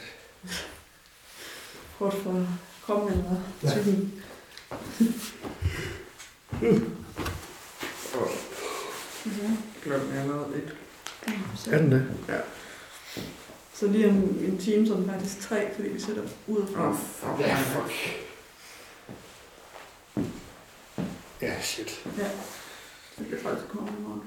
Hårdt 1.99 2.15
for 2.23 2.47
kroppen 2.83 3.13
eller 3.13 3.37
Ja. 3.63 3.69
psyken. 3.69 4.23
Ja. 6.63 6.73
Klokken 9.83 10.13
er 10.13 10.27
noget 10.27 10.47
lidt. 10.57 10.75
Så, 11.57 11.71
Er 11.71 11.79
den 11.79 11.93
det? 11.93 12.07
så 13.75 13.87
lige 13.87 14.09
om 14.09 14.15
en 14.17 14.58
time, 14.73 14.87
så 14.87 14.93
er 14.93 14.97
den 14.97 15.11
faktisk 15.11 15.41
tre, 15.41 15.75
fordi 15.75 15.89
vi 15.89 16.01
sætter 16.01 16.23
ud 16.47 16.67
fra. 16.75 16.89
oh, 16.89 16.95
fuck. 16.97 17.41
Ja, 17.41 17.57
fuck. 17.57 17.93
Ja, 21.43 21.61
shit. 21.63 22.07
Ja. 22.19 22.29
Så 23.17 23.25
det 23.25 23.39
er 23.39 23.43
faktisk 23.43 23.69
kommet 23.69 23.93
i 23.99 24.03
morgen. 24.03 24.23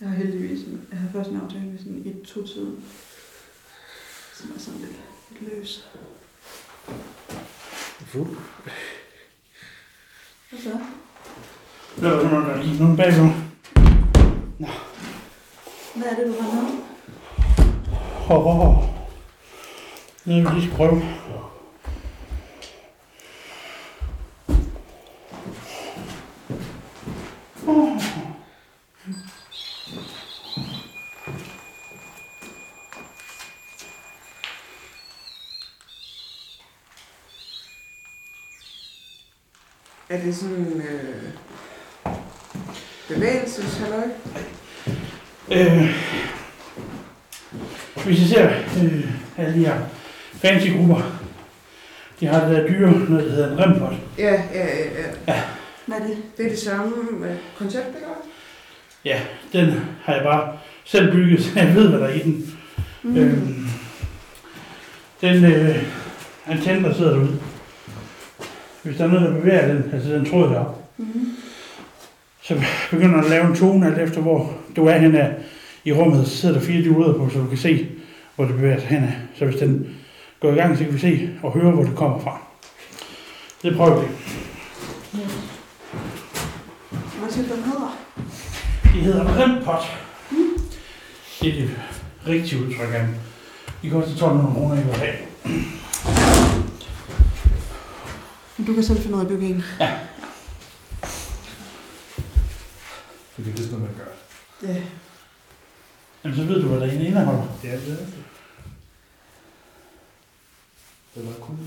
Jeg 0.00 0.08
har 0.08 0.16
heldigvis, 0.16 0.60
en- 0.66 0.86
jeg 0.90 0.98
har 0.98 1.08
først 1.12 1.30
en 1.30 1.40
aftale 1.44 1.64
med 1.64 1.78
sådan 1.78 2.02
et 2.06 2.22
to 2.28 2.46
tiden. 2.46 2.84
Som 4.34 4.52
er 4.56 4.60
sådan 4.60 4.80
lidt, 4.80 4.92
lidt 5.40 5.54
løs. 5.54 5.88
Fuld. 8.06 8.36
Hvad 10.50 10.60
så? 10.60 10.78
Der 12.00 12.10
var 12.16 12.30
nogen, 12.30 12.46
der 12.46 12.62
lige 12.62 12.78
nogen 12.82 12.96
bagved. 12.96 13.28
Hvad 15.94 16.06
er 16.06 16.14
det, 16.16 16.26
du 16.26 16.42
har 16.42 16.62
med? 16.62 16.72
Åh. 18.30 18.91
Det 20.24 20.34
vil 20.34 20.44
vi 20.44 20.60
lige 20.60 20.70
prøve. 20.70 21.02
Er 40.08 40.20
det 40.24 40.36
sådan 40.36 40.82
øh, 40.90 41.32
bevægelseshalløj? 43.08 44.08
Øh, 45.52 45.90
hvis 48.04 48.20
I 48.20 48.28
ser 48.28 48.50
øh, 48.82 49.10
alle 49.36 49.54
de 49.54 49.66
her 49.66 49.80
fancy 50.42 50.66
grupper, 50.76 51.18
de 52.20 52.26
har 52.26 52.48
det 52.48 52.56
der 52.56 52.66
dyre, 52.68 52.90
noget 53.08 53.24
der 53.24 53.30
hedder 53.30 53.52
en 53.52 53.58
rempot. 53.58 53.92
Ja, 54.18 54.32
ja, 54.32 54.66
ja, 54.66 55.04
ja. 55.28 55.40
Hvad 55.86 55.96
er 55.98 56.06
det? 56.06 56.16
Det 56.36 56.46
er 56.46 56.50
det 56.50 56.58
samme 56.58 56.92
øh, 57.24 57.34
koncept, 57.58 57.86
ikke? 57.86 57.98
Ja, 59.04 59.20
den 59.52 59.80
har 60.04 60.14
jeg 60.14 60.22
bare 60.22 60.52
selv 60.84 61.12
bygget, 61.12 61.42
så 61.44 61.50
jeg 61.60 61.74
ved, 61.74 61.88
hvad 61.88 62.00
der 62.00 62.06
er 62.06 62.14
i 62.14 62.18
den. 62.18 62.58
Mm. 63.02 63.16
Øhm, 63.16 63.66
den 65.20 65.44
øh, 65.44 65.82
antenne, 66.46 66.88
der 66.88 66.94
sidder 66.94 67.10
derude, 67.12 67.38
hvis 68.82 68.96
der 68.96 69.04
er 69.04 69.08
noget, 69.08 69.28
der 69.28 69.40
bevæger 69.40 69.66
den, 69.68 69.90
altså 69.92 70.12
den 70.12 70.24
tråd 70.30 70.48
deroppe, 70.50 70.82
Mm. 70.96 71.26
så 72.42 72.54
begynder 72.90 73.14
den 73.14 73.24
at 73.24 73.30
lave 73.30 73.46
en 73.46 73.56
tone 73.56 73.86
alt 73.86 73.98
efter, 73.98 74.20
hvor 74.20 74.52
du 74.76 74.86
er 74.86 74.98
henne 74.98 75.34
i 75.84 75.92
rummet, 75.92 76.26
så 76.26 76.36
sidder 76.36 76.54
der 76.58 76.60
fire 76.66 76.82
dioder 76.82 77.12
på, 77.18 77.28
så 77.32 77.38
du 77.38 77.46
kan 77.46 77.58
se, 77.58 77.88
hvor 78.36 78.44
det 78.44 78.54
bevæger 78.54 78.78
sig 78.80 78.88
hen. 78.88 79.10
Så 79.38 79.44
hvis 79.44 79.56
den 79.56 79.96
går 80.42 80.52
i 80.52 80.54
gang, 80.54 80.78
så 80.78 80.84
kan 80.84 80.94
vi 80.94 80.98
se 80.98 81.38
og 81.42 81.52
høre, 81.52 81.70
hvor 81.70 81.82
det 81.82 81.96
kommer 81.96 82.18
fra. 82.18 82.40
Det 83.62 83.76
prøver 83.76 84.00
vi. 84.00 84.06
Hvad 87.20 87.30
siger 87.30 87.48
du, 87.48 87.54
den 87.54 87.64
hedder? 87.64 87.98
De 88.84 89.00
hedder 89.00 89.36
rempot. 89.38 89.82
Det 91.40 91.48
er 91.48 91.52
det 91.52 91.70
rigtige 92.26 92.62
udtryk 92.62 92.94
af 92.94 93.00
dem. 93.00 93.14
De 93.82 93.90
koster 93.90 94.12
1200 94.12 94.54
kroner 94.54 94.82
i 94.82 94.90
USA. 94.90 95.12
Men 98.56 98.66
Du 98.66 98.74
kan 98.74 98.82
selv 98.82 98.98
finde 98.98 99.14
ud 99.16 99.20
af 99.20 99.24
at 99.24 99.30
bygge 99.30 99.46
en. 99.46 99.64
Fordi 103.34 103.50
det 103.50 103.58
er 103.60 103.62
sådan 103.62 103.78
noget, 103.78 103.96
man 103.96 104.04
gør. 104.04 104.12
Ja. 104.68 104.82
Jamen, 106.24 106.36
så 106.36 106.44
ved 106.44 106.62
du, 106.62 106.68
hvad 106.68 106.80
der 106.80 106.92
inde 106.92 107.06
indeholder. 107.06 107.44
Ja, 107.64 107.70
det 107.70 107.92
er 107.92 107.96
det. 107.96 108.08
Det 111.14 111.20
er 111.20 111.24
meget 111.24 111.40
cool, 111.40 111.58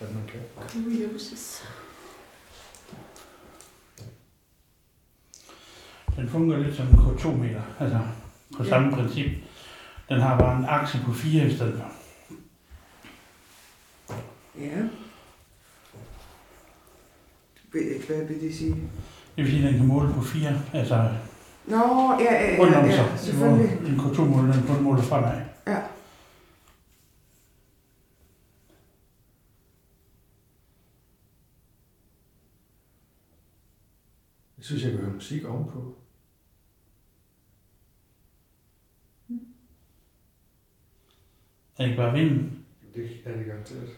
at 0.00 0.14
man 0.14 0.26
kan. 0.26 0.40
Kuriosis. 0.68 1.62
Den 6.16 6.28
fungerer 6.28 6.58
lidt 6.58 6.76
som 6.76 6.86
en 6.86 6.94
K2-meter, 6.94 7.62
altså 7.80 8.00
på 8.56 8.64
samme 8.64 8.92
princip. 8.92 9.30
Den 10.08 10.20
har 10.20 10.38
bare 10.38 10.58
en 10.58 10.64
akse 10.64 10.98
på 11.06 11.12
4 11.12 11.46
i 11.46 11.54
stedet 11.56 11.82
for. 11.82 11.92
Ja. 14.58 14.82
Ved 17.72 17.80
ikke, 17.80 18.06
hvad 18.06 18.24
vil 18.24 18.40
det 18.40 18.54
sige? 18.54 18.74
Det 19.36 19.44
vil 19.44 19.50
sige, 19.50 19.64
at 19.64 19.70
den 19.70 19.78
kan 19.78 19.88
måle 19.88 20.14
på 20.14 20.22
4, 20.22 20.62
altså 20.72 21.14
Nå, 21.66 21.76
ja, 22.20 22.34
ja, 22.34 22.54
ja, 22.54 22.86
ja, 22.86 22.96
sig. 22.96 23.18
selvfølgelig. 23.18 23.88
En 23.88 24.00
K2-måler, 24.00 24.52
den 24.52 24.66
kun 24.66 24.82
måler 24.82 25.02
fremad. 25.02 25.40
Ja. 25.66 25.82
Jeg 34.58 34.59
synes, 34.70 34.82
jeg 34.84 34.92
kan 34.92 35.00
høre 35.00 35.14
musik 35.14 35.44
ovenpå. 35.44 35.96
Er 41.76 41.82
det 41.82 41.84
ikke 41.84 41.96
bare 41.96 42.12
vinden? 42.12 42.66
Det 42.94 43.10
er 43.24 43.36
det 43.36 43.46
garanteret. 43.46 43.88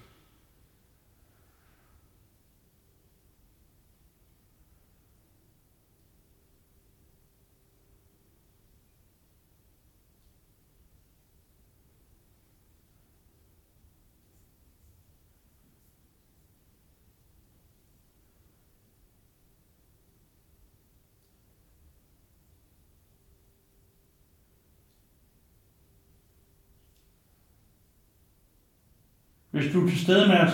Hvis 29.63 29.73
du 29.73 29.85
er 29.85 29.89
til 29.91 30.01
stede 30.01 30.29
med 30.29 30.39
os, 30.41 30.53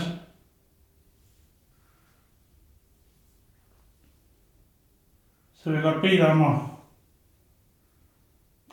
så 5.55 5.71
vil 5.71 5.75
jeg 5.75 5.83
godt 5.83 6.03
bede 6.03 6.17
dig 6.17 6.27
om 6.27 6.43
at 6.43 6.61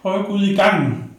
prøve 0.01 0.19
at 0.19 0.25
gå 0.25 0.33
ud 0.33 0.43
i 0.43 0.55
gangen. 0.55 1.17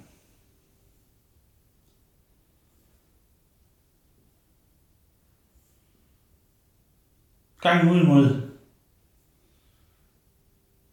Gangen 7.61 7.97
ud 7.97 8.07
mod 8.07 8.51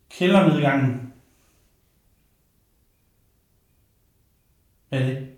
kældernedgangen. 0.09 1.13
Hvad 4.89 5.01
er 5.01 5.05
det? 5.05 5.37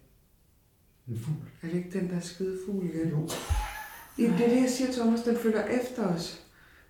En 1.07 1.19
fugl. 1.19 1.44
Er 1.65 1.69
det 1.69 1.77
ikke 1.77 1.99
den 1.99 2.09
der 2.09 2.19
skide 2.19 2.59
fugl 2.65 2.85
igen? 2.85 3.09
Jo. 3.09 3.29
Ja, 4.17 4.23
det 4.23 4.45
er 4.45 4.49
det, 4.49 4.61
jeg 4.61 4.69
siger, 4.69 4.91
Thomas. 4.93 5.21
Den 5.21 5.37
følger 5.37 5.63
efter 5.63 6.07
os. 6.07 6.45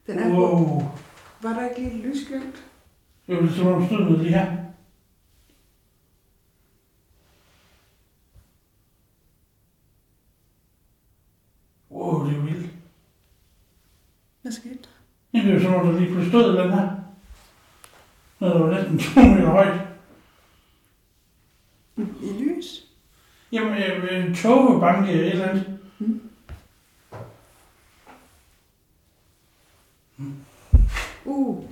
Den 0.08 0.20
er. 0.20 0.40
Wow. 0.40 0.84
Var 1.42 1.54
der 1.54 1.70
ikke 1.70 1.82
lige 1.82 2.00
et 2.00 2.06
lysglimt? 2.06 2.64
Jo, 3.28 3.42
det 3.42 3.56
står 3.56 3.80
der 3.80 3.86
stod 3.86 4.00
noget 4.00 4.20
lige 4.20 4.34
her. 4.34 4.58
Wow, 11.92 12.26
det 12.26 12.38
er 12.38 12.42
vildt. 12.42 12.70
Hvad 14.42 14.52
skete 14.52 14.78
der? 14.78 14.90
Jamen, 15.34 15.48
det 15.48 15.56
er 15.56 15.60
jo 15.60 15.64
sådan, 15.64 15.80
at 15.80 15.86
der 15.94 16.00
lige 16.00 16.12
pludselig 16.12 16.32
stod 16.32 16.58
den 16.58 16.74
her. 16.74 16.90
Der 18.40 18.60
var 18.60 18.72
næsten 18.72 19.00
to 19.00 19.22
meter 19.22 19.50
højt. 19.50 19.82
I 21.98 22.44
lys? 22.44 22.86
Jamen, 23.56 23.74
øh, 23.74 24.26
en 24.26 24.36
togbank 24.36 25.10
eller 25.10 25.26
et 25.26 25.32
eller 25.32 25.50
andet. 25.50 25.80
Uh. 31.26 31.64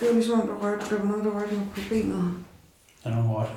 Det 0.00 0.08
var 0.08 0.12
ligesom, 0.14 0.40
om 0.40 0.46
der, 0.48 0.54
rørte, 0.54 0.90
der 0.90 0.98
var 1.00 1.08
noget, 1.08 1.24
der 1.24 1.30
rørte 1.30 1.54
mig 1.54 1.66
på 1.74 1.80
benet. 1.88 2.34
Det 3.04 3.12
er 3.12 3.16
nok 3.16 3.36
rotte. 3.36 3.52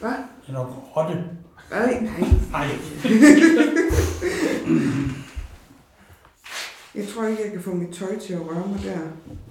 Hvad? 0.00 0.10
Det 0.10 0.48
er 0.48 0.52
nok 0.52 0.68
rotte. 0.96 1.24
Nej, 1.70 2.00
nej. 2.00 2.20
Nej. 2.50 2.68
Jeg 6.94 7.08
tror 7.08 7.26
ikke, 7.26 7.42
jeg 7.42 7.52
kan 7.52 7.62
få 7.62 7.74
mit 7.74 7.94
tøj 7.94 8.18
til 8.18 8.32
at 8.32 8.40
røre 8.40 8.68
mig 8.68 8.80
der. 8.84 8.98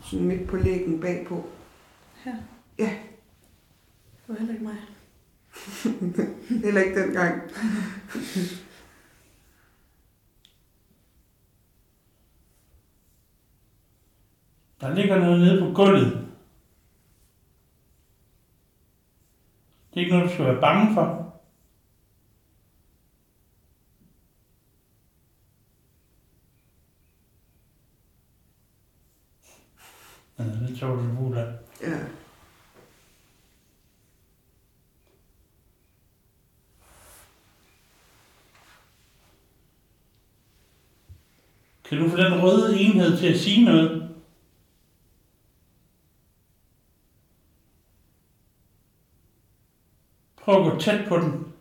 Sådan 0.03 0.25
midt 0.25 0.47
på 0.47 0.57
lægen 0.57 1.01
bagpå. 1.01 1.45
Her? 2.23 2.35
Ja. 2.79 2.89
Var 4.29 4.35
heller 4.35 4.53
ikke 4.53 4.63
mig. 4.63 4.77
Heller 6.63 6.81
ikke 6.81 7.01
dengang. 7.01 7.41
Der 14.81 14.95
ligger 14.95 15.19
noget 15.19 15.39
nede 15.39 15.61
på 15.61 15.73
gulvet. 15.73 16.27
Det 19.93 19.95
er 19.95 19.99
ikke 19.99 20.11
noget, 20.11 20.29
du 20.29 20.33
skal 20.33 20.45
være 20.45 20.61
bange 20.61 20.93
for. 20.93 21.35
Ja, 30.39 30.43
det 30.43 30.79
tror 30.79 30.87
du, 30.87 31.01
du. 31.01 31.59
Ja. 31.81 31.99
Kan 41.89 41.97
du 41.97 42.09
få 42.09 42.17
den 42.17 42.43
røde 42.43 42.79
enhed 42.79 43.17
til 43.17 43.27
at 43.27 43.39
sige 43.39 43.65
noget? 43.65 44.09
Prøv 50.37 50.65
at 50.65 50.71
gå 50.71 50.79
tæt 50.79 51.05
på 51.07 51.17
den. 51.17 51.53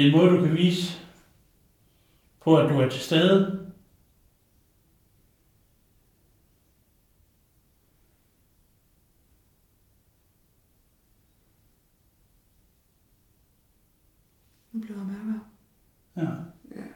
Det 0.00 0.08
er 0.08 0.12
en 0.12 0.18
måde, 0.18 0.36
du 0.36 0.44
kan 0.44 0.56
vise 0.56 0.98
på, 2.40 2.56
at 2.56 2.70
du 2.70 2.80
er 2.80 2.88
til 2.88 3.00
stede. 3.00 3.72
Nu 14.72 14.80
bliver 14.80 14.98
jeg 14.98 15.06
mærkere. 15.06 15.40
Ja. 16.16 16.22
Ja. 16.76 16.86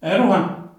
Er 0.00 0.18
du 0.18 0.32
her? 0.32 0.78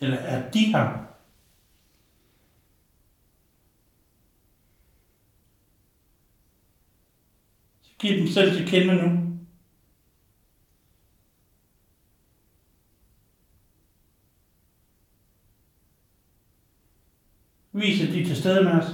Eller 0.00 0.16
er 0.16 0.50
de 0.50 0.66
her? 0.66 1.06
Så 7.80 7.85
giv 7.98 8.18
dem 8.18 8.26
selv 8.26 8.56
til 8.56 8.68
kende 8.68 8.94
nu. 8.94 9.26
Vis, 17.72 18.02
at 18.02 18.08
de 18.08 18.20
er 18.20 18.26
til 18.26 18.36
stede 18.36 18.64
med 18.64 18.72
os. 18.72 18.86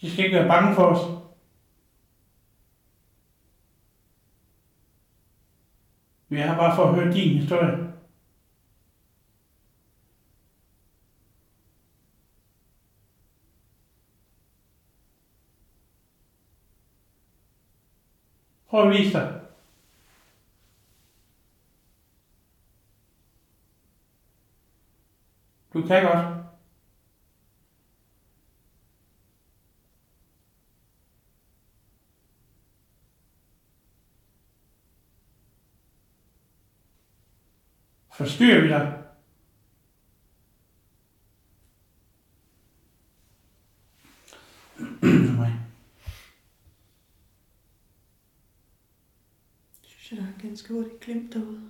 De 0.00 0.12
skal 0.12 0.24
ikke 0.24 0.36
være 0.36 0.48
bange 0.48 0.74
for 0.74 0.82
os. 0.82 1.16
Vi 6.28 6.36
er 6.36 6.46
her 6.46 6.56
bare 6.56 6.76
for 6.76 6.84
at 6.84 6.94
høre 6.94 7.12
din 7.12 7.38
historie. 7.38 7.85
Prøv 18.76 18.90
at 18.90 18.98
vise 18.98 19.12
dig. 19.12 19.40
Du 25.72 25.86
kan 25.86 26.02
godt. 26.02 26.46
Forstyrrer 38.12 38.60
vi 38.60 38.68
dig? 38.68 39.02
Nej. 45.36 45.50
Synes 49.82 50.12
jeg, 50.12 50.18
der 50.18 50.32
er 50.32 50.40
ganske 50.56 50.74
hurtigt 50.74 51.00
glemt 51.00 51.34
derude. 51.34 51.60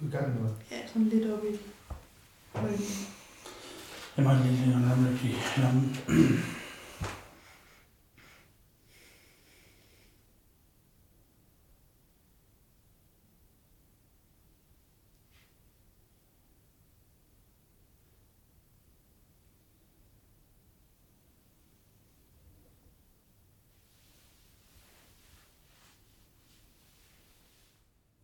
Udgangen 0.00 0.36
eller? 0.36 0.54
Ja, 0.70 0.86
sådan 0.86 1.08
lidt 1.08 1.30
oppe 1.30 1.48
i 1.48 1.58
ryggen. 2.54 2.86
Jeg 4.16 4.24
må 4.24 4.30
lige 4.32 4.56
længere 4.56 4.80
nærmere 4.80 5.12
i 5.24 5.60
lommen. 5.60 5.96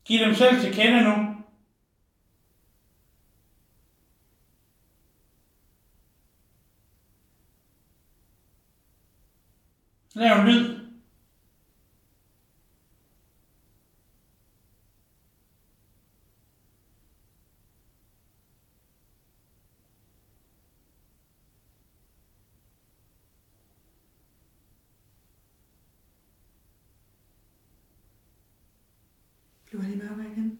Giv 0.09 0.21
dem 0.21 0.35
selv 0.35 0.61
til 0.61 0.75
kende 0.75 1.05
nu. 1.05 1.35
Lav 10.15 10.41
en 10.41 10.47
lyd. 10.47 10.78
Jeg 29.89 29.97
lige 29.97 30.09
mørkere 30.09 30.32
igen. 30.32 30.59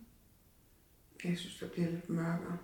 Jeg 1.25 1.39
synes, 1.39 1.59
der 1.59 1.69
bliver 1.69 1.91
lidt 1.91 2.09
mørkere. 2.09 2.59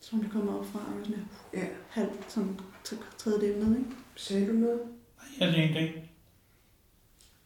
Som 0.00 0.20
det 0.22 0.30
kommer 0.32 0.58
op 0.58 0.66
fra, 0.66 0.78
og 0.78 1.04
sådan 1.06 1.20
her 1.20 1.24
Ja. 1.60 1.68
halv, 1.88 2.10
sådan 2.28 2.60
tre- 2.84 2.96
tredjedel 3.18 3.58
ned, 3.68 3.78
ikke? 3.78 3.90
Sagde 4.16 4.48
du 4.48 4.52
noget? 4.52 4.80
Jeg 5.40 5.52
siger 5.52 5.62
ingenting. 5.62 6.10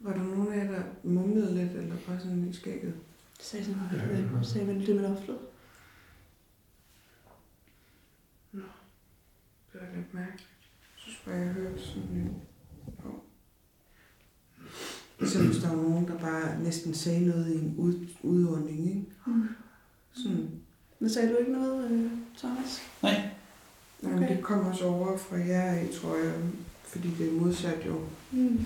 Var 0.00 0.12
der 0.12 0.22
nogen 0.22 0.52
af 0.52 0.64
jer, 0.64 0.70
der 0.72 0.82
mumlede 1.04 1.54
lidt, 1.54 1.72
eller 1.72 1.96
bare 2.06 2.20
sådan 2.20 2.48
i 2.48 2.52
skægget? 2.52 2.94
Det 3.36 3.44
sagde 3.44 3.64
sådan, 3.64 3.80
Jeg 3.80 3.88
hørte 4.00 4.12
at 4.14 4.20
noget. 4.24 4.36
jeg 4.38 4.46
sagde 4.46 4.66
vel 4.66 4.86
det 4.86 4.96
med 4.96 5.08
loftet. 5.08 5.38
Det 8.52 9.80
var 9.80 9.96
lidt 9.96 10.14
mærkeligt. 10.14 10.48
Jeg 10.70 10.96
synes 10.96 11.18
bare, 11.24 11.34
jeg 11.34 11.52
hørte 11.52 11.82
sådan 11.82 12.02
en... 12.08 12.42
Oh. 15.14 15.20
Ligesom 15.20 15.46
hvis 15.46 15.62
der 15.62 15.68
var 15.68 15.82
nogen, 15.82 16.08
der 16.08 16.18
bare 16.18 16.62
næsten 16.62 16.94
sagde 16.94 17.26
noget 17.26 17.54
i 17.54 17.58
en 17.58 17.74
ud, 17.78 18.06
udånding, 18.22 18.88
ikke? 18.88 19.06
Mm. 19.26 19.48
Sådan. 20.12 20.50
Men 20.98 21.10
sagde 21.10 21.32
du 21.32 21.36
ikke 21.36 21.52
noget, 21.52 21.90
øh, 21.90 22.10
Thomas? 22.38 22.82
Nej. 23.02 23.28
Okay. 24.02 24.16
Okay. 24.16 24.36
det 24.36 24.44
kommer 24.44 24.70
også 24.70 24.84
over 24.84 25.16
fra 25.16 25.36
jer 25.36 25.86
tror 26.00 26.16
jeg. 26.16 26.32
Fordi 26.84 27.08
det 27.18 27.28
er 27.28 27.40
modsat 27.40 27.86
jo. 27.86 28.00
Mm. 28.32 28.64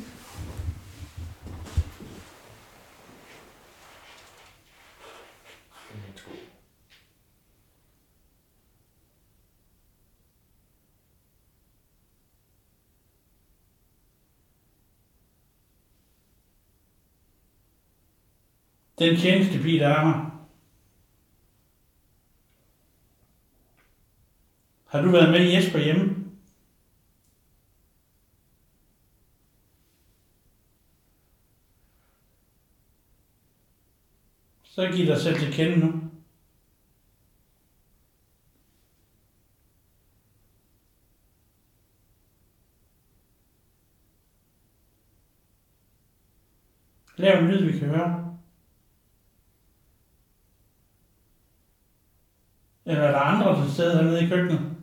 Den 18.99 19.17
tjenestepige, 19.17 19.79
der 19.79 19.89
er 19.89 20.07
her. 20.07 20.29
Har 24.87 25.03
du 25.03 25.11
været 25.11 25.31
med 25.31 25.41
Jesper 25.41 25.79
hjemme? 25.79 26.25
Så 34.63 34.91
giv 34.93 35.07
dig 35.07 35.21
selv 35.21 35.39
til 35.39 35.53
kende 35.53 35.77
nu. 35.77 36.11
Lav 47.17 47.39
en 47.39 47.49
lyd, 47.49 47.65
vi 47.65 47.79
kan 47.79 47.89
høre. 47.89 48.28
stede 53.79 53.97
hernede 53.97 54.25
i 54.25 54.29
køkkenet. 54.29 54.77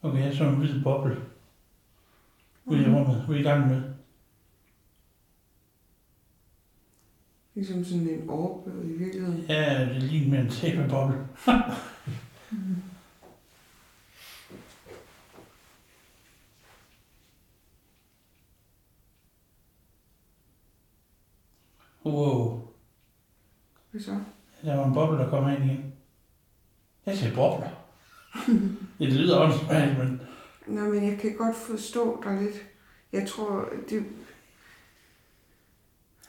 Og 0.00 0.16
vi 0.16 0.22
er 0.22 0.32
sådan 0.32 0.54
en 0.54 0.62
lille 0.62 0.82
boble 0.82 1.16
ude 2.64 2.82
i 2.82 2.86
mhm. 2.86 2.94
rummet, 2.94 3.28
vi 3.28 3.34
er 3.34 3.38
i 3.38 3.42
gang 3.42 3.68
med. 3.68 3.82
Ligesom 7.54 7.84
sådan 7.84 8.08
en 8.08 8.30
orbe 8.30 8.70
i 8.84 8.92
virkeligheden. 8.92 9.44
Ja, 9.48 9.84
det 9.84 9.96
er 9.96 10.00
lige 10.00 10.30
med 10.30 10.38
en 10.38 10.50
tv-boble. 10.50 11.28
Mhm. 12.50 12.82
Hvad 23.94 24.02
så? 24.02 24.16
Der 24.64 24.76
var 24.76 24.86
en 24.86 24.94
boble, 24.94 25.18
der 25.18 25.30
kom 25.30 25.48
ind 25.48 25.64
igen. 25.64 25.84
Jeg 27.06 27.16
siger 27.16 27.34
bobler. 27.34 27.68
det 28.98 29.12
lyder 29.12 29.36
også 29.36 29.58
men... 29.98 30.20
Nå, 30.66 30.80
men 30.80 31.04
jeg 31.10 31.18
kan 31.18 31.34
godt 31.38 31.56
forstå 31.56 32.22
dig 32.24 32.38
lidt. 32.42 32.64
Jeg 33.12 33.28
tror, 33.28 33.68
det... 33.90 34.04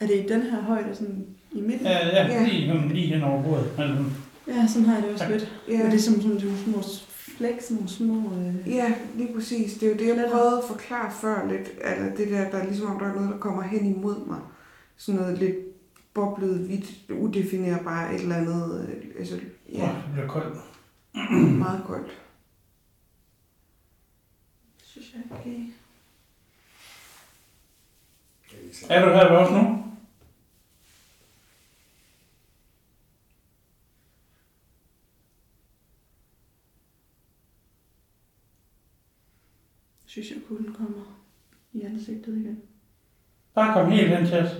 Er 0.00 0.06
det 0.06 0.24
i 0.24 0.28
den 0.28 0.42
her 0.42 0.60
højde, 0.62 0.94
sådan 0.94 1.26
i 1.52 1.60
midten? 1.60 1.86
Ja, 1.86 2.06
ja, 2.06 2.26
Ja. 2.26 2.44
lige, 2.48 2.68
sådan 2.72 2.88
lige 2.88 3.06
hen 3.14 3.22
over 3.22 3.42
bordet. 3.42 3.72
mellem- 3.78 4.10
Ja, 4.48 4.66
sådan 4.66 4.86
har 4.88 4.94
jeg 4.94 5.02
det 5.02 5.12
også 5.12 5.28
lidt. 5.28 5.52
Ja, 5.68 5.76
Men 5.82 5.86
det 5.86 5.94
er 5.94 5.98
som 6.02 6.14
sådan 6.22 6.36
nogle 6.36 6.58
små 6.64 6.82
flæk, 7.10 7.60
sådan 7.60 7.74
nogle 7.76 7.88
små... 7.90 8.32
Øh... 8.38 8.68
ja, 8.74 8.94
lige 9.14 9.34
præcis. 9.34 9.74
Det 9.74 9.82
er 9.88 9.92
jo 9.92 9.98
det, 9.98 10.06
jeg 10.22 10.28
prøvede 10.32 10.58
at 10.58 10.64
forklare 10.68 11.12
før 11.20 11.48
lidt. 11.48 11.68
Eller 11.84 12.16
det 12.16 12.28
der, 12.30 12.50
der 12.50 12.58
er 12.58 12.64
ligesom 12.66 12.90
om, 12.90 12.98
der 12.98 13.06
er 13.06 13.14
noget, 13.14 13.30
der 13.30 13.38
kommer 13.38 13.62
hen 13.62 13.94
imod 13.94 14.26
mig. 14.26 14.38
Sådan 14.96 15.20
noget 15.20 15.38
lidt 15.38 15.56
boblet, 16.16 16.58
hvidt, 16.66 17.10
udefinerbart, 17.10 18.14
et 18.14 18.20
eller 18.20 18.36
andet. 18.36 18.88
øh, 18.88 19.04
Altså, 19.18 19.40
Ja, 19.72 19.78
ja, 19.78 19.88
det 20.06 20.12
bliver 20.12 20.28
koldt. 20.28 20.56
meget 21.64 21.82
koldt. 21.86 22.22
Synes 24.84 25.14
jeg 25.14 25.22
okay. 25.38 25.60
Er 28.88 29.04
du 29.04 29.10
her 29.10 29.30
ved 29.32 29.38
os 29.38 29.50
nu? 29.52 29.82
Synes 40.06 40.30
jeg 40.30 40.38
kulden 40.48 40.74
kommer 40.74 41.22
i 41.72 41.82
ansigtet 41.82 42.36
igen. 42.36 42.62
Bare 43.54 43.74
kom 43.74 43.92
helt 43.92 44.16
hen 44.16 44.26
til 44.26 44.38
os. 44.38 44.50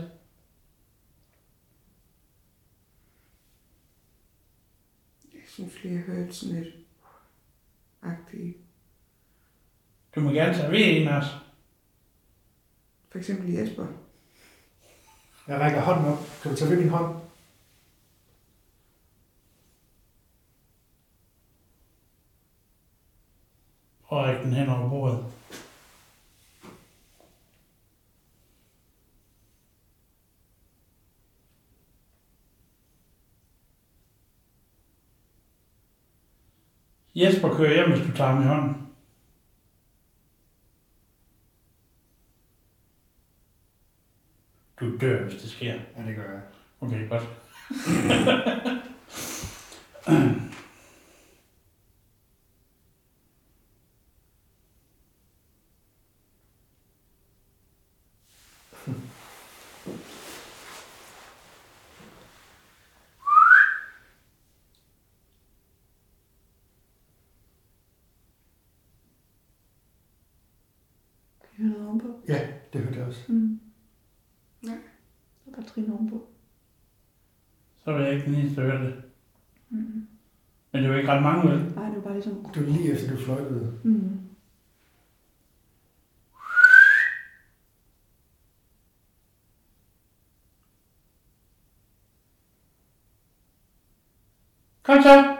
Lige, 5.59 5.95
jeg 5.95 5.99
hørte 5.99 6.33
sådan 6.33 6.57
et 6.57 6.73
agtigt. 8.03 8.57
Du 10.15 10.21
må 10.21 10.31
gerne 10.31 10.55
tage 10.55 10.71
ved 10.71 10.81
en 10.81 11.09
os. 11.09 11.25
For 13.09 13.19
eksempel 13.19 13.53
Jesper. 13.53 13.87
Jeg 15.49 15.61
rækker 15.61 15.81
hånden 15.81 16.13
op. 16.13 16.19
Kan 16.43 16.51
du 16.51 16.57
tage 16.57 16.71
ved 16.71 16.79
min 16.79 16.89
hånd? 16.89 17.17
Og 24.03 24.19
række 24.19 24.43
den 24.43 24.53
hen 24.53 24.69
over 24.69 24.89
bordet. 24.89 25.36
Jesper 37.17 37.57
kører 37.57 37.75
hjem, 37.75 37.91
hvis 37.91 38.07
du 38.07 38.17
tager 38.17 38.31
ham 38.31 38.43
i 38.43 38.47
hånden. 38.47 38.89
Du 44.81 44.99
dør, 44.99 45.25
hvis 45.25 45.43
det 45.43 45.51
sker. 45.51 45.75
Ja, 45.97 46.03
det 46.07 46.17
gør 46.17 46.31
jeg. 46.33 46.41
Okay, 46.81 47.09
godt. 47.09 47.23
Kan 71.57 71.65
I 71.65 71.69
høre 71.69 71.73
noget 71.79 71.89
ovenpå? 71.89 72.21
Ja, 72.29 72.49
det 72.73 72.81
hørte 72.81 72.99
jeg 72.99 73.07
også. 73.07 73.33
Mm. 73.33 73.61
Ja. 74.63 74.69
Der 74.69 74.77
er 75.47 75.51
bare 75.57 75.63
trin 75.65 75.91
ovenpå. 75.93 76.27
Så 77.85 77.93
vil 77.93 78.03
jeg 78.03 78.13
ikke 78.15 78.27
den 78.27 78.35
eneste, 78.35 78.61
der 78.61 78.71
høre 78.71 78.85
det. 78.87 79.03
Mm. 79.71 80.07
Men 80.73 80.83
det 80.83 80.91
var 80.91 80.97
ikke 80.97 81.11
ret 81.13 81.23
mange, 81.23 81.51
vel? 81.51 81.75
Nej, 81.75 81.87
det 81.87 81.97
var 81.97 82.03
bare 82.03 82.13
ligesom... 82.13 82.45
Det 82.55 82.63
var 82.67 82.73
lige 82.73 82.93
efter, 82.93 83.11
du 83.11 83.17
fløjtede. 83.17 83.79
Mm. 83.85 84.21
Kom 94.83 95.03
så! 95.03 95.37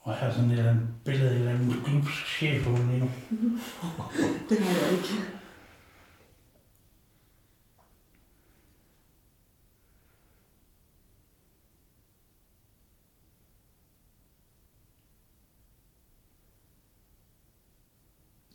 Og 0.00 0.12
jeg 0.12 0.18
har 0.20 0.32
sådan 0.44 0.58
et 0.58 0.58
eller 0.58 0.70
andet 0.70 0.88
billede 1.04 1.30
af 1.30 1.34
en 1.34 1.40
eller 1.40 1.54
anden 1.54 1.82
glupsk 1.84 2.26
chef 2.26 2.66
lige 2.66 2.98
nu. 2.98 3.10
Det 4.48 4.58
har 4.58 4.86
jeg 4.86 4.92
ikke. 4.92 5.08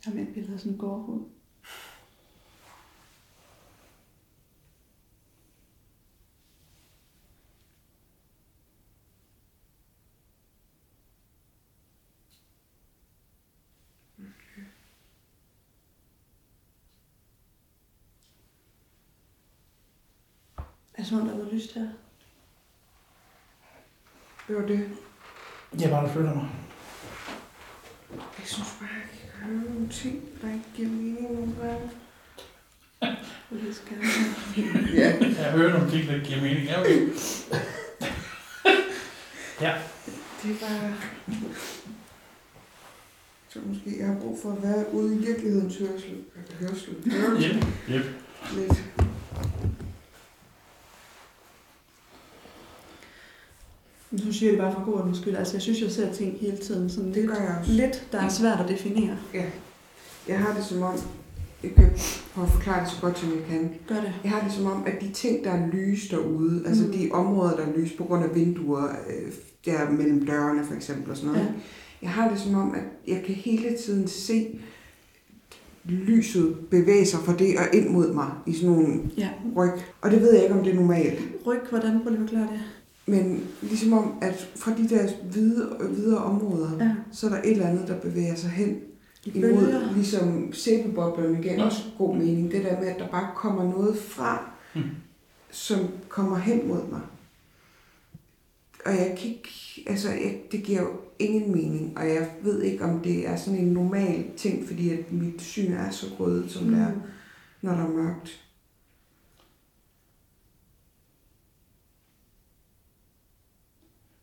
Jeg 0.04 0.12
har 0.12 0.14
med 0.14 0.22
et 0.22 0.34
billede 0.34 0.54
af 0.54 0.60
sådan 0.60 0.72
en 0.72 0.78
gårdhund. 0.78 1.39
Som 21.10 21.20
om, 21.20 21.26
der 21.26 21.34
er 21.34 21.38
noget 21.38 21.54
lyst 21.54 21.74
her? 21.74 21.86
Det 24.48 24.56
var 24.56 24.66
det. 24.66 24.88
Er 25.84 25.90
bare, 25.90 26.12
følger 26.12 26.34
mig. 26.34 26.48
Jeg 28.10 28.46
synes 28.46 28.68
bare, 28.80 28.88
jeg 28.94 29.30
kan 29.32 29.48
høre 29.48 29.74
nogle 29.74 29.88
ting, 29.88 30.22
der 30.42 30.48
ikke 30.48 30.64
giver 30.74 30.88
mening 30.88 31.32
nogle 31.32 31.54
gange. 31.62 31.90
Og 33.50 33.56
det 33.66 33.74
skal 33.76 33.96
jeg. 33.96 34.08
Ja. 34.94 35.42
Jeg 35.42 35.52
hører 35.52 35.72
nogle 35.72 35.90
ting, 35.90 36.08
der 36.08 36.14
ikke 36.14 36.26
giver 36.26 36.40
mening. 36.40 36.66
Ja, 36.66 36.80
okay. 36.80 37.08
Det 40.42 40.50
er 40.50 40.58
bare... 40.60 40.94
Så 43.48 43.58
måske 43.64 43.98
jeg 43.98 44.06
har 44.06 44.20
brug 44.20 44.38
for 44.42 44.52
at 44.52 44.62
være 44.62 44.94
ude 44.94 45.14
i 45.14 45.18
virkelighedens 45.18 45.78
hørsel. 45.78 46.24
Hørsel. 46.60 47.12
Hørsel. 47.12 47.56
Yep, 47.56 47.64
yep. 47.90 48.04
Lidt. 48.54 48.84
Nu 54.10 54.32
siger 54.32 54.52
jeg 54.52 54.58
det 54.58 54.60
bare 54.60 54.72
for 54.72 54.84
god 54.92 55.00
ordens 55.00 55.18
skyld. 55.18 55.36
Altså, 55.36 55.54
jeg 55.54 55.62
synes, 55.62 55.80
jeg 55.82 55.90
ser 55.90 56.12
ting 56.12 56.36
hele 56.40 56.56
tiden. 56.56 56.90
Sådan 56.90 57.08
Det 57.08 57.16
lidt, 57.16 57.26
gør 57.28 57.34
jeg 57.36 57.56
også. 57.60 57.72
lidt, 57.72 58.08
der 58.12 58.18
er 58.20 58.28
svært 58.28 58.60
at 58.60 58.68
definere. 58.68 59.16
Jeg 60.28 60.38
har 60.38 60.54
det 60.54 60.64
som 60.64 60.82
om... 60.82 60.94
Jeg 61.62 61.70
kan 61.76 61.90
prøve 62.34 62.46
at 62.46 62.52
forklare 62.52 62.84
det 62.84 62.90
så 62.90 63.00
godt, 63.00 63.18
som 63.18 63.28
jeg 63.28 63.38
kan. 63.48 63.70
Gør 63.88 63.94
det. 63.94 64.12
Jeg 64.24 64.30
har 64.30 64.40
det 64.44 64.52
som 64.52 64.66
om, 64.66 64.82
at 64.86 65.00
de 65.00 65.08
ting, 65.12 65.44
der 65.44 65.50
er 65.50 65.66
lys 65.72 66.08
derude, 66.08 66.50
mm. 66.50 66.66
altså 66.66 66.84
Mm. 66.86 66.92
de 66.92 67.08
områder, 67.12 67.56
der 67.56 67.62
er 67.66 67.72
lys 67.76 67.92
på 67.92 68.04
grund 68.04 68.24
af 68.24 68.34
vinduer, 68.34 68.84
øh, 68.88 69.32
der 69.64 69.90
mellem 69.90 70.26
dørene 70.26 70.64
for 70.66 70.74
eksempel 70.74 71.10
og 71.10 71.16
sådan 71.16 71.28
noget. 71.32 71.40
Ja. 71.46 71.46
Ja. 71.52 71.58
Jeg 72.02 72.10
har 72.10 72.28
det 72.30 72.40
som 72.40 72.54
om, 72.54 72.74
at 72.74 72.82
jeg 73.14 73.22
kan 73.26 73.34
hele 73.34 73.76
tiden 73.84 74.08
se 74.08 74.60
lyset 75.84 76.56
bevæge 76.70 77.06
sig 77.06 77.20
fra 77.20 77.36
det 77.36 77.56
og 77.58 77.64
ind 77.78 77.88
mod 77.88 78.12
mig 78.12 78.30
i 78.46 78.52
sådan 78.52 78.70
nogle 78.70 79.00
Ja. 79.18 79.28
ryg. 79.56 79.70
Og 80.00 80.10
det 80.10 80.20
ved 80.20 80.32
jeg 80.34 80.42
ikke, 80.42 80.54
om 80.54 80.64
det 80.64 80.70
er 80.72 80.76
normalt. 80.76 81.20
Ryg, 81.46 81.60
hvordan? 81.70 82.00
Prøv 82.02 82.10
lige 82.12 82.22
at 82.22 82.28
forklare 82.28 82.48
det. 82.52 82.60
Men 83.06 83.46
ligesom 83.62 83.92
om, 83.92 84.14
at 84.22 84.48
fra 84.56 84.74
de 84.76 84.88
der 84.88 85.08
hvide, 85.30 85.76
hvide 85.90 86.18
områder, 86.24 86.84
ja. 86.84 86.94
Så 87.12 87.26
er 87.26 87.30
der 87.30 87.38
et 87.42 87.50
eller 87.50 87.66
andet, 87.66 87.88
der 87.88 88.00
bevæger 88.00 88.34
sig 88.34 88.50
hen 88.50 88.76
I 89.24 89.30
imod, 89.34 89.50
bølger. 89.50 89.92
ligesom 89.94 90.52
sæbeboblerne 90.52 91.38
igen, 91.44 91.56
Ja. 91.58 91.64
også 91.64 91.82
god 91.98 92.16
mening. 92.16 92.52
Det 92.52 92.64
der 92.64 92.80
med, 92.80 92.88
at 92.88 92.98
der 92.98 93.08
bare 93.08 93.30
kommer 93.34 93.64
noget 93.64 93.98
fra, 93.98 94.50
Mm. 94.74 94.82
som 95.50 95.78
kommer 96.08 96.36
hen 96.38 96.68
mod 96.68 96.88
mig. 96.90 97.00
Og 98.86 98.92
jeg 98.92 99.14
kan 99.18 99.28
ikke, 99.30 99.48
altså 99.86 100.08
jeg, 100.10 100.36
det 100.52 100.62
giver 100.62 100.80
jo 100.82 100.88
ingen 101.18 101.52
mening, 101.52 101.98
og 101.98 102.08
jeg 102.08 102.30
ved 102.42 102.62
ikke, 102.62 102.84
om 102.84 103.00
det 103.00 103.28
er 103.28 103.36
sådan 103.36 103.58
en 103.58 103.72
normal 103.72 104.24
ting, 104.36 104.66
fordi 104.68 104.90
at 104.90 105.12
mit 105.12 105.40
syn 105.42 105.72
er 105.72 105.90
så 105.90 106.06
rødt, 106.20 106.50
som 106.50 106.64
mm. 106.64 106.70
det 106.72 106.80
er, 106.80 106.90
når 107.62 107.72
der 107.72 107.84
er 107.84 107.88
mørkt. 107.88 108.40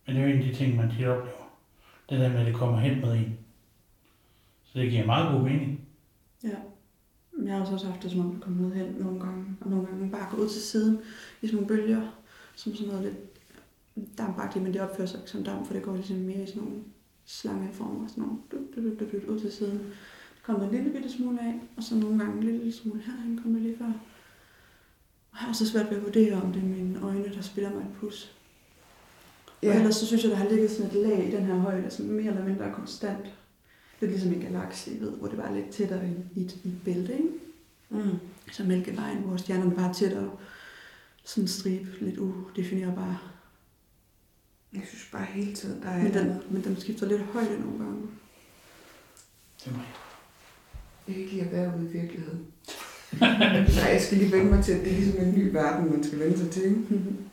Men 0.08 0.16
det 0.16 0.22
er 0.22 0.28
jo 0.28 0.34
en 0.34 0.42
af 0.42 0.48
de 0.48 0.54
ting, 0.54 0.76
man 0.76 0.90
tit 0.90 1.06
oplever. 1.06 1.52
Det 2.10 2.20
der 2.20 2.28
med, 2.28 2.40
at 2.40 2.46
det 2.46 2.54
kommer 2.54 2.78
hen 2.78 3.00
med 3.00 3.12
en. 3.12 3.38
Så 4.64 4.78
det 4.78 4.90
giver 4.90 5.06
meget 5.06 5.32
god 5.32 5.42
mening. 5.42 5.80
Ja. 6.44 6.56
Jeg 7.44 7.54
har 7.54 7.72
også 7.72 7.86
haft 7.86 8.02
det, 8.02 8.10
som 8.10 8.20
om 8.20 8.32
der 8.32 8.40
kom 8.40 8.52
noget 8.52 8.74
hen 8.74 8.94
nogle 8.98 9.20
gange, 9.20 9.56
og 9.60 9.70
nogle 9.70 9.86
gange 9.86 10.10
bare 10.10 10.30
gå 10.30 10.36
ud 10.42 10.48
til 10.48 10.62
siden 10.62 10.98
i 11.42 11.46
sådan 11.46 11.54
nogle 11.54 11.68
bølger, 11.68 12.02
som 12.56 12.74
sådan 12.74 12.92
noget 12.92 13.04
lidt 13.04 14.18
dampagtigt, 14.18 14.64
men 14.64 14.72
det 14.72 14.80
opfører 14.80 15.06
sig 15.06 15.20
ikke 15.20 15.30
som 15.30 15.44
damp, 15.44 15.66
for 15.66 15.74
det 15.74 15.82
går 15.82 15.94
ligesom 15.94 16.16
mere 16.16 16.42
i 16.42 16.46
sådan 16.46 16.62
nogle 16.62 16.78
slangeformer, 17.24 18.08
sådan 18.08 18.24
nogle 18.24 18.38
du, 18.52 18.56
du, 18.56 18.88
du, 18.88 19.04
du, 19.04 19.26
du, 19.26 19.32
ud 19.32 19.40
til 19.40 19.52
siden. 19.52 19.80
Kommer 20.42 20.64
en 20.64 20.74
lille 20.74 20.90
bitte 20.90 21.12
smule 21.12 21.40
af, 21.40 21.54
og 21.76 21.82
så 21.82 21.94
nogle 21.94 22.18
gange 22.18 22.36
en 22.36 22.44
lille, 22.44 22.58
lille 22.58 22.72
smule 22.72 23.00
herhen 23.00 23.40
kommer 23.42 23.60
lige 23.60 23.78
før. 23.78 23.84
Og 23.84 23.92
jeg 25.32 25.40
har 25.40 25.48
også 25.48 25.66
svært 25.66 25.90
ved 25.90 25.96
at 25.96 26.04
vurdere, 26.04 26.42
om 26.42 26.52
det 26.52 26.62
er 26.62 26.66
mine 26.66 27.02
øjne, 27.02 27.34
der 27.34 27.40
spiller 27.40 27.70
mig 27.70 27.80
et 27.80 27.96
pus. 28.00 28.37
Ja. 29.62 29.70
Og 29.70 29.76
ellers 29.76 29.96
så 29.96 30.06
synes 30.06 30.22
jeg, 30.22 30.30
der 30.30 30.36
har 30.36 30.48
ligget 30.48 30.70
sådan 30.70 30.86
et 30.86 30.92
lag 30.92 31.28
i 31.28 31.30
den 31.30 31.44
her 31.44 31.54
højde, 31.54 31.90
som 31.90 32.06
mere 32.06 32.26
eller 32.26 32.44
mindre 32.44 32.64
er 32.64 32.72
konstant. 32.72 33.26
Lidt 34.00 34.12
ligesom 34.12 34.32
en 34.32 34.40
galakse, 34.40 35.00
ved, 35.00 35.10
hvor 35.10 35.28
det 35.28 35.38
var 35.38 35.54
lidt 35.54 35.70
tættere 35.70 36.08
i, 36.08 36.40
i, 36.40 36.44
et, 36.44 36.56
i 36.64 36.68
et 36.68 36.80
bælte, 36.84 37.12
ikke? 37.12 37.28
Mm. 37.90 38.18
Så 38.52 38.64
Mælkevejen, 38.64 39.18
hvor 39.18 39.36
stjernerne 39.36 39.74
bare 39.74 39.88
er 39.88 39.92
tættere. 39.92 40.30
Sådan 41.24 41.44
en 41.44 41.48
stribe, 41.48 41.88
lidt 42.00 42.18
udefinerbar. 42.18 43.32
Jeg 44.72 44.82
synes 44.88 45.08
bare 45.12 45.24
hele 45.24 45.54
tiden, 45.54 45.82
der 45.82 45.88
er 45.88 46.02
Men 46.02 46.14
den, 46.14 46.40
men 46.50 46.64
den 46.64 46.80
skifter 46.80 47.06
lidt 47.06 47.22
højde 47.22 47.60
nogle 47.60 47.78
gange. 47.78 48.02
Det 49.64 49.66
er 49.66 49.76
mig. 49.76 49.86
Jeg 51.06 51.14
kan 51.14 51.24
ikke 51.24 51.34
lide 51.34 51.44
at 51.44 51.52
være 51.52 51.72
ude 51.78 51.88
i 51.88 51.92
virkeligheden. 51.92 52.46
Nej, 53.80 53.92
jeg 53.92 54.02
skal 54.02 54.18
lige 54.18 54.32
vende 54.32 54.50
mig 54.50 54.64
til, 54.64 54.72
at 54.72 54.84
det 54.84 54.92
er 54.92 54.96
ligesom 54.96 55.20
en 55.20 55.34
ny 55.34 55.52
verden, 55.52 55.90
man 55.90 56.04
skal 56.04 56.18
vende 56.18 56.38
sig 56.38 56.50
til. 56.50 56.64
ikke? 56.64 56.82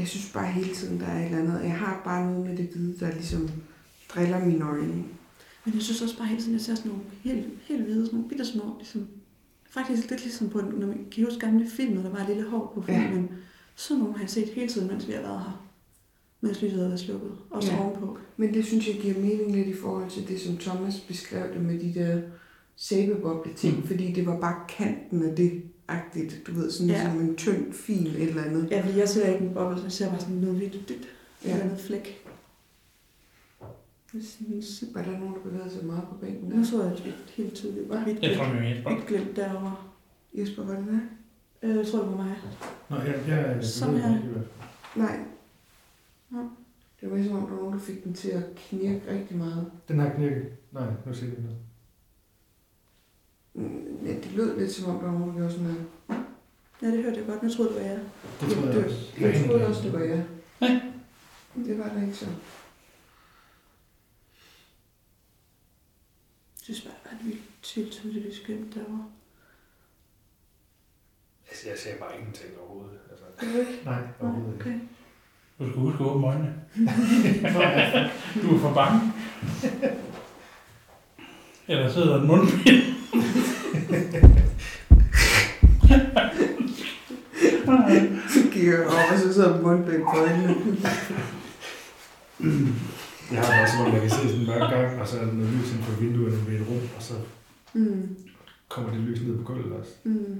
Jeg 0.00 0.08
synes 0.08 0.32
bare 0.32 0.46
hele 0.52 0.74
tiden, 0.74 1.00
der 1.00 1.06
er 1.06 1.18
et 1.20 1.24
eller 1.26 1.38
andet. 1.38 1.60
Jeg 1.64 1.72
har 1.78 2.00
bare 2.04 2.30
noget 2.32 2.46
med 2.46 2.56
det 2.56 2.66
hvide, 2.66 2.98
der 3.00 3.12
ligesom 3.12 3.50
driller 4.14 4.44
mine 4.44 4.64
øjne. 4.64 5.04
Men 5.64 5.74
jeg 5.74 5.82
synes 5.82 6.02
også 6.02 6.18
bare 6.18 6.26
hele 6.28 6.40
tiden, 6.40 6.52
jeg 6.52 6.60
ser 6.60 6.74
sådan 6.74 6.90
nogle 6.90 7.04
helt, 7.24 7.46
helt 7.68 7.82
hvide, 7.84 8.04
sådan 8.06 8.16
nogle 8.16 8.28
bitte 8.28 8.44
små, 8.44 8.74
ligesom, 8.78 9.06
faktisk 9.70 10.10
lidt 10.10 10.22
ligesom 10.22 10.48
på, 10.48 10.60
når 10.60 10.86
man 10.86 11.06
kan 11.12 11.24
huske 11.24 11.40
gamle 11.40 11.66
film, 11.70 11.92
når 11.94 12.02
der 12.02 12.10
var 12.10 12.18
et 12.18 12.26
lille 12.28 12.50
hår 12.50 12.72
på 12.74 12.84
Ja. 12.92 13.00
filmen. 13.08 13.28
Sådan 13.74 13.98
nogle 14.00 14.14
har 14.14 14.22
jeg 14.22 14.30
set 14.30 14.48
hele 14.48 14.68
tiden, 14.68 14.88
mens 14.88 15.08
vi 15.08 15.12
har 15.12 15.20
været 15.22 15.38
her. 15.40 15.66
Mens 16.40 16.62
lyset 16.62 16.78
har 16.80 16.86
været 16.88 17.00
slukket. 17.00 17.30
Også 17.50 17.70
Ja. 17.70 17.76
ja. 17.76 17.82
ovenpå. 17.84 18.18
Men 18.36 18.54
det 18.54 18.64
synes 18.66 18.88
jeg 18.88 18.96
giver 19.02 19.14
mening 19.14 19.52
lidt 19.56 19.68
i 19.68 19.74
forhold 19.74 20.10
til 20.10 20.28
det, 20.28 20.40
som 20.40 20.56
Thomas 20.56 21.00
beskrev 21.00 21.54
det 21.54 21.62
med 21.62 21.78
de 21.80 21.94
der 22.00 22.20
sæbeboble 22.76 23.52
ting, 23.56 23.76
Mm. 23.76 23.86
fordi 23.86 24.12
det 24.12 24.26
var 24.26 24.40
bare 24.40 24.56
kanten 24.68 25.22
af 25.30 25.36
det 25.36 25.62
agtigt, 25.90 26.42
du 26.46 26.52
ved, 26.52 26.70
sådan 26.70 26.88
Ja. 26.90 27.10
som 27.10 27.20
en 27.20 27.36
tynd, 27.36 27.72
fin 27.72 28.06
et 28.06 28.22
eller 28.22 28.42
andet. 28.42 28.70
Ja, 28.70 28.80
fordi 28.84 28.98
jeg 28.98 29.08
ser 29.08 29.32
ikke 29.32 29.44
en 29.44 29.54
boble, 29.54 29.76
så 29.78 29.82
jeg 29.82 29.92
ser 29.92 30.08
bare 30.10 30.20
sådan 30.20 30.34
noget 30.34 30.56
hvidt 30.56 30.88
dyt. 30.88 31.08
Ja. 31.44 31.52
Eller 31.52 31.64
noget 31.64 31.80
flæk. 31.80 32.24
Er 34.14 34.18
sådan- 34.22 34.94
Var 34.94 35.02
der 35.02 35.18
nogen, 35.18 35.34
der 35.34 35.40
bevægede 35.40 35.70
sig 35.70 35.84
meget 35.84 36.02
på 36.08 36.14
bænken 36.14 36.48
Nu 36.48 36.64
så 36.64 36.82
jeg 36.82 36.92
et, 36.92 37.14
helt 37.36 37.54
tydeligt 37.54 37.86
Hvad? 37.86 37.98
hvidt 37.98 38.22
Jeg 38.22 38.36
tror, 38.36 38.50
glimt, 38.58 38.86
er 38.86 38.90
et 38.96 39.06
glimt 39.06 39.36
derovre. 39.36 39.76
Jesper, 40.34 40.64
var 40.64 40.74
det 40.76 40.86
der? 40.86 41.00
Øh, 41.68 41.76
Jeg 41.76 41.86
tror, 41.86 41.98
det 41.98 42.10
var 42.10 42.16
mig. 42.16 42.36
Nå, 42.90 42.96
jeg, 42.96 43.06
jeg, 43.28 43.54
jeg, 43.56 43.64
Sådan 43.64 43.94
jeg, 43.94 44.02
her. 44.02 44.10
jeg, 44.10 44.22
jeg, 44.34 44.42
Nej. 44.96 45.18
Nå. 46.30 46.38
Det 47.00 47.10
var 47.10 47.22
som 47.24 47.32
om, 47.36 47.42
der 47.42 47.50
var 47.50 47.56
nogen, 47.60 47.72
der 47.72 47.80
fik 47.80 48.04
den 48.04 48.14
til 48.14 48.28
at 48.30 48.42
knirke 48.56 49.02
rigtig 49.10 49.36
meget. 49.36 49.70
Den 49.88 49.98
har 49.98 50.10
knirket. 50.14 50.46
Nej, 50.72 50.86
nu 51.06 51.14
ser 51.14 51.26
jeg 51.26 51.34
noget. 51.38 51.56
Mm, 53.54 54.06
Ja, 54.06 54.14
det 54.14 54.32
lød 54.32 54.58
lidt 54.58 54.72
som 54.72 54.90
om, 54.90 54.96
der 55.00 55.04
var 55.10 55.18
nogen, 55.18 55.28
der 55.28 55.34
gjorde 55.36 55.50
sådan 55.52 55.66
noget. 55.66 55.86
Ja, 56.82 56.86
det 56.86 57.02
hørte 57.04 57.16
jeg 57.18 57.26
godt. 57.26 57.42
Nu 57.42 57.50
troede 57.54 57.74
det 57.74 57.80
var 57.82 57.88
jeg. 57.88 58.00
Det 58.40 58.52
tror 58.52 58.64
jeg 58.66 58.74
det, 58.74 58.84
også. 58.84 59.12
Jeg 59.20 59.44
troede 59.46 59.66
også, 59.66 59.82
det 59.82 59.92
var 59.92 59.98
jeg. 60.00 60.24
Ja. 60.60 60.80
Det 61.54 61.78
var 61.78 61.88
der 61.88 62.02
ikke 62.02 62.14
så. 62.16 62.26
Jeg 66.58 66.62
synes 66.76 66.80
bare, 66.80 67.12
at 67.12 67.26
vi 67.26 67.38
tydeligt 67.62 68.26
lyst 68.26 68.44
glimt 68.46 68.74
derovre. 68.74 69.04
Altså, 71.48 71.68
jeg 71.68 71.78
ser 71.78 71.98
bare 71.98 72.18
ingenting 72.18 72.48
overhovedet. 72.60 72.98
Altså, 73.10 73.24
Det 73.40 73.84
nej, 73.84 73.94
Nej, 73.94 74.02
overhovedet 74.20 74.52
ikke. 74.54 74.60
okay. 74.70 74.80
Du 75.58 75.68
skal 75.70 75.80
huske 75.80 76.04
at 76.04 76.10
åbne 76.10 76.26
øjnene. 76.26 76.64
du 78.42 78.54
er 78.54 78.60
for 78.60 78.74
bange. 78.74 79.00
Eller 81.68 81.92
sidder 81.92 82.08
der 82.14 82.20
en 82.22 82.26
mundbind. 82.26 82.99
Så 88.34 88.40
kigger 88.52 88.72
jeg 88.78 88.86
over, 88.86 89.12
og 89.12 89.18
så 89.18 89.32
sidder 89.34 89.62
mundbind 89.62 90.02
på 90.02 90.16
øjnene. 90.20 90.56
Jeg 93.32 93.40
har 93.40 93.52
det 93.54 93.62
også, 93.62 93.76
om 93.86 93.92
jeg 93.92 94.00
kan 94.00 94.10
se 94.10 94.16
sådan 94.16 94.40
en 94.40 94.46
mørk 94.46 94.70
gang, 94.70 95.00
og 95.00 95.08
så 95.08 95.16
er 95.20 95.24
der 95.24 95.32
noget 95.32 95.52
lys 95.52 95.72
ind 95.72 95.82
på 95.82 96.00
vinduerne 96.00 96.36
ved 96.48 96.60
et 96.60 96.66
rum, 96.68 96.76
og 96.96 97.02
så 97.02 97.14
Mm. 97.74 98.16
kommer 98.68 98.90
det 98.90 99.00
lys 99.00 99.20
ned 99.22 99.36
på 99.36 99.42
gulvet 99.42 99.72
også. 99.72 99.90
Mm. 100.04 100.39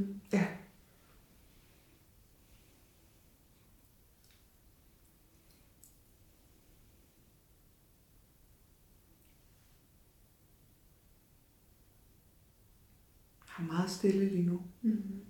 Jeg 13.59 13.65
er 13.65 13.73
meget 13.73 13.91
stille 13.91 14.29
lige 14.29 14.47
nu. 14.47 14.63
Mm. 14.83 15.25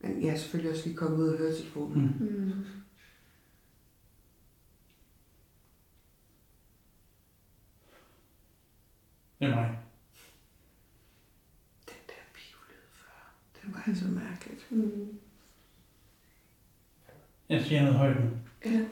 Men 0.00 0.22
jeg 0.22 0.28
er 0.28 0.36
selvfølgelig 0.36 0.70
også 0.70 0.86
lige 0.86 0.96
kommet 0.96 1.18
ud 1.18 1.28
af 1.28 1.38
høretelefonen. 1.38 2.16
Mm. 2.20 2.26
Mm. 2.26 2.64
Det 9.38 9.48
er 9.48 9.54
mig. 9.54 9.78
Den 11.86 11.96
der 12.06 12.22
pivlyd 12.34 12.86
før, 12.92 13.34
den 13.62 13.74
var 13.74 13.82
altså 13.86 14.04
mærkeligt. 14.04 14.72
Mm. 14.72 15.18
Jeg 17.48 17.64
siger 17.64 17.82
noget 17.82 17.98
højt 17.98 18.24
nu. 18.24 18.30
Ja. 18.64 18.86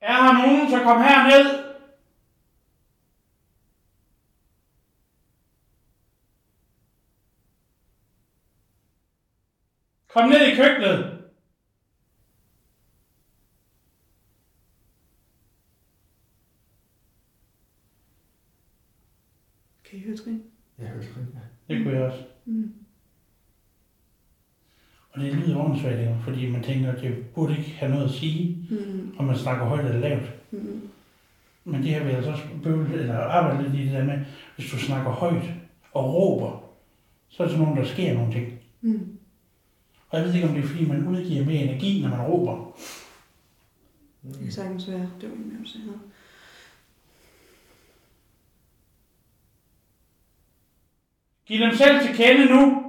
Er 0.00 0.22
her 0.22 0.46
nogen, 0.46 0.70
så 0.70 0.82
kom 0.82 1.02
herned. 1.02 1.65
Kom 10.16 10.28
ned 10.28 10.46
i 10.46 10.54
køkkenet. 10.56 11.18
Kan 19.84 19.98
I 19.98 20.02
høre 20.02 20.16
trin? 20.16 20.42
Jeg 20.78 20.86
hørte 20.88 21.06
det. 21.06 21.26
Ja. 21.68 21.74
Det 21.74 21.84
kunne 21.84 21.94
jeg 21.94 22.02
også. 22.02 22.24
Mm. 22.44 22.72
Og 25.10 25.20
det 25.20 25.34
lyder 25.34 25.58
åndssvagt, 25.64 26.06
jo, 26.06 26.14
fordi 26.24 26.50
man 26.50 26.62
tænker, 26.62 26.92
at 26.92 27.02
det 27.02 27.26
burde 27.34 27.58
ikke 27.58 27.70
have 27.70 27.90
noget 27.92 28.04
at 28.04 28.10
sige, 28.10 28.68
Mm. 28.70 29.14
om 29.18 29.24
man 29.24 29.36
snakker 29.36 29.64
højt 29.64 29.84
eller 29.86 30.00
lavt. 30.00 30.32
Mm. 30.50 30.88
Men 31.64 31.82
det 31.82 31.90
her 31.90 31.98
vil 31.98 32.06
jeg 32.08 32.16
altså 32.16 32.30
også 32.30 32.44
bøvle, 32.62 32.94
eller 32.94 33.14
arbejde 33.18 33.62
lidt 33.62 33.74
i 33.74 33.84
det 33.86 33.92
der 33.92 34.04
med, 34.04 34.24
hvis 34.56 34.70
du 34.70 34.78
snakker 34.78 35.10
højt 35.10 35.44
og 35.92 36.14
råber, 36.14 36.70
så 37.28 37.42
er 37.42 37.46
det 37.46 37.56
som 37.56 37.68
om, 37.68 37.76
der 37.76 37.84
sker 37.84 38.14
nogle 38.14 38.32
ting. 38.32 38.58
Mm. 38.80 39.15
Og 40.08 40.18
jeg 40.18 40.26
ved 40.26 40.34
ikke, 40.34 40.48
om 40.48 40.54
det 40.54 40.64
er, 40.64 40.68
fordi 40.68 40.84
man 40.84 41.08
udgiver 41.08 41.44
mere 41.44 41.62
energi, 41.62 42.02
når 42.02 42.08
man 42.08 42.20
råber. 42.20 42.78
Det 44.22 44.38
kan 44.38 44.52
sagtens 44.52 44.88
være. 44.88 45.10
Det 45.20 45.30
var 45.30 45.36
mere, 45.36 45.66
jeg 45.74 45.82
havde. 45.82 46.00
Giv 51.46 51.60
dem 51.60 51.74
selv 51.76 52.06
til 52.06 52.16
kende 52.16 52.46
nu. 52.46 52.82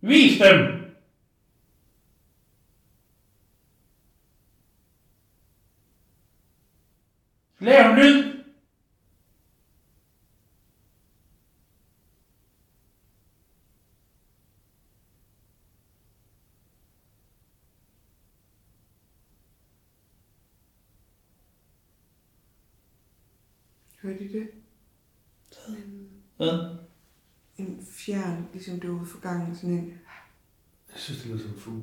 Vis 0.00 0.38
dem. 0.38 0.85
Lav 7.66 7.96
lyd. 7.96 8.44
Hørte 24.02 24.24
I 24.24 24.28
det? 24.28 24.48
Mm. 25.68 26.08
Hvad? 26.36 26.76
En 27.58 27.86
fjern, 27.90 28.48
ligesom 28.52 28.80
det 28.80 28.90
var 28.90 28.96
ude 28.96 29.06
for 29.06 29.20
gangen, 29.20 29.56
sådan 29.56 29.70
en... 29.70 29.88
Jeg 30.92 31.00
synes, 31.00 31.22
det 31.22 31.30
lyder 31.30 31.42
som 31.42 31.50
en 31.50 31.58
fugl. 31.58 31.82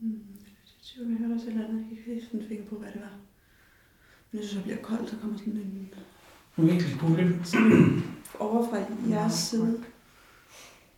Mm. 0.00 0.36
Se, 0.80 1.00
om 1.00 1.10
jeg 1.10 1.18
hørte 1.18 1.32
også 1.34 1.46
et 1.46 1.52
eller 1.52 1.68
andet. 1.68 1.86
Jeg 1.90 2.04
kan 2.04 2.14
ikke 2.14 2.26
sådan 2.26 2.48
finde 2.48 2.66
på, 2.66 2.78
hvad 2.78 2.92
det 2.92 3.00
var. 3.00 3.18
Jeg 4.32 4.40
synes, 4.44 4.52
det 4.52 4.62
bliver 4.62 4.82
koldt. 4.82 5.10
Der 5.10 5.18
kommer 5.20 5.38
sådan 5.38 5.52
en 5.52 5.90
En 6.58 6.66
virkelig 6.66 6.98
kugle. 7.00 7.44
sådan 7.44 7.72
en 7.72 8.04
over 8.40 8.68
fra 8.70 8.76
jeres 9.10 9.32
side. 9.32 9.84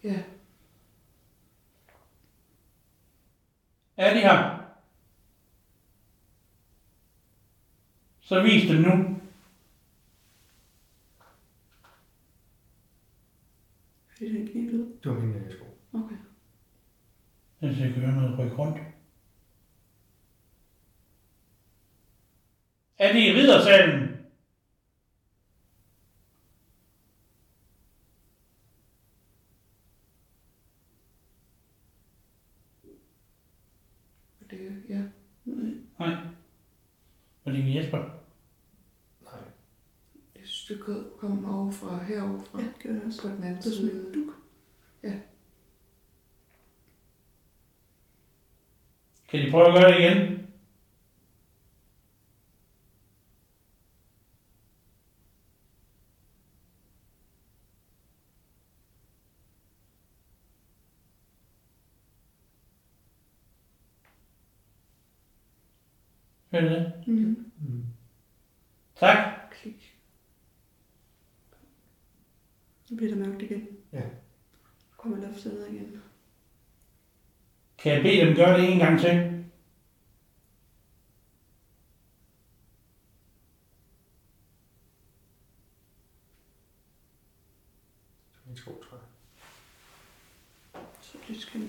Ja. 0.05 0.23
Er 3.97 4.15
de 4.15 4.21
her? 4.21 4.61
Så 8.21 8.43
vis 8.43 8.71
dem 8.71 8.81
nu. 8.81 9.21
Fordi 14.09 14.29
det 14.33 14.37
er 14.37 14.41
en 14.45 14.49
knivlyd. 14.49 14.87
Det 15.03 15.11
var 15.13 15.21
min 15.21 15.35
øh, 15.37 15.53
sko. 15.53 15.65
Okay. 15.93 16.17
Jeg 17.61 17.75
skal 17.75 17.93
høre 17.93 18.13
noget 18.13 18.39
rykke 18.39 18.57
rundt. 18.57 18.79
Er 23.05 23.13
det 23.13 23.21
i 23.21 23.33
riddersalen? 23.33 24.09
Det, 34.51 34.83
ja. 34.89 35.01
Nej. 35.99 36.17
Var 37.45 37.53
det 37.53 37.59
ikke 37.59 37.77
Jesper? 37.79 37.99
Nej. 39.23 39.33
Jeg 40.35 40.43
synes, 40.45 40.67
det 40.69 40.81
kom- 40.87 41.11
kom 41.19 41.45
over 41.45 41.71
fra. 41.71 42.05
Ja, 42.11 42.23
det 42.59 42.83
gør 42.83 42.93
det 42.93 43.03
også. 43.07 43.23
På 43.23 43.29
den 43.29 43.45
anden 43.45 43.55
Det 43.57 43.65
sådan 43.65 43.85
en 43.85 43.91
side. 43.91 44.15
duk. 44.15 44.35
Kan 49.29 49.47
de 49.47 49.51
prøve 49.51 49.67
at 49.69 49.75
gøre 49.83 49.93
det 49.93 49.99
igen? 50.01 50.34
Hør 66.55 66.61
du 66.61 66.69
det? 66.69 66.93
Mm. 67.07 67.51
Mm. 67.59 67.85
Tak. 68.97 69.17
Klik. 69.51 69.97
Nu 72.91 72.97
bliver 72.97 73.15
det 73.15 73.27
mørkt 73.27 73.43
igen. 73.43 73.69
Ja. 73.93 74.01
Nu 74.01 74.07
kommer 74.97 75.19
loftet 75.19 75.53
ned 75.53 75.67
igen. 75.67 76.01
Kan 77.79 77.93
jeg 77.93 78.03
bede 78.03 78.27
dem 78.27 78.37
gøre 78.37 78.61
det 78.61 78.73
en 78.73 78.79
gang 78.79 79.01
til? 79.01 79.11
Det 88.49 88.65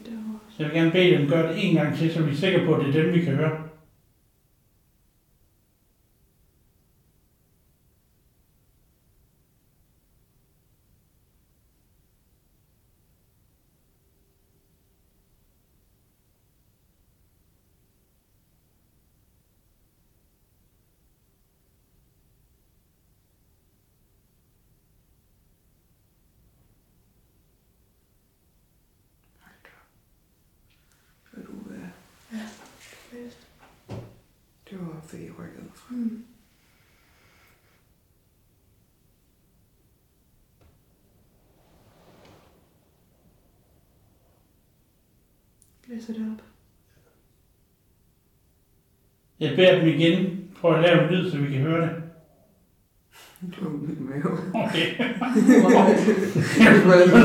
det. 0.06 0.20
Så 0.50 0.64
jeg 0.64 0.72
vil 0.72 0.80
gerne 0.80 0.92
bede 0.92 1.18
dem 1.18 1.30
gøre 1.30 1.54
det 1.54 1.70
en 1.70 1.76
gang 1.76 1.98
til, 1.98 2.14
så 2.14 2.24
vi 2.24 2.32
er 2.32 2.36
sikre 2.36 2.66
på, 2.66 2.76
at 2.76 2.86
det 2.86 2.96
er 2.96 3.04
dem, 3.04 3.14
vi 3.14 3.26
kan 3.26 3.36
høre. 3.36 3.66
Vil 31.36 31.46
du 31.46 31.70
være... 31.70 31.92
Bedst. 33.12 33.48
Det 34.70 34.80
var 34.80 35.02
fordi 35.08 35.24
jeg 35.24 35.40
rykkede 35.40 35.64
mig 35.64 35.72
fra. 35.74 35.75
Mm. 35.90 36.24
Læser 45.88 46.14
det 46.14 46.32
op. 46.32 46.44
Jeg 49.40 49.56
beder 49.56 49.80
dem 49.80 49.88
igen. 49.88 50.50
Prøv 50.62 50.76
at 50.76 50.82
lave 50.82 51.04
en 51.04 51.10
lyd, 51.14 51.32
så 51.32 51.38
vi 51.38 51.52
kan 51.54 51.62
høre 51.62 51.82
det. 51.82 51.92
Okay. 54.54 54.98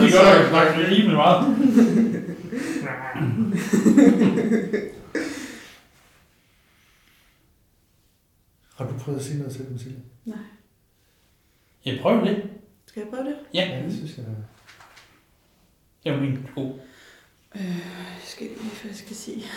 Det 0.00 0.12
gør 0.12 0.26
jeg 0.36 0.48
faktisk 0.50 0.90
rimelig 0.90 1.16
meget. 1.16 1.56
Har 8.80 8.88
du 8.88 8.98
prøvet 8.98 9.18
at 9.18 9.24
sige 9.24 9.38
noget 9.38 9.52
til 9.54 9.68
dem, 9.68 9.78
Silje? 9.78 10.02
Nej. 10.24 10.38
Jeg 11.84 11.98
prøver 12.02 12.24
det. 12.24 12.50
Skal 12.86 13.00
jeg 13.00 13.10
prøve 13.10 13.24
det? 13.24 13.38
Ja, 13.54 13.82
det 13.84 13.92
synes 13.92 14.18
jeg. 14.18 14.26
det 16.04 16.12
var 16.12 16.20
min 16.20 16.46
sko. 16.52 16.80
Øh, 17.54 17.64
jeg 17.66 18.20
skal 18.24 18.46
lige 18.46 18.58
hvad 18.58 18.90
jeg 18.90 18.94
skal 18.96 19.16
sige. 19.16 19.42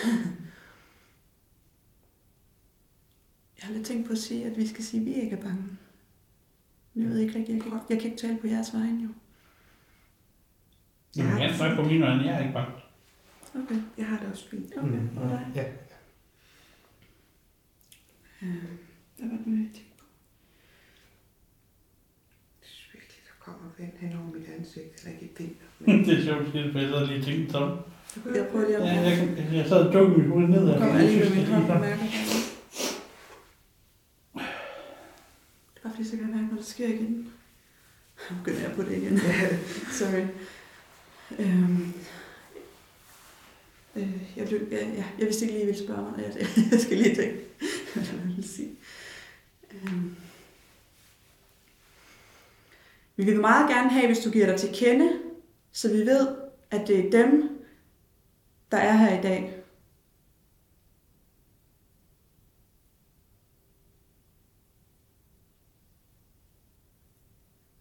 Jeg 3.58 3.68
har 3.68 3.74
lidt 3.74 3.86
tænkt 3.88 4.08
på 4.08 4.12
at 4.14 4.18
sige, 4.20 4.46
at 4.46 4.58
vi 4.58 4.68
skal 4.68 4.84
sige, 4.84 5.00
at 5.02 5.06
vi 5.06 5.14
ikke 5.14 5.36
er 5.36 5.42
bange. 5.42 5.64
Men 6.94 7.04
jeg 7.04 7.10
ved 7.12 7.20
ikke 7.20 7.40
rigtigt, 7.40 7.56
jeg 7.56 7.64
kan, 7.64 7.80
jeg 7.90 8.00
kan 8.02 8.12
ikke 8.12 8.18
tale 8.28 8.38
på 8.42 8.48
jeres 8.48 8.74
vegne 8.74 9.04
jo. 9.04 9.10
Jeg 11.16 11.26
vil 11.26 11.36
gerne 11.42 11.58
snakke 11.58 11.76
på 11.76 11.84
mine 11.84 12.06
øjne. 12.08 12.24
Jeg 12.26 12.36
er 12.36 12.40
ikke 12.40 12.54
bange. 12.54 12.72
Okay. 13.56 13.82
Jeg 13.98 14.08
har 14.08 14.20
det 14.20 14.28
også 14.32 14.50
fint. 14.50 14.74
Okay, 14.78 14.88
Mm. 14.88 15.18
og 15.18 15.30
dig? 15.30 15.48
Ja. 15.56 15.66
Øh, 18.48 18.64
hvad 19.28 19.38
var 19.38 19.38
det 19.44 19.48
nu, 19.48 19.56
jeg 19.66 19.72
tænkte 19.78 19.96
på? 20.02 20.06
Jeg 22.62 22.68
synes 22.70 22.90
virkelig, 22.94 23.20
der 23.30 23.36
kommer 23.46 23.68
vand 23.80 23.94
hen 24.02 24.12
over 24.20 24.30
mit 24.38 24.48
ansigt. 24.58 24.92
Eller 25.00 25.12
ikke 25.22 25.34
vind. 25.40 25.56
det 26.06 26.14
er 26.20 26.24
sjovt, 26.24 26.46
fordi 26.46 26.58
jeg 26.58 26.90
havde 26.90 27.08
lige 27.08 27.24
tænkt 27.28 27.52
sådan. 27.52 27.78
Jeg 28.38 28.48
prøver 28.52 28.66
lige 28.68 28.78
at 28.78 28.84
Ja, 28.86 29.02
jeg, 29.10 29.18
kan- 29.18 29.56
jeg 29.56 29.66
sad 29.68 29.88
og 29.88 29.94
dukkede 29.94 30.18
mit 30.20 30.28
hoved 30.32 30.48
ned. 30.48 30.78
Kommer 30.80 30.96
jeg 31.00 31.08
lige 31.10 31.20
med 31.20 31.30
min 31.30 31.40
det 31.40 31.50
er 31.50 31.54
hånd 31.54 31.62
på 31.62 31.68
sådan. 31.68 31.82
mærket. 31.82 32.10
Det 35.74 35.80
er 35.80 35.84
bare 35.84 35.94
fordi, 35.94 36.04
så 36.10 36.12
kan 36.18 36.22
jeg 36.28 36.36
mærke, 36.36 36.48
når 36.48 36.56
det 36.58 36.66
sker 36.66 36.88
igen. 36.88 37.32
Nu 38.32 38.36
begynder 38.38 38.62
jeg 38.62 38.72
på 38.76 38.82
det 38.84 38.98
igen. 38.98 39.20
Sorry. 40.00 40.26
Øhm, 41.40 41.94
øh, 43.96 44.38
jeg, 44.38 44.48
blev, 44.48 44.68
ja, 44.72 44.88
ja, 44.88 45.04
jeg 45.20 45.26
vidste 45.28 45.46
ikke 45.46 45.54
lige, 45.54 45.64
at 45.64 45.70
I 45.70 45.72
ville 45.72 45.84
spørge 45.86 46.02
mig. 46.02 46.14
Jeg, 46.24 46.48
jeg 46.72 46.80
skal 46.80 46.98
lige 46.98 47.16
tænke, 47.16 47.40
hvad 47.94 48.04
jeg 48.04 48.24
ville 48.28 48.48
sige. 48.48 48.70
Øhm. 49.74 50.16
Vi 53.16 53.26
vil 53.26 53.42
meget 53.42 53.70
gerne 53.70 53.90
have, 53.90 54.06
hvis 54.06 54.24
du 54.24 54.32
giver 54.32 54.46
dig 54.46 54.60
til 54.60 54.76
kende, 54.76 55.20
så 55.72 55.92
vi 55.92 55.98
ved, 55.98 56.38
at 56.72 56.88
det 56.88 57.06
er 57.06 57.12
dem, 57.12 57.60
der 58.72 58.78
er 58.78 58.98
her 58.98 59.20
i 59.20 59.22
dag. 59.22 59.64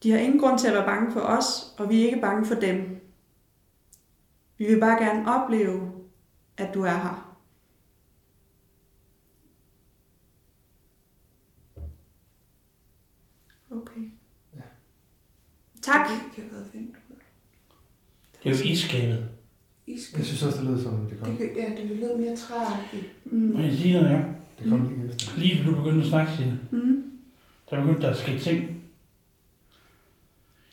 De 0.02 0.10
har 0.10 0.18
ingen 0.18 0.40
grund 0.40 0.58
til 0.58 0.66
at 0.66 0.74
være 0.74 0.86
bange 0.86 1.12
for 1.12 1.20
os, 1.20 1.74
og 1.78 1.88
vi 1.88 2.00
er 2.00 2.06
ikke 2.06 2.20
bange 2.20 2.46
for 2.46 2.54
dem. 2.54 3.00
Vi 4.58 4.64
vil 4.64 4.80
bare 4.80 5.04
gerne 5.04 5.42
opleve, 5.42 5.92
at 6.56 6.74
du 6.74 6.82
er 6.82 6.98
her. 6.98 7.32
Okay. 13.70 14.10
Ja. 14.56 14.62
Tak. 15.82 16.06
Det 16.08 16.18
kan 16.34 16.44
fint. 16.72 16.94
Det 18.44 18.52
er 18.52 18.56
jo 18.64 18.72
iskabet. 18.72 19.28
Isk. 19.86 20.16
Jeg 20.16 20.24
synes 20.24 20.42
også, 20.42 20.58
det 20.58 20.66
lød 20.70 20.82
som, 20.82 21.06
det 21.10 21.18
kom. 21.20 21.36
Det, 21.36 21.38
kan, 21.38 21.48
ja, 21.76 21.82
det 21.82 21.96
lød 21.98 22.18
mere 22.18 22.36
træagtigt. 22.36 23.06
Mm. 23.24 23.60
jeg 23.60 23.72
sige 23.76 23.94
noget, 23.94 24.10
ja? 24.10 24.20
Det 24.58 24.68
kom 24.70 24.88
lige 24.88 25.08
efter. 25.08 25.38
Lige 25.38 25.64
du 25.66 25.74
begyndte 25.74 26.00
at 26.02 26.06
snakke, 26.08 26.32
Signe, 26.36 26.60
Mm. 26.70 27.02
der 27.70 27.80
begyndte 27.80 28.02
der 28.02 28.10
at 28.10 28.16
ske 28.16 28.38
ting. 28.38 28.82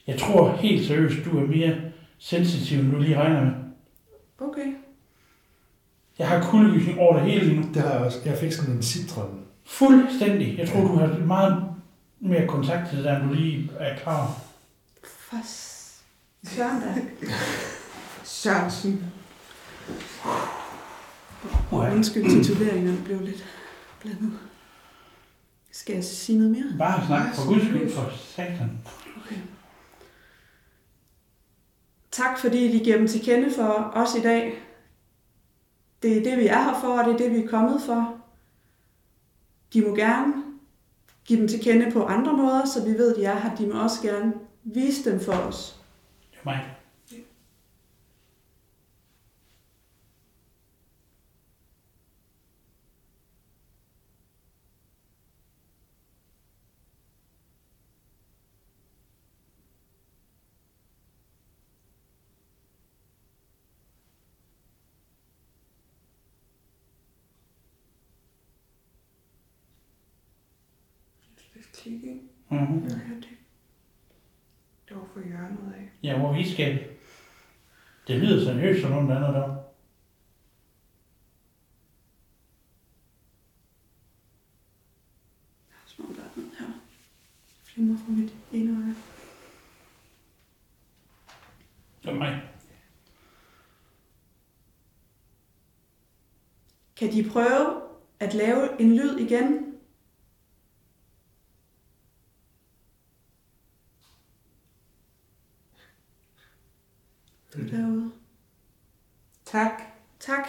Jeg 0.08 0.20
tror 0.20 0.56
helt 0.56 0.88
seriøst, 0.88 1.26
du 1.26 1.38
er 1.38 1.48
mere 1.48 1.76
sensitiv, 2.18 2.80
end 2.80 2.92
du 2.92 2.98
lige 3.00 3.18
regner 3.18 3.42
med. 3.46 3.52
Okay. 4.40 4.74
Jeg 6.20 6.28
har 6.28 6.50
kuldegysning 6.52 7.00
over 7.00 7.14
det 7.20 7.32
hele 7.32 7.46
lige 7.46 7.62
nu. 7.62 7.68
Det 7.74 7.82
har 7.82 7.92
jeg 7.92 8.00
også. 8.02 8.20
Jeg 8.26 8.38
fik 8.38 8.52
sådan 8.52 8.76
en 8.76 8.82
citron. 8.84 9.40
Fuldstændig. 9.66 10.58
Jeg 10.58 10.70
tror, 10.70 10.82
du 10.82 10.96
har 10.96 11.18
meget 11.26 11.64
mere 12.20 12.48
kontakt 12.48 12.90
til 12.90 12.98
det, 12.98 13.06
der, 13.06 13.20
end 13.20 13.30
du 13.30 13.34
lige 13.34 13.72
er 13.80 13.98
klar 13.98 14.18
over. 14.18 14.49
For 15.30 15.38
Søren 16.44 16.82
da. 16.82 17.02
Sørensen. 18.24 19.14
Ja. 21.72 21.94
undskyld, 21.94 22.44
tituleringerne 22.44 23.02
blev 23.06 23.22
lidt 23.22 23.46
blandet. 24.00 24.40
Skal 25.72 25.96
jeg 25.96 26.04
sige 26.04 26.38
noget 26.38 26.52
mere? 26.52 26.78
Bare 26.78 27.08
snak 27.08 27.36
for 27.36 27.48
guds 27.48 27.64
skyld 27.64 27.92
for 27.92 28.12
satan. 28.18 28.80
Okay. 29.18 29.36
Tak 32.12 32.40
fordi 32.40 32.66
I 32.66 32.84
giver 32.84 32.98
dem 32.98 33.08
til 33.08 33.22
kende 33.22 33.54
for 33.56 33.92
os 33.96 34.16
i 34.16 34.22
dag. 34.22 34.64
Det 36.02 36.18
er 36.18 36.24
det, 36.24 36.38
vi 36.38 36.48
er 36.48 36.64
her 36.64 36.80
for, 36.82 37.00
og 37.00 37.06
det 37.06 37.14
er 37.14 37.18
det, 37.18 37.32
vi 37.32 37.44
er 37.44 37.48
kommet 37.48 37.82
for. 37.82 38.18
De 39.74 39.82
må 39.82 39.96
gerne 39.96 40.34
give 41.26 41.40
dem 41.40 41.48
til 41.48 41.64
kende 41.64 41.92
på 41.92 42.06
andre 42.06 42.38
måder, 42.38 42.66
så 42.66 42.86
vi 42.86 42.92
ved, 42.92 43.12
at 43.12 43.18
de 43.18 43.26
er 43.26 43.40
her. 43.40 43.56
De 43.56 43.68
må 43.68 43.84
også 43.84 44.02
gerne 44.02 44.34
vise 44.64 45.12
dem 45.12 45.20
for 45.20 45.34
os. 45.34 45.82
Det 46.32 46.38
er 46.38 46.46
mig. 46.46 46.76
Det 47.10 47.26
er 71.56 71.60
klik, 71.74 72.04
ikke? 72.04 72.22
Mm-hmm. 72.50 72.82
Det. 72.82 73.02
Det 73.22 73.30
for 75.20 75.28
hjørnet 75.28 75.74
af. 75.76 75.90
Ja, 76.04 76.18
hvor 76.18 76.34
vi 76.34 76.54
skal. 76.54 76.88
Det 78.08 78.20
lyder 78.20 78.44
seriøst 78.46 78.82
som 78.82 78.92
om 78.92 79.08
der 79.08 79.16
er 79.16 79.20
noget 79.20 79.36
der. 79.36 79.64
Som 85.86 86.06
om 86.06 86.16
der 86.16 86.22
er 86.22 86.30
noget 86.36 86.52
her. 86.60 86.68
Flimmer 87.64 87.98
fra 87.98 88.12
mit 88.12 88.34
ene 88.52 88.84
øje. 88.84 88.96
Det 92.04 92.10
er 92.10 92.14
mig. 92.14 92.42
Kan 96.96 97.12
de 97.12 97.30
prøve 97.30 97.82
at 98.20 98.34
lave 98.34 98.82
en 98.82 98.96
lyd 98.96 99.18
igen? 99.18 99.70
Du 107.54 107.62
er 107.62 107.68
derude. 107.68 108.12
Tak. 109.52 109.82
Tak. 110.20 110.48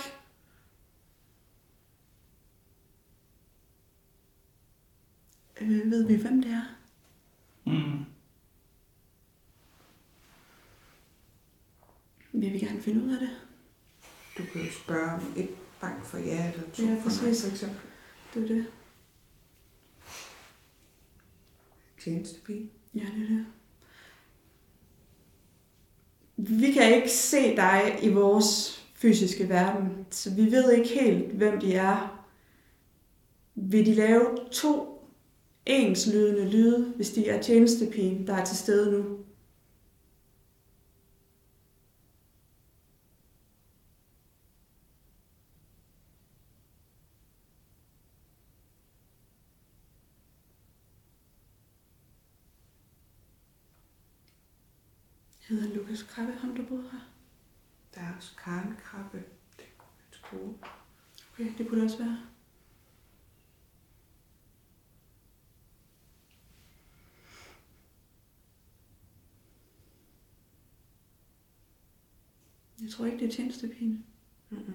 Øh, 5.61 5.91
ved 5.91 6.07
vi, 6.07 6.15
hvem 6.15 6.43
det 6.43 6.51
er? 6.51 6.63
Mm. 7.67 8.05
Vil 12.33 12.53
vi 12.53 12.59
gerne 12.59 12.83
finde 12.83 13.05
ud 13.05 13.13
af 13.15 13.21
det? 13.21 13.31
Du 14.39 14.43
kan 14.53 14.61
jo 14.65 14.73
spørge 14.73 15.11
om 15.13 15.33
et 15.37 15.49
bank 15.81 16.05
for 16.05 16.19
ja 16.19 16.53
eller 16.53 16.71
to 16.73 16.83
Ja, 16.83 16.89
for 16.89 16.95
nej, 16.95 17.03
præcis. 17.05 17.45
for 17.45 17.51
eksempel. 17.53 17.81
Det 18.35 18.43
er 18.43 18.55
det. 18.55 18.67
Tjenestepige. 22.01 22.71
Ja, 22.95 23.01
det 23.01 23.23
er 23.23 23.29
det. 23.29 23.47
Vi 26.37 26.73
kan 26.73 26.95
ikke 26.95 27.09
se 27.11 27.57
dig 27.57 27.99
i 28.03 28.09
vores 28.13 28.80
fysiske 29.01 29.49
verden, 29.49 30.07
så 30.11 30.35
vi 30.35 30.53
ved 30.53 30.73
ikke 30.73 30.89
helt, 30.89 31.33
hvem 31.33 31.61
de 31.61 31.75
er. 31.75 32.27
Vil 33.55 33.87
de 33.87 33.95
lave 33.95 34.37
to 34.53 35.05
enslydende 35.67 36.51
lyde, 36.51 36.93
hvis 36.97 37.11
de 37.11 37.29
er 37.29 37.43
tjenestepigen, 37.43 38.27
der 38.27 38.35
er 38.35 38.45
til 38.45 38.57
stede 38.57 38.93
nu? 38.93 39.19
Hedder 55.49 55.75
Lukas 55.75 56.03
Krabbe, 56.03 56.33
ham 56.33 56.57
der 56.57 56.63
boede 56.69 56.83
her? 56.93 57.10
Der 58.01 58.07
er 58.07 58.17
også 58.17 58.37
Karen 58.37 58.77
Krabbe. 58.85 59.25
Det 59.57 59.79
man 59.79 60.21
tro. 60.23 60.59
Okay, 61.33 61.59
det 61.59 61.69
kunne 61.69 61.81
det 61.81 61.85
også 61.85 61.99
være. 61.99 62.19
Jeg 72.83 72.91
tror 72.91 73.07
ikke, 73.07 73.19
det 73.19 73.29
er 73.29 73.33
tjenestepigen. 73.33 74.07
Mm-mm. 74.51 74.75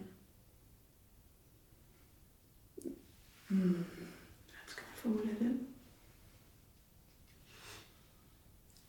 Hmm. 3.48 3.86
Skal 4.68 4.84
man 4.84 4.96
af 5.30 5.36
den? 5.36 5.68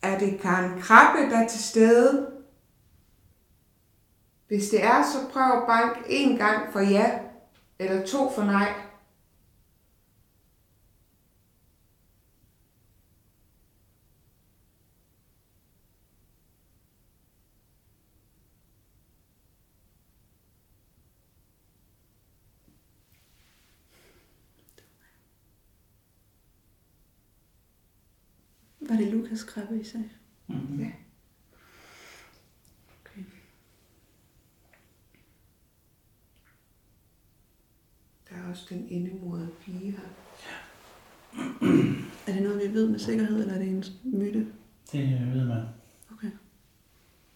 Er 0.03 0.19
det 0.19 0.41
Karen 0.41 0.81
Krabbe, 0.81 1.31
der 1.31 1.39
er 1.39 1.49
til 1.49 1.65
stede? 1.65 2.36
Hvis 4.49 4.69
det 4.69 4.85
er, 4.85 5.03
så 5.03 5.29
prøv 5.33 5.43
at 5.43 5.67
bank 5.67 6.07
en 6.09 6.37
gang 6.37 6.73
for 6.73 6.81
ja, 6.81 7.19
eller 7.79 8.07
to 8.07 8.33
for 8.33 8.45
nej. 8.45 8.73
Var 28.89 28.97
det 28.97 29.09
Lukas 29.13 29.45
Krabbe, 29.45 29.81
I 29.81 29.85
sagde? 29.85 30.11
Mm-hmm. 30.47 30.81
Ja. 30.81 30.91
Okay. 33.01 33.25
Der 38.31 38.37
er 38.37 38.46
også 38.57 38.75
den 38.75 38.87
indemodede 38.91 39.49
pige 39.65 39.91
her. 39.91 39.99
Er 42.27 42.33
det 42.33 42.43
noget, 42.43 42.69
vi 42.69 42.75
ved 42.75 42.89
med 42.89 42.99
sikkerhed, 42.99 43.41
eller 43.41 43.55
er 43.55 43.59
det 43.59 43.69
en 43.69 43.85
myte? 44.05 44.47
Det 44.93 45.21
ved 45.35 45.47
man. 45.47 45.63
Okay. 46.13 46.31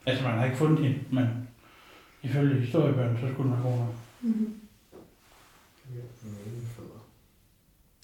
Altså, 0.07 0.25
man 0.25 0.39
har 0.39 0.45
ikke 0.45 0.57
fundet 0.57 0.85
hende, 0.85 0.99
men 1.13 1.27
ifølge 2.23 2.61
historiebøgerne, 2.61 3.19
så 3.21 3.29
skulle 3.33 3.53
den 3.53 3.63
god 3.63 3.77
nok. 3.77 3.95
Mm-hmm. 4.21 4.55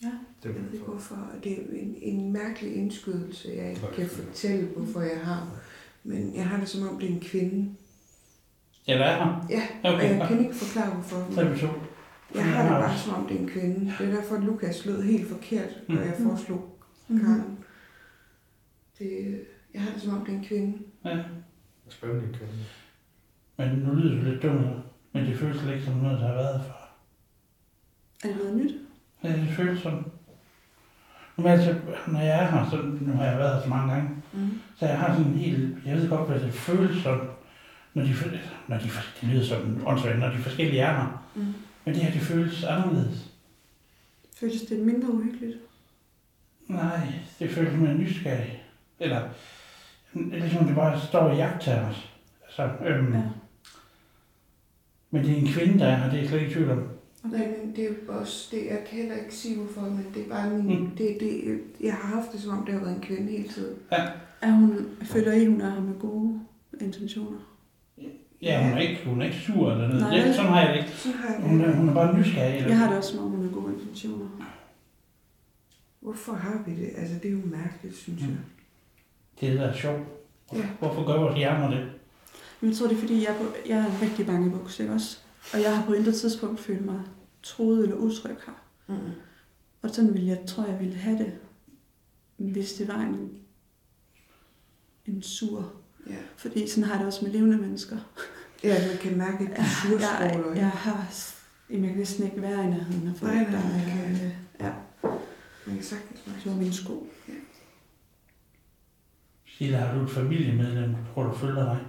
Ja. 0.02 0.08
Det 0.42 0.50
er 0.50 0.54
Jeg 0.54 0.64
ved 0.64 0.72
ikke 0.72 0.84
hvorfor. 0.84 1.30
Det 1.44 1.52
er 1.52 1.62
en, 1.72 1.96
en 2.02 2.32
mærkelig 2.32 2.76
indskydelse, 2.76 3.52
jeg 3.56 3.70
ikke 3.70 3.86
kan 3.96 4.08
fortælle, 4.08 4.66
hvorfor 4.76 5.00
jeg 5.00 5.20
har. 5.24 5.48
Men 6.04 6.34
jeg 6.34 6.48
har 6.48 6.60
det 6.60 6.68
som 6.68 6.88
om, 6.88 6.98
det 6.98 7.10
er 7.10 7.14
en 7.14 7.20
kvinde. 7.20 7.74
Ja, 8.88 8.98
der 8.98 9.04
er 9.04 9.24
ham. 9.24 9.48
Ja, 9.50 9.62
og 9.84 9.94
Okay, 9.94 10.18
jeg 10.18 10.28
kan 10.28 10.40
ikke 10.40 10.54
forklare, 10.54 10.94
hvorfor. 10.94 11.34
så 11.34 11.40
er. 11.40 11.95
Jeg 12.34 12.44
har 12.44 12.62
det 12.62 12.70
bare 12.70 12.98
som 12.98 13.14
om, 13.14 13.26
det 13.28 13.36
er 13.36 13.40
en 13.40 13.48
kvinde. 13.48 13.92
Det 13.98 14.06
er 14.08 14.14
derfor, 14.14 14.36
at 14.36 14.42
Lukas 14.44 14.86
lød 14.86 15.02
helt 15.02 15.28
forkert, 15.28 15.68
når 15.88 16.00
jeg 16.00 16.14
Mhm. 16.18 16.28
foreslog 16.28 16.72
Mm-hmm. 17.08 17.24
Karen. 17.26 17.58
Det, 18.98 19.40
jeg 19.74 19.82
har 19.82 19.92
det 19.92 20.02
som 20.02 20.14
om, 20.18 20.24
det 20.24 20.34
er 20.34 20.38
en 20.38 20.44
kvinde. 20.44 20.78
Ja. 21.04 21.10
Din 22.02 22.32
kvinde. 22.32 22.52
Men 23.58 23.68
nu 23.78 23.94
lyder 23.94 24.14
det 24.14 24.24
lidt 24.24 24.42
dumt, 24.42 24.66
men 25.12 25.26
det 25.26 25.36
føles 25.38 25.62
ikke 25.74 25.84
som 25.84 25.94
noget, 25.94 26.20
der 26.20 26.26
har 26.26 26.34
været 26.34 26.60
før. 26.66 26.94
Er 28.24 28.28
det 28.28 28.36
noget 28.44 28.56
nyt? 28.56 28.72
Ja, 29.22 29.28
det 29.32 29.48
føles 29.56 29.80
sådan. 29.82 30.04
Nu, 31.36 31.46
altså, 31.48 31.74
når 32.06 32.20
jeg 32.20 32.42
er 32.42 32.50
her, 32.50 32.70
så 32.70 32.76
nu 33.00 33.12
har 33.12 33.24
jeg 33.24 33.38
været 33.38 33.54
her 33.56 33.62
så 33.62 33.68
mange 33.68 33.92
gange, 33.94 34.10
Mm. 34.32 34.50
så 34.76 34.86
jeg 34.86 34.98
har 34.98 35.14
sådan 35.14 35.32
en 35.32 35.38
helt, 35.38 35.76
jeg 35.86 35.96
ved 35.96 36.08
godt, 36.08 36.28
hvad 36.30 36.40
det 36.40 36.52
føles 36.52 37.02
sådan, 37.02 37.28
når 37.94 38.02
de, 38.02 38.14
når 38.68 38.76
de, 38.78 38.84
det 39.20 39.28
lyder 39.28 39.44
sådan 39.44 39.80
åndssvagt, 39.86 40.18
når 40.18 40.28
de 40.30 40.38
forskellige 40.38 40.80
er 40.80 40.92
her. 40.92 41.24
Mm. 41.34 41.54
Men 41.86 41.94
det 41.94 42.02
her, 42.02 42.12
det 42.12 42.20
føles 42.20 42.64
anderledes. 42.64 43.30
Føles 44.36 44.62
det 44.62 44.78
mindre 44.78 45.12
uhyggeligt? 45.12 45.58
Nej, 46.68 47.00
det 47.38 47.50
føles 47.50 47.72
som 47.72 47.86
en 47.86 47.96
nysgerrig. 47.98 48.62
Eller, 49.00 49.16
er 49.16 49.28
ligesom, 50.14 50.66
det 50.66 50.74
bare 50.74 51.00
står 51.08 51.18
og 51.18 51.36
jagter 51.36 51.88
os. 51.88 52.10
Altså, 52.44 52.62
øhm, 52.86 53.12
Ja. 53.12 53.18
ja. 53.18 53.24
Men 55.10 55.24
det 55.24 55.32
er 55.32 55.36
en 55.36 55.46
kvinde, 55.46 55.78
der 55.78 55.86
er 55.86 55.96
her, 55.96 56.10
det 56.10 56.24
er 56.24 56.28
slet 56.28 56.40
ikke 56.40 56.52
tvivl 56.54 56.70
om. 56.70 56.88
Men 57.22 57.72
det 57.76 57.84
er 57.84 57.88
jo 57.88 57.94
også, 58.18 58.48
det, 58.50 58.66
jeg 58.66 58.84
kan 58.90 58.98
heller 58.98 59.14
ikke 59.16 59.34
sige 59.34 59.56
hvorfor, 59.56 59.80
men 59.80 60.06
det 60.14 60.22
er 60.24 60.28
bare 60.28 60.50
min, 60.50 60.80
Mm. 60.80 60.90
det, 60.90 61.16
det, 61.20 61.60
jeg 61.80 61.94
har 61.94 62.16
haft 62.16 62.32
det 62.32 62.40
som 62.40 62.58
om, 62.58 62.64
det 62.64 62.74
har 62.74 62.80
været 62.80 62.94
en 62.96 63.00
kvinde 63.02 63.32
hele 63.32 63.48
tiden. 63.48 63.76
Er 64.40 64.50
hun, 64.50 64.86
føler 65.02 65.32
I, 65.32 65.46
hun 65.46 65.60
er 65.60 65.70
her 65.70 65.80
med 65.80 65.98
gode 66.00 66.40
intentioner? 66.80 67.38
Ja, 68.42 68.62
hun 68.68 68.72
er 68.72 68.80
ikke, 68.80 69.04
hun 69.06 69.20
er 69.20 69.24
ikke 69.24 69.38
sur 69.38 69.72
eller 69.72 69.88
noget. 69.88 70.02
Nej. 70.02 70.16
Det, 70.16 70.34
sådan 70.34 70.50
har 70.50 70.60
jeg 70.60 70.74
det 70.74 70.80
ikke. 70.80 70.96
Sådan 70.96 71.18
har 71.18 71.34
jeg 71.34 71.42
Hun 71.42 71.60
er, 71.60 71.76
hun 71.76 71.88
er 71.88 71.94
bare 71.94 72.18
nysgerrig. 72.18 72.56
Eller? 72.56 72.68
Jeg 72.68 72.78
har 72.78 72.88
det 72.88 72.98
også, 72.98 73.10
som 73.10 73.24
om 73.24 73.30
hun 73.30 73.44
har 73.44 73.52
gode 73.52 73.74
intentioner. 73.74 74.26
Hvorfor 76.00 76.32
har 76.32 76.62
vi 76.66 76.74
det? 76.74 76.90
Altså, 76.96 77.14
det 77.14 77.28
er 77.28 77.32
jo 77.32 77.42
mærkeligt, 77.44 77.96
synes 77.96 78.20
jeg. 78.20 78.36
Det 79.40 79.60
er 79.60 79.62
er 79.62 79.76
sjovt. 79.76 80.00
Ja. 80.52 80.66
Hvorfor 80.78 81.06
gør 81.06 81.20
vores 81.20 81.36
hjerner 81.36 81.70
det? 81.70 81.90
Men 82.60 82.70
jeg 82.70 82.78
tror, 82.78 82.86
det 82.86 82.96
er 82.96 83.00
fordi, 83.00 83.22
jeg 83.24 83.34
er, 83.34 83.38
på, 83.38 83.44
jeg 83.68 83.78
er 83.78 83.86
en 83.86 84.02
rigtig 84.02 84.26
bange 84.26 84.50
buks, 84.50 84.80
ikke 84.80 84.92
også? 84.92 85.18
Og 85.52 85.62
jeg 85.62 85.76
har 85.76 85.86
på 85.86 85.92
intet 85.92 86.14
tidspunkt 86.14 86.60
følt 86.60 86.84
mig 86.84 87.00
troet 87.42 87.82
eller 87.82 87.96
utryg 87.96 88.36
her. 88.46 88.62
Mm. 88.86 89.10
Og 89.82 89.90
sådan 89.90 90.14
ville 90.14 90.28
jeg, 90.28 90.38
tror 90.46 90.64
jeg, 90.64 90.80
ville 90.80 90.94
have 90.94 91.18
det, 91.18 91.32
hvis 92.36 92.72
det 92.72 92.88
var 92.88 93.00
en, 93.00 93.30
en 95.06 95.22
sur. 95.22 95.72
Ja. 96.10 96.16
Fordi 96.36 96.68
sådan 96.68 96.84
har 96.84 96.92
jeg 96.92 96.98
det 96.98 97.06
også 97.06 97.24
med 97.24 97.32
levende 97.32 97.56
mennesker. 97.56 97.96
ja, 98.64 98.88
man 98.88 98.96
kan 98.98 99.18
mærke, 99.18 99.44
at 99.44 99.50
de 99.56 99.62
Jeg, 99.62 99.70
surstråler. 99.82 100.48
jeg, 100.48 100.56
jeg 100.56 100.68
har... 100.70 101.06
Jamen, 101.70 101.82
jeg 101.84 101.90
kan 101.90 101.98
næsten 101.98 102.24
ikke 102.24 102.42
være 102.42 102.64
i 102.64 102.66
nærheden 102.66 103.08
af 103.08 103.16
folk, 103.16 103.32
Nej, 103.34 103.42
nej, 103.42 103.50
der 103.52 103.58
er... 103.58 103.84
kan- 103.84 104.26
øh, 104.26 104.32
Ja, 104.60 104.72
Man 105.66 105.74
kan 105.76 105.84
sagtens 105.84 106.26
mærke 106.26 106.40
det 106.44 106.52
var 106.52 106.58
mine 106.58 106.72
sko. 106.72 107.06
Silla, 109.58 109.78
har 109.78 109.94
du 109.98 110.04
et 110.04 110.10
familiemedlem, 110.10 110.94
tror 111.14 111.22
du 111.22 111.34
følger 111.34 111.64
dig? 111.64 111.86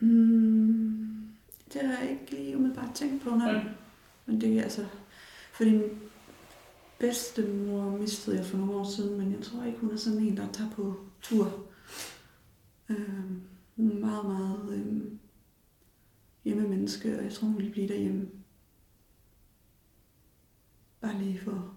Mm, 0.00 1.28
det 1.72 1.80
har 1.82 2.02
jeg 2.02 2.10
ikke 2.10 2.30
lige 2.30 2.56
umiddelbart 2.56 2.94
tænkt 2.94 3.22
på, 3.24 3.30
nej. 3.30 3.52
Nej. 3.52 3.64
Men 4.26 4.40
det 4.40 4.58
er 4.58 4.62
altså... 4.62 4.86
Fordi 5.52 5.70
min 5.70 5.82
bedstemor 6.98 7.90
mistede 7.96 8.36
jeg 8.36 8.44
for 8.46 8.56
nogle 8.56 8.72
år 8.74 8.84
siden, 8.84 9.18
men 9.18 9.32
jeg 9.32 9.40
tror 9.42 9.64
ikke, 9.64 9.78
hun 9.78 9.90
er 9.92 9.96
sådan 9.96 10.18
en, 10.18 10.36
der 10.36 10.52
tager 10.52 10.70
på 10.70 10.96
tur. 11.22 11.58
Er 12.90 13.82
meget, 13.82 14.24
meget 14.24 14.72
øhm, 14.72 15.18
hjemmemenneske, 16.44 17.18
og 17.18 17.24
jeg 17.24 17.32
tror, 17.32 17.46
hun 17.46 17.58
vil 17.58 17.70
blive 17.70 17.88
derhjemme. 17.88 18.28
Bare 21.00 21.18
lige 21.18 21.40
for... 21.40 21.74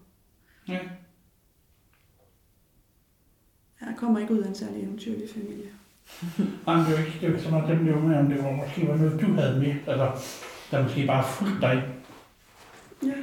Ja. 0.68 0.78
Jeg 3.80 3.94
kommer 3.96 4.18
ikke 4.18 4.34
ud 4.34 4.38
af 4.38 4.48
en 4.48 4.54
særlig 4.54 4.82
eventyrlig 4.82 5.30
familie. 5.30 5.70
Nej, 6.66 6.76
men 6.76 6.84
det 6.86 6.94
er 6.94 7.00
jo 7.00 7.06
ikke 7.06 7.26
det 7.26 7.34
er 7.34 7.38
så 7.38 7.50
meget 7.50 7.68
dem, 7.68 7.84
det 7.84 7.94
var 7.94 8.00
med, 8.00 8.16
om 8.16 8.28
det 8.28 8.44
var 8.44 8.52
måske 8.52 8.88
var 8.88 8.96
noget, 8.96 9.20
du 9.20 9.26
havde 9.26 9.60
med, 9.60 9.74
eller 9.86 10.16
der 10.70 10.82
måske 10.82 11.06
bare 11.06 11.24
fulgte 11.28 11.60
dig. 11.60 11.94
Ja, 13.02 13.16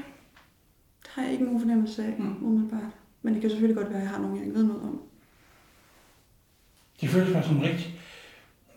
det 1.04 1.10
har 1.10 1.24
jeg 1.24 1.32
ikke 1.32 1.44
nogen 1.44 1.60
fornemmelse 1.60 2.06
af, 2.06 2.16
mm. 2.20 2.46
umiddelbart. 2.46 2.92
Men 3.22 3.34
det 3.34 3.42
kan 3.42 3.50
selvfølgelig 3.50 3.84
godt 3.84 3.90
være, 3.90 3.98
at 3.98 4.04
jeg 4.04 4.12
har 4.12 4.22
nogen, 4.22 4.38
jeg 4.38 4.46
ikke 4.46 4.58
ved 4.58 4.68
noget 4.68 4.82
om. 4.82 5.02
Det 7.02 7.10
føles 7.10 7.34
bare 7.34 7.44
som 7.44 7.60
rigtig, 7.60 8.00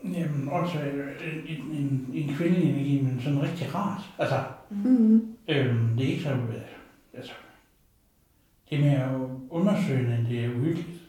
jamen 0.03 0.49
også 0.49 0.79
øh, 0.79 1.23
en, 1.47 1.71
en, 1.71 2.09
en 2.13 2.35
kvindelig 2.35 2.69
energi, 2.69 3.01
men 3.01 3.21
sådan 3.21 3.41
rigtig 3.41 3.75
rart. 3.75 4.01
Altså, 4.17 4.43
Mm. 4.69 5.35
øhm, 5.47 5.95
det 5.97 6.05
er 6.05 6.09
ikke 6.11 6.23
så, 6.23 6.29
øh, 6.31 6.61
altså, 7.13 7.31
det 8.69 8.77
er 8.77 8.81
mere 8.81 9.29
undersøgende, 9.49 10.17
end 10.17 10.27
det 10.27 10.45
er 10.45 10.49
uhyggeligt. 10.49 11.01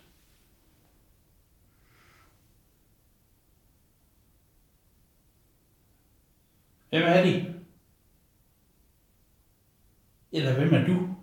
Hvem 6.90 7.02
er 7.02 7.22
de? 7.24 7.55
Eller 10.32 10.55
hvem 10.55 10.74
er 10.74 10.86
du? 10.86 11.15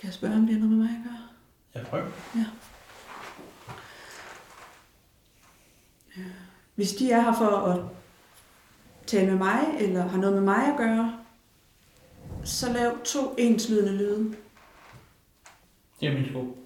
Skal 0.00 0.08
jeg 0.08 0.14
spørge, 0.14 0.34
om 0.34 0.46
det 0.46 0.54
har 0.54 0.60
noget 0.60 0.76
med 0.76 0.86
mig 0.86 0.96
at 0.96 1.04
gøre? 1.04 1.18
Jeg 1.74 1.86
prøver. 1.86 2.10
Hvis 6.74 6.92
de 6.92 7.12
er 7.12 7.20
her 7.20 7.32
for 7.32 7.46
at 7.46 7.80
tale 9.06 9.26
med 9.26 9.38
mig, 9.38 9.60
eller 9.78 10.08
har 10.08 10.18
noget 10.18 10.34
med 10.34 10.42
mig 10.42 10.72
at 10.72 10.76
gøre, 10.76 11.20
så 12.44 12.72
lav 12.72 12.98
to 13.04 13.34
enslydende 13.38 13.92
lyde. 13.92 14.36
Det 16.00 16.08
er 16.08 16.12
min 16.12 16.28
sko. 16.30 16.58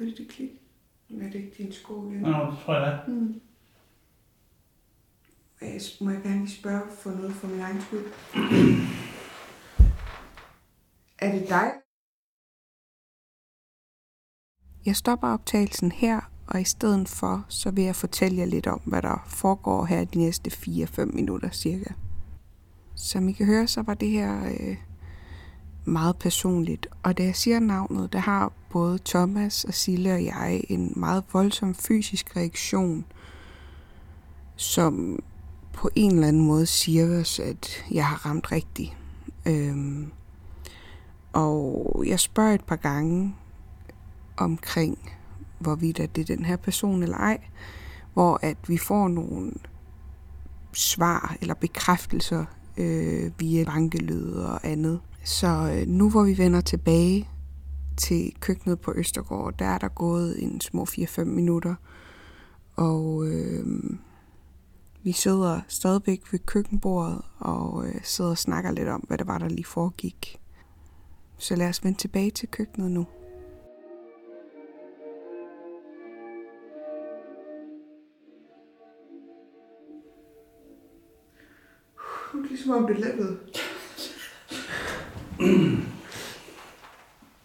Hørte 0.00 0.16
det 0.16 0.28
klik? 0.28 0.50
Er 1.10 1.30
det 1.30 1.34
ikke 1.34 1.54
din 1.58 1.72
sko 1.72 2.10
igen? 2.10 2.20
Nå, 2.20 2.50
det 2.50 2.58
tror 2.64 2.74
jeg 2.74 2.82
da. 3.06 3.12
Mm. 3.12 3.40
Jeg 5.60 5.80
må 6.00 6.10
jeg 6.10 6.22
gerne 6.22 6.38
lige 6.38 6.50
spørge 6.50 6.90
for 6.90 7.10
noget 7.10 7.32
for 7.32 7.46
min 7.46 7.60
egen 7.60 7.80
skyld? 7.80 8.06
er 11.24 11.32
det 11.32 11.48
dig? 11.48 11.72
Jeg 14.86 14.96
stopper 14.96 15.28
optagelsen 15.28 15.92
her, 15.92 16.20
og 16.46 16.60
i 16.60 16.64
stedet 16.64 17.08
for, 17.08 17.46
så 17.48 17.70
vil 17.70 17.84
jeg 17.84 17.96
fortælle 17.96 18.38
jer 18.38 18.46
lidt 18.46 18.66
om, 18.66 18.80
hvad 18.84 19.02
der 19.02 19.24
foregår 19.26 19.84
her 19.84 20.04
de 20.04 20.18
næste 20.18 20.50
4-5 20.50 21.04
minutter 21.04 21.50
cirka. 21.50 21.92
Som 22.94 23.28
I 23.28 23.32
kan 23.32 23.46
høre, 23.46 23.66
så 23.66 23.82
var 23.82 23.94
det 23.94 24.08
her 24.08 24.44
øh, 24.44 24.76
meget 25.84 26.16
personligt. 26.16 26.86
Og 27.02 27.18
da 27.18 27.22
jeg 27.22 27.36
siger 27.36 27.60
navnet, 27.60 28.12
der 28.12 28.18
har 28.18 28.52
både 28.70 28.98
Thomas 29.04 29.64
og 29.64 29.74
Sille 29.74 30.12
og 30.12 30.24
jeg 30.24 30.64
en 30.68 30.92
meget 30.96 31.24
voldsom 31.32 31.74
fysisk 31.74 32.36
reaktion, 32.36 33.04
som 34.56 35.18
på 35.72 35.90
en 35.94 36.14
eller 36.14 36.28
anden 36.28 36.46
måde 36.46 36.66
siger 36.66 37.20
os, 37.20 37.40
at 37.40 37.84
jeg 37.90 38.06
har 38.06 38.26
ramt 38.26 38.52
rigtigt. 38.52 38.96
Øhm, 39.46 40.12
og 41.32 42.04
jeg 42.06 42.20
spørger 42.20 42.54
et 42.54 42.64
par 42.64 42.76
gange 42.76 43.34
omkring, 44.36 45.12
hvorvidt 45.58 46.00
at 46.00 46.16
det 46.16 46.30
er 46.30 46.36
den 46.36 46.44
her 46.44 46.56
person 46.56 47.02
eller 47.02 47.16
ej, 47.16 47.38
hvor 48.14 48.38
at 48.42 48.56
vi 48.68 48.78
får 48.78 49.08
nogle 49.08 49.52
svar 50.72 51.36
eller 51.40 51.54
bekræftelser 51.54 52.44
øh, 52.76 53.30
via 53.38 53.64
bankelyde 53.64 54.52
og 54.52 54.60
andet. 54.66 55.00
Så 55.24 55.72
øh, 55.76 55.88
nu 55.88 56.10
hvor 56.10 56.22
vi 56.24 56.38
vender 56.38 56.60
tilbage 56.60 57.28
til 57.96 58.32
køkkenet 58.40 58.80
på 58.80 58.92
Østergård, 58.96 59.58
der 59.58 59.64
er 59.64 59.78
der 59.78 59.88
gået 59.88 60.42
en 60.42 60.60
små 60.60 60.84
4-5 60.84 61.24
minutter, 61.24 61.74
og 62.76 63.26
øh, 63.26 63.66
vi 65.02 65.12
sidder 65.12 65.60
stadigvæk 65.68 66.32
ved 66.32 66.38
køkkenbordet 66.38 67.22
og 67.38 67.86
øh, 67.86 67.94
sidder 68.02 68.30
og 68.30 68.38
snakker 68.38 68.70
lidt 68.70 68.88
om, 68.88 69.00
hvad 69.00 69.18
det 69.18 69.26
var, 69.26 69.38
der 69.38 69.48
lige 69.48 69.64
foregik. 69.64 70.40
Så 71.38 71.56
lad 71.56 71.68
os 71.68 71.84
vende 71.84 71.98
tilbage 71.98 72.30
til 72.30 72.48
køkkenet 72.48 72.90
nu. 72.90 73.06
Det 82.32 82.44
er 82.44 82.48
ligesom 82.48 82.70
om 82.70 82.86
det 82.86 82.98
lettede. 82.98 83.38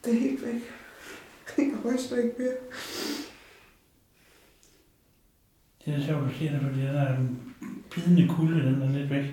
det 0.04 0.14
er 0.14 0.20
helt 0.20 0.46
væk 0.46 0.62
slet 2.16 2.26
ikke 2.26 2.36
mere. 2.38 2.58
Det 5.86 5.94
er 5.94 6.06
sjovt, 6.06 6.24
at 6.24 6.32
du 6.32 6.38
siger 6.38 6.52
det, 6.52 6.62
fordi 6.62 6.82
den 6.82 6.96
der 6.96 7.28
bidende 7.92 8.36
kulde, 8.36 8.66
den 8.66 8.82
er 8.82 8.90
lidt 8.90 9.10
væk. 9.10 9.26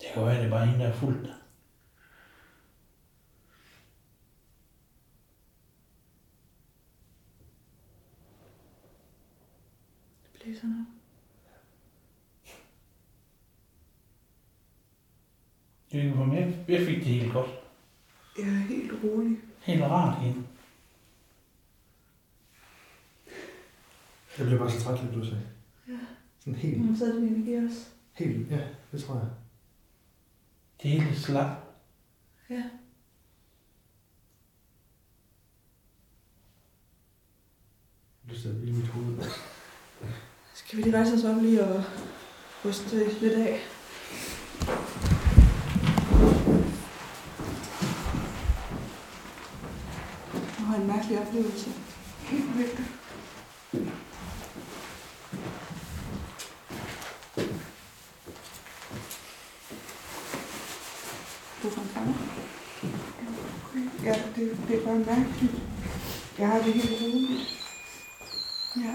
Det 0.00 0.08
kan 0.14 0.22
være, 0.22 0.36
det 0.36 0.46
er 0.46 0.50
bare 0.50 0.74
en, 0.74 0.80
der 0.80 0.86
er 0.86 0.92
fuldt. 0.92 1.26
Det 10.22 10.40
blæser 10.42 10.66
noget. 10.66 10.86
Jeg 15.96 16.04
ved 16.04 16.08
ikke, 16.08 16.16
hvorfor, 16.16 16.32
men 16.32 16.42
jeg, 16.42 16.64
jeg 16.68 16.86
fik 16.86 16.96
det 16.96 17.04
helt 17.04 17.32
godt. 17.32 17.50
Jeg 18.38 18.44
er 18.44 18.50
helt 18.50 18.92
rolig. 19.04 19.38
Helt 19.62 19.82
rart 19.82 20.22
igen. 20.22 20.48
Jeg 24.46 24.50
bliver 24.50 24.64
bare 24.64 24.70
så 24.78 24.84
træt 24.84 25.00
lidt 25.02 25.12
pludselig. 25.12 25.40
Ja. 25.88 25.98
Sådan 26.38 26.54
helt, 26.54 26.78
Hun 26.78 26.88
har 26.88 26.96
taget 26.98 27.14
din 27.22 27.28
energi 27.34 27.54
også. 27.66 27.86
helt, 28.12 28.50
ja, 28.50 28.60
det 28.92 29.02
tror 29.04 29.14
jeg. 29.14 29.28
Det 30.82 30.90
hele 30.90 31.16
slap. 31.16 31.56
Ja. 32.50 32.62
Det 38.30 38.38
sidder 38.38 38.58
lige 38.58 38.70
i 38.70 38.76
mit 38.76 38.86
hoved. 38.88 39.24
Skal 40.54 40.76
vi 40.78 40.82
lige 40.82 40.96
rejse 40.96 41.14
os 41.14 41.24
op 41.24 41.42
lige 41.42 41.64
og 41.64 41.84
ryste 42.64 43.20
lidt 43.20 43.32
af? 43.34 43.60
Jeg 50.58 50.66
har 50.66 50.76
en 50.76 50.86
mærkelig 50.86 51.20
oplevelse. 51.20 51.70
Helt 52.18 52.58
vildt. 52.58 52.80
Du 61.62 61.68
er 61.68 61.72
fra 61.72 61.82
en 61.82 61.88
kammer? 61.94 62.14
Ja, 64.04 64.14
det, 64.50 64.68
det 64.68 64.80
er 64.80 64.84
bare 64.84 64.98
mærkeligt. 64.98 65.54
Jeg 66.38 66.48
har 66.48 66.62
det 66.62 66.72
helt 66.72 67.02
roligt. 67.02 67.48
Ja. 68.76 68.94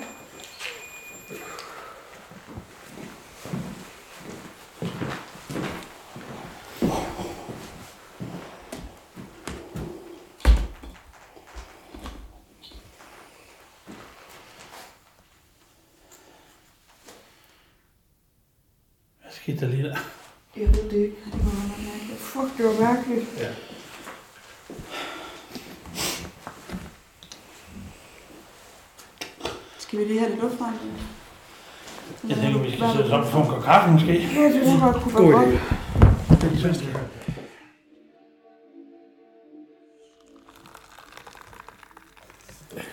Hvad 19.21 19.31
skete 19.31 19.59
der 19.59 19.67
lige 19.67 19.83
der? 19.83 19.97
Jeg 20.57 20.67
ved 20.67 20.89
det 20.89 20.93
ikke. 20.93 21.15
Det 21.25 21.33
var 21.33 21.53
meget 21.53 21.83
mærkeligt. 21.83 22.19
Fuck, 22.19 22.57
det 22.57 22.65
var 22.65 22.93
mærkeligt. 22.93 23.27
Ja. 23.37 23.53
Skal 29.91 29.99
vi 29.99 30.05
lige 30.05 30.19
have 30.19 30.31
lidt 30.31 30.41
luft 30.41 30.57
fra 30.57 30.73
Jeg 32.29 32.37
tænker, 32.37 33.00
og 33.11 33.25
få 33.27 33.37
en 33.39 33.47
kop 33.47 33.63
kaffe 33.63 33.91
måske. 33.91 34.13
Ja, 34.35 34.43
det 34.43 34.63
tror 34.79 34.85
jeg 34.85 35.01
kunne 35.01 35.15
God 35.15 35.31
være 35.31 35.43
idé. 35.43 35.59
godt. 36.29 36.41
Det 36.41 36.59
synes 36.59 36.81
jeg. 36.81 36.95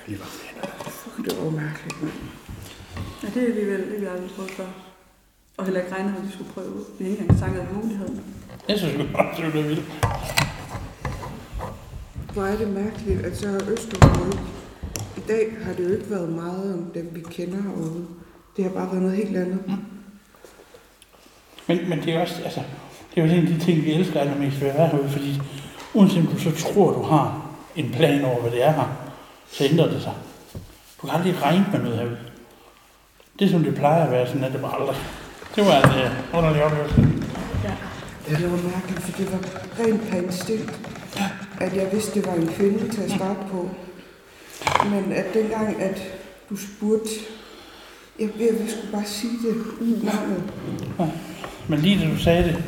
Lige 0.06 0.18
hænder. 0.18 0.66
Fuck, 0.90 1.26
det 1.30 1.44
var 1.44 1.50
mærkeligt. 1.50 2.14
Ja, 3.22 3.28
det 3.34 3.48
er 3.48 3.54
vi 3.54 3.70
vel, 3.72 3.80
det 3.80 3.96
er 3.96 4.00
vi 4.00 4.06
aldrig 4.06 4.30
prøvet 4.36 4.50
før. 4.50 4.66
Og 5.56 5.64
heller 5.64 5.80
ikke 5.80 5.94
regnet 5.94 6.14
at 6.18 6.26
vi 6.26 6.32
skulle 6.32 6.50
prøve. 6.50 6.84
Vi 6.98 7.04
har 7.04 7.10
ikke 7.10 7.20
engang 7.22 7.38
snakket 7.38 7.60
om 7.60 7.74
muligheden. 7.82 8.24
Jeg 8.68 8.78
synes 8.78 8.96
godt, 9.14 9.26
det 9.36 9.44
var 9.44 9.50
vildt. 9.50 9.82
Hvor 12.32 12.44
er 12.44 12.56
det 12.56 12.68
mærkeligt, 12.68 13.26
at 13.26 13.36
så 13.36 13.48
har 13.48 13.58
ikke... 13.70 14.38
I 15.16 15.20
dag 15.28 15.56
har 15.62 15.72
det 15.72 15.84
jo 15.84 15.92
ikke 15.92 16.10
været 16.10 16.28
meget 16.28 16.74
om 16.74 16.90
dem, 16.94 17.10
vi 17.12 17.20
kender 17.20 17.62
herude. 17.62 18.06
Det 18.56 18.64
har 18.64 18.70
bare 18.70 18.86
været 18.90 19.02
noget 19.02 19.16
helt 19.16 19.36
andet. 19.36 19.60
Men, 21.68 21.88
men 21.88 22.00
det 22.04 22.14
er 22.14 22.20
også, 22.20 22.42
altså, 22.44 22.60
det 23.14 23.22
er 23.22 23.26
jo 23.26 23.32
en 23.32 23.46
af 23.46 23.54
de 23.54 23.60
ting, 23.60 23.84
vi 23.84 23.92
elsker 23.92 24.20
allermest 24.20 24.60
ved 24.60 24.68
at 24.68 24.74
være 24.74 24.88
herude, 24.88 25.08
fordi 25.08 25.40
uanset 25.94 26.18
om 26.18 26.26
du 26.26 26.38
så 26.38 26.50
tror, 26.52 26.92
du 26.92 27.02
har 27.02 27.42
en 27.76 27.90
plan 27.90 28.24
over, 28.24 28.40
hvad 28.40 28.50
det 28.50 28.64
er 28.64 28.72
her, 28.72 28.96
så 29.52 29.64
ændrer 29.64 29.90
det 29.90 30.02
sig. 30.02 30.12
Du 31.02 31.06
kan 31.06 31.16
aldrig 31.16 31.42
regne 31.42 31.66
med 31.72 31.80
noget 31.80 31.98
herude. 31.98 32.18
Det 33.38 33.50
som 33.50 33.64
det 33.64 33.74
plejer 33.74 34.04
at 34.04 34.10
være, 34.10 34.26
sådan 34.26 34.44
er 34.44 34.50
det 34.50 34.60
bare 34.60 34.80
aldrig. 34.80 34.96
Det 35.56 35.66
var 35.66 35.76
en 35.76 36.06
uh, 36.06 36.38
underlig 36.38 36.64
oplevelse. 36.64 36.96
Det 38.28 38.52
var 38.52 38.70
mærkeligt, 38.70 39.00
for 39.00 39.18
det 39.18 39.32
var 39.32 39.40
rent 39.78 40.24
instinkt, 40.24 40.90
at 41.60 41.76
jeg 41.76 41.88
vidste, 41.92 42.14
det 42.14 42.26
var 42.26 42.34
en 42.34 42.46
kvinde 42.46 42.88
til 42.88 43.00
at 43.00 43.10
starte 43.10 43.40
på. 43.50 43.70
Men 44.90 45.12
at 45.12 45.34
dengang, 45.34 45.82
at 45.82 46.02
du 46.50 46.56
spurgte, 46.56 47.10
jeg, 48.20 48.28
jeg, 48.38 48.48
jeg 48.60 48.68
skulle 48.68 48.92
bare 48.92 49.04
sige 49.04 49.32
det. 49.32 49.56
Navnet. 50.04 50.42
Men 51.68 51.78
lige 51.78 52.04
da 52.06 52.10
du 52.10 52.16
sagde 52.18 52.42
det, 52.44 52.64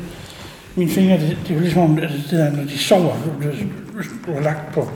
mine 0.75 0.91
fingre, 0.91 1.13
det, 1.17 1.37
det 1.43 1.49
er 1.51 1.53
jo 1.55 1.59
ligesom, 1.61 1.81
om, 1.83 1.97
at 1.97 2.09
det 2.09 2.27
der, 2.31 2.51
når 2.51 2.63
de 2.63 2.77
sover, 2.77 3.13
du, 3.25 3.47
du, 3.49 4.03
du 4.27 4.33
har 4.33 4.41
lagt 4.41 4.73
på 4.73 4.87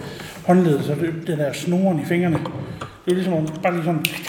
håndledet, 0.48 0.86
så 0.86 0.95
det, 0.95 1.27
det 1.27 1.38
der 1.38 1.53
snoren 1.53 1.99
i 1.99 2.06
fingrene, 2.06 2.38
det 3.06 3.11
er 3.11 3.15
ligesom, 3.15 3.34
om, 3.34 3.48
bare 3.64 3.73
ligesom, 3.73 3.99
det 4.03 4.22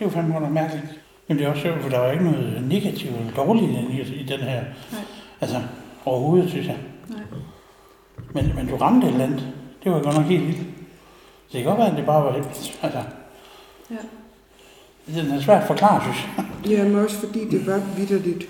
er 0.00 0.04
jo 0.04 0.08
fandme 0.10 0.34
godt 0.38 0.52
mærkeligt. 0.52 0.84
Men 1.28 1.38
det 1.38 1.46
er 1.46 1.50
også 1.50 1.62
sjovt, 1.62 1.82
for 1.82 1.88
der 1.88 1.98
er 1.98 2.04
jo 2.06 2.12
ikke 2.12 2.24
noget 2.24 2.62
negativt 2.68 3.16
eller 3.16 3.32
dårligt 3.36 3.70
i, 3.72 4.14
i 4.14 4.26
den 4.28 4.40
her, 4.40 4.60
Nej. 4.92 5.00
altså 5.40 5.56
overhovedet, 6.04 6.50
synes 6.50 6.66
jeg. 6.66 6.76
Nej. 7.08 7.20
Men, 8.34 8.52
men 8.56 8.66
du 8.66 8.76
ramte 8.76 9.06
et 9.06 9.12
eller 9.12 9.24
andet, 9.24 9.46
det 9.84 9.92
var 9.92 10.00
godt 10.02 10.16
nok 10.16 10.24
helt 10.24 10.46
vildt. 10.46 10.58
Så 11.48 11.52
det 11.52 11.62
kan 11.62 11.64
godt 11.64 11.78
være, 11.78 11.90
at 11.90 11.96
det 11.96 12.06
bare 12.06 12.24
var 12.24 12.32
helt, 12.32 12.78
altså, 12.82 12.98
Ja. 13.90 15.20
den 15.22 15.30
er 15.30 15.40
svært 15.40 15.60
at 15.60 15.66
forklare, 15.66 16.02
synes 16.02 16.26
jeg. 16.36 16.44
Jamen 16.70 16.96
også 16.98 17.16
fordi 17.16 17.48
det 17.50 17.66
var 17.66 17.80
vidderligt. 17.96 18.48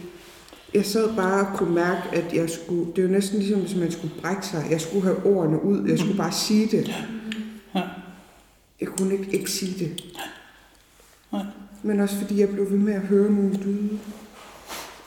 Jeg 0.75 0.87
sad 0.87 1.17
bare 1.17 1.47
og 1.47 1.59
kunne 1.59 1.75
mærke, 1.75 2.09
at 2.13 2.35
jeg 2.35 2.51
skulle... 2.51 2.87
Det 2.93 2.99
er 2.99 3.03
jo 3.03 3.09
næsten 3.09 3.39
ligesom, 3.39 3.61
hvis 3.61 3.77
man 3.77 3.93
skulle 3.93 4.15
brække 4.21 4.47
sig. 4.47 4.67
Jeg 4.71 4.81
skulle 4.81 5.05
have 5.05 5.27
ordene 5.27 5.65
ud. 5.65 5.89
Jeg 5.89 5.99
skulle 5.99 6.17
bare 6.17 6.33
sige 6.33 6.67
det. 6.77 6.89
Ja. 7.75 7.83
Jeg 8.81 8.89
kunne 8.89 9.13
ikke, 9.19 9.33
ikke 9.33 9.51
sige 9.51 9.85
det. 9.85 10.05
Nej. 11.33 11.45
Men 11.83 12.01
også 12.01 12.17
fordi 12.17 12.41
jeg 12.41 12.49
blev 12.49 12.71
ved 12.71 12.79
med 12.79 12.93
at 12.93 13.01
høre 13.01 13.33
nogle 13.33 13.55
lyde. 13.55 13.99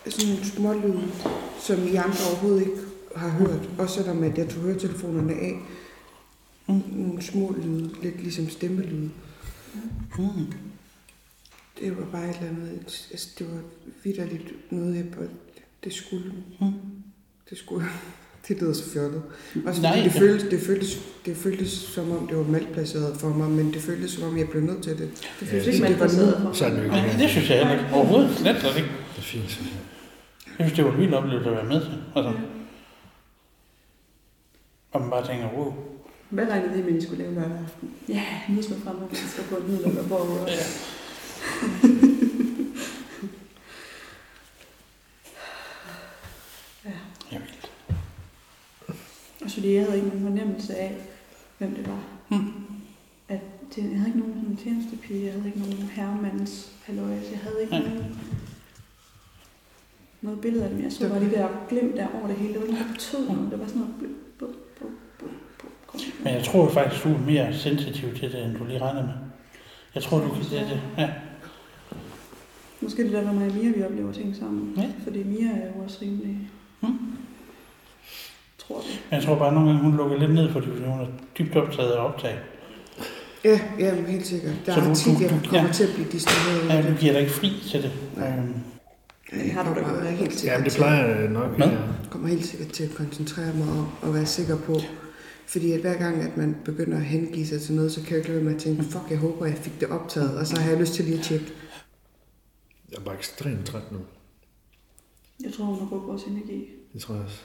Sådan 0.08 0.30
nogle 0.30 0.46
små 0.46 0.74
lyde, 0.74 1.12
som 1.60 1.88
I 1.88 1.96
andre 1.96 2.20
overhovedet 2.32 2.62
ikke 2.62 2.82
har 3.16 3.30
hørt. 3.30 3.70
Også 3.78 3.96
selvom 3.96 4.24
at 4.24 4.38
jeg 4.38 4.50
tog 4.50 4.62
høretelefonerne 4.62 5.34
af. 5.34 5.60
Mm. 6.68 6.82
Nogle 6.92 7.22
små 7.22 7.56
lyde, 7.64 7.90
lidt 8.04 8.22
ligesom 8.22 8.50
stemmelyde. 8.50 9.10
Mm. 10.18 10.54
Det 11.80 11.98
var 11.98 12.06
bare 12.12 12.30
et 12.30 12.36
eller 12.36 12.50
andet, 12.50 13.08
altså, 13.12 13.30
det 13.40 13.48
var 13.52 13.62
vidderligt 14.04 14.72
noget, 14.72 14.96
jeg 14.96 15.06
det 15.84 15.94
skulle. 15.94 16.34
Mm. 16.62 16.72
Det 17.50 17.58
skulle. 17.58 17.86
Det 18.48 18.62
lyder 18.62 18.74
så 18.74 18.90
fjollet. 18.94 19.22
Også 19.66 19.82
Nej, 19.82 20.02
det 20.04 20.12
føltes, 20.12 20.50
det, 20.50 20.60
føltes, 20.62 20.98
det 21.26 21.38
føltes 21.38 21.70
som 21.72 22.12
om, 22.12 22.28
det 22.28 22.38
var 22.38 22.44
malplaceret 22.44 23.18
for 23.18 23.30
mig, 23.30 23.50
men 23.50 23.74
det 23.74 23.82
føltes 23.82 24.12
som 24.12 24.24
om, 24.24 24.38
jeg 24.38 24.50
blev 24.50 24.62
nødt 24.64 24.84
til 24.84 24.98
det. 24.98 25.10
Det 25.40 25.48
føles 25.48 25.68
Ja, 25.68 25.72
ikke, 25.72 25.84
det 25.84 25.92
man 25.92 26.00
var 26.00 26.06
placeret 26.08 26.40
nu. 26.44 26.48
for. 26.48 26.54
Så 26.54 26.66
er 26.66 26.70
det 26.70 26.88
Nej, 26.88 27.16
det 27.20 27.30
synes 27.30 27.50
jeg 27.50 27.58
heller 27.58 27.74
ikke. 27.74 27.86
Overhovedet 27.96 28.38
slet, 28.38 28.58
slet 28.62 28.78
ikke. 28.78 28.90
Det 28.90 29.18
er 29.18 29.22
fint, 29.22 29.50
synes 29.52 29.68
jeg. 29.70 29.80
Jeg 30.60 30.68
synes, 30.68 30.76
det 30.76 30.86
var 30.86 30.92
en 30.92 30.98
vild 31.00 31.14
oplevelse 31.14 31.50
at 31.50 31.56
være 31.56 31.66
med 31.66 31.82
til. 31.82 31.94
Altså, 32.16 32.34
og 34.92 35.02
man 35.02 35.10
bare 35.10 35.28
tænker, 35.28 35.50
wow. 35.58 35.74
Hvad 36.30 36.46
regnede 36.48 36.80
I 36.80 36.84
med, 36.84 37.02
I 37.02 37.06
skulle 37.06 37.24
lave 37.24 37.36
lørdag 37.36 37.58
aften? 37.66 37.90
Ja, 38.10 38.24
mødes 38.50 38.70
med 38.70 38.78
fremmede 38.84 39.06
mennesker 39.06 39.44
på 39.50 39.58
et 39.58 39.70
middelalderbord. 39.70 40.22
Og... 40.22 40.48
Ja. 40.48 40.54
Ja. 40.54 41.88
Og 49.42 49.52
fordi 49.52 49.74
jeg 49.74 49.84
havde 49.84 49.96
ikke 49.96 50.08
nogen 50.08 50.24
fornemmelse 50.24 50.76
af, 50.76 50.96
hvem 51.58 51.76
det 51.76 51.88
var. 51.88 52.04
Mm. 52.30 52.54
At 53.30 53.40
det, 53.76 53.84
jeg 53.84 53.98
havde 53.98 54.08
ikke 54.08 54.20
nogen 54.20 54.34
sådan 54.42 54.56
tjenestepige, 54.56 55.26
jeg 55.26 55.34
havde 55.34 55.48
ikke 55.48 55.60
nogen 55.60 55.90
herremands 55.92 56.72
halløjs, 56.84 57.32
jeg 57.32 57.40
havde 57.40 57.62
ikke 57.62 57.74
Nej. 57.74 57.84
nogen, 57.84 58.20
noget 60.22 60.42
billede 60.42 60.64
af 60.64 60.70
dem. 60.70 60.84
Jeg 60.84 60.92
så 60.92 61.10
bare 61.10 61.20
de 61.20 61.32
der 61.32 61.48
glimt 61.70 61.96
der 61.96 62.08
over 62.20 62.28
det 62.28 62.36
hele. 62.36 62.54
Det 62.54 62.62
var 62.62 62.68
noget, 62.68 62.86
betød 62.94 63.28
noget. 63.28 63.52
Det 63.52 63.60
var 63.60 63.66
sådan 63.68 63.82
noget... 63.82 63.96
Blub, 64.00 64.12
blub, 64.38 64.52
blub, 64.78 64.92
blub, 65.60 65.72
kom. 65.88 66.00
Men 66.24 66.34
jeg 66.34 66.44
tror 66.44 66.70
faktisk, 66.70 67.04
du 67.04 67.10
er 67.14 67.18
mere 67.18 67.54
sensitiv 67.54 68.16
til 68.16 68.32
det, 68.32 68.46
end 68.46 68.58
du 68.58 68.66
lige 68.66 68.80
regner 68.80 69.06
med. 69.06 69.14
Jeg 69.96 70.04
tror, 70.04 70.20
du 70.20 70.30
kan 70.30 70.44
det. 70.44 70.52
det. 70.52 70.82
Ja. 70.98 71.10
Måske 72.82 73.04
det 73.04 73.12
der, 73.12 73.22
hvor 73.22 73.34
mig 73.34 73.48
og 73.48 73.56
Mia, 73.56 73.72
vi 73.72 73.84
oplever 73.84 74.12
ting 74.12 74.36
sammen. 74.36 74.74
Ja. 74.78 74.92
Fordi 75.04 75.24
Mia 75.24 75.52
er 75.52 75.68
jo 75.68 75.84
også 75.84 75.98
rimelig... 76.02 76.38
Mm. 76.82 76.88
Tror. 78.72 78.84
Men 79.10 79.16
jeg 79.20 79.24
tror 79.24 79.36
bare, 79.36 79.48
at 79.48 79.54
nogle 79.54 79.70
gange 79.70 79.84
hun 79.84 79.98
lukker 79.98 80.18
lidt 80.18 80.34
ned 80.34 80.52
for 80.52 80.60
det, 80.60 80.70
fordi 80.70 80.86
hun 80.86 81.00
er 81.00 81.08
dybt 81.38 81.56
optaget 81.56 81.92
af 81.92 82.06
optag. 82.06 82.40
Ja, 83.44 83.60
ja, 83.80 83.96
helt 84.06 84.26
sikkert. 84.28 84.54
Der 84.66 84.74
Så 84.74 84.80
er 84.80 84.86
du- 84.86 84.96
tit, 84.96 85.06
du- 85.18 85.22
jeg 85.24 85.30
du- 85.30 85.50
kommer 85.50 85.68
ja. 85.68 85.74
til 85.74 85.84
at 85.84 85.94
blive 85.96 86.08
distraheret. 86.12 86.70
Ja, 86.70 86.82
du 86.82 86.88
det. 86.92 87.00
giver 87.00 87.12
dig 87.14 87.22
ikke 87.22 87.34
fri 87.34 87.52
til 87.72 87.84
det. 87.84 87.92
Nej. 88.18 88.28
Øhm, 88.38 88.54
Ja, 89.34 89.38
jeg 89.46 89.54
har 89.54 89.64
du 89.64 89.80
da 89.80 89.84
kommer 89.86 90.02
godt. 90.04 90.14
helt 90.14 90.40
sikkert, 90.40 90.60
Ja, 90.60 90.64
det 90.66 90.74
plejer 90.76 91.20
jeg 91.20 91.30
nok. 91.30 91.60
Ja. 91.60 91.70
kommer 92.10 92.28
helt 92.28 92.46
sikkert 92.46 92.70
til 92.70 92.84
at 92.84 92.90
koncentrere 92.96 93.54
mig 93.56 93.68
om 93.70 93.88
at 94.04 94.14
være 94.14 94.26
sikker 94.26 94.58
på. 94.58 94.76
Fordi 95.48 95.72
at 95.72 95.80
hver 95.82 95.98
gang, 95.98 96.22
at 96.22 96.38
man 96.38 96.56
begynder 96.66 96.98
at 96.98 97.04
hengive 97.04 97.46
sig 97.48 97.62
til 97.62 97.76
noget, 97.76 97.92
så 97.92 98.00
kan 98.02 98.10
jeg 98.10 98.18
ikke 98.18 98.30
lade 98.30 98.44
med 98.44 98.56
at 98.56 98.62
tænke, 98.62 98.84
fuck, 98.84 99.04
jeg 99.10 99.18
håber, 99.18 99.46
jeg 99.46 99.56
fik 99.58 99.80
det 99.80 99.88
optaget. 99.90 100.38
Og 100.38 100.48
så 100.48 100.60
har 100.62 100.70
jeg 100.70 100.80
lyst 100.80 100.94
til 100.94 101.06
lige 101.06 101.18
at 101.18 101.24
tjekke. 101.24 101.46
Jeg 102.92 102.98
er 102.98 103.02
bare 103.02 103.16
ekstremt 103.16 103.66
træt 103.66 103.92
nu. 103.92 103.98
Jeg 105.44 105.54
tror, 105.54 105.66
hun 105.66 105.80
har 105.80 105.86
brugt 105.86 106.08
vores 106.08 106.24
energi. 106.24 106.66
Det 106.94 107.02
tror 107.02 107.14
jeg 107.16 107.24
også. 107.24 107.42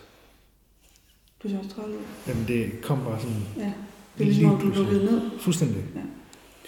Du 1.43 1.49
ser 1.49 1.59
også 1.59 1.71
træt 1.71 1.85
ud. 1.87 2.05
Jamen, 2.29 2.45
det 2.49 2.81
kom 2.83 2.99
bare 3.09 3.21
sådan 3.21 3.37
Ja. 3.57 3.73
Det 4.19 4.23
er 4.23 4.25
ligesom, 4.25 4.51
om 4.55 4.61
du 4.61 4.67
lukket 4.67 5.03
ned. 5.11 5.21
fuldstændig. 5.41 5.85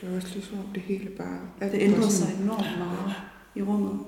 Det 0.01 0.11
var 0.11 0.17
også 0.17 0.29
ligesom 0.35 0.59
om 0.59 0.65
det 0.75 0.83
hele 0.83 1.09
bare... 1.11 1.39
alt 1.61 1.73
Det 1.73 1.83
ændrede 1.83 2.11
sig 2.13 2.29
enormt 2.43 2.79
meget 2.79 3.15
i 3.55 3.63
rummet. 3.63 3.99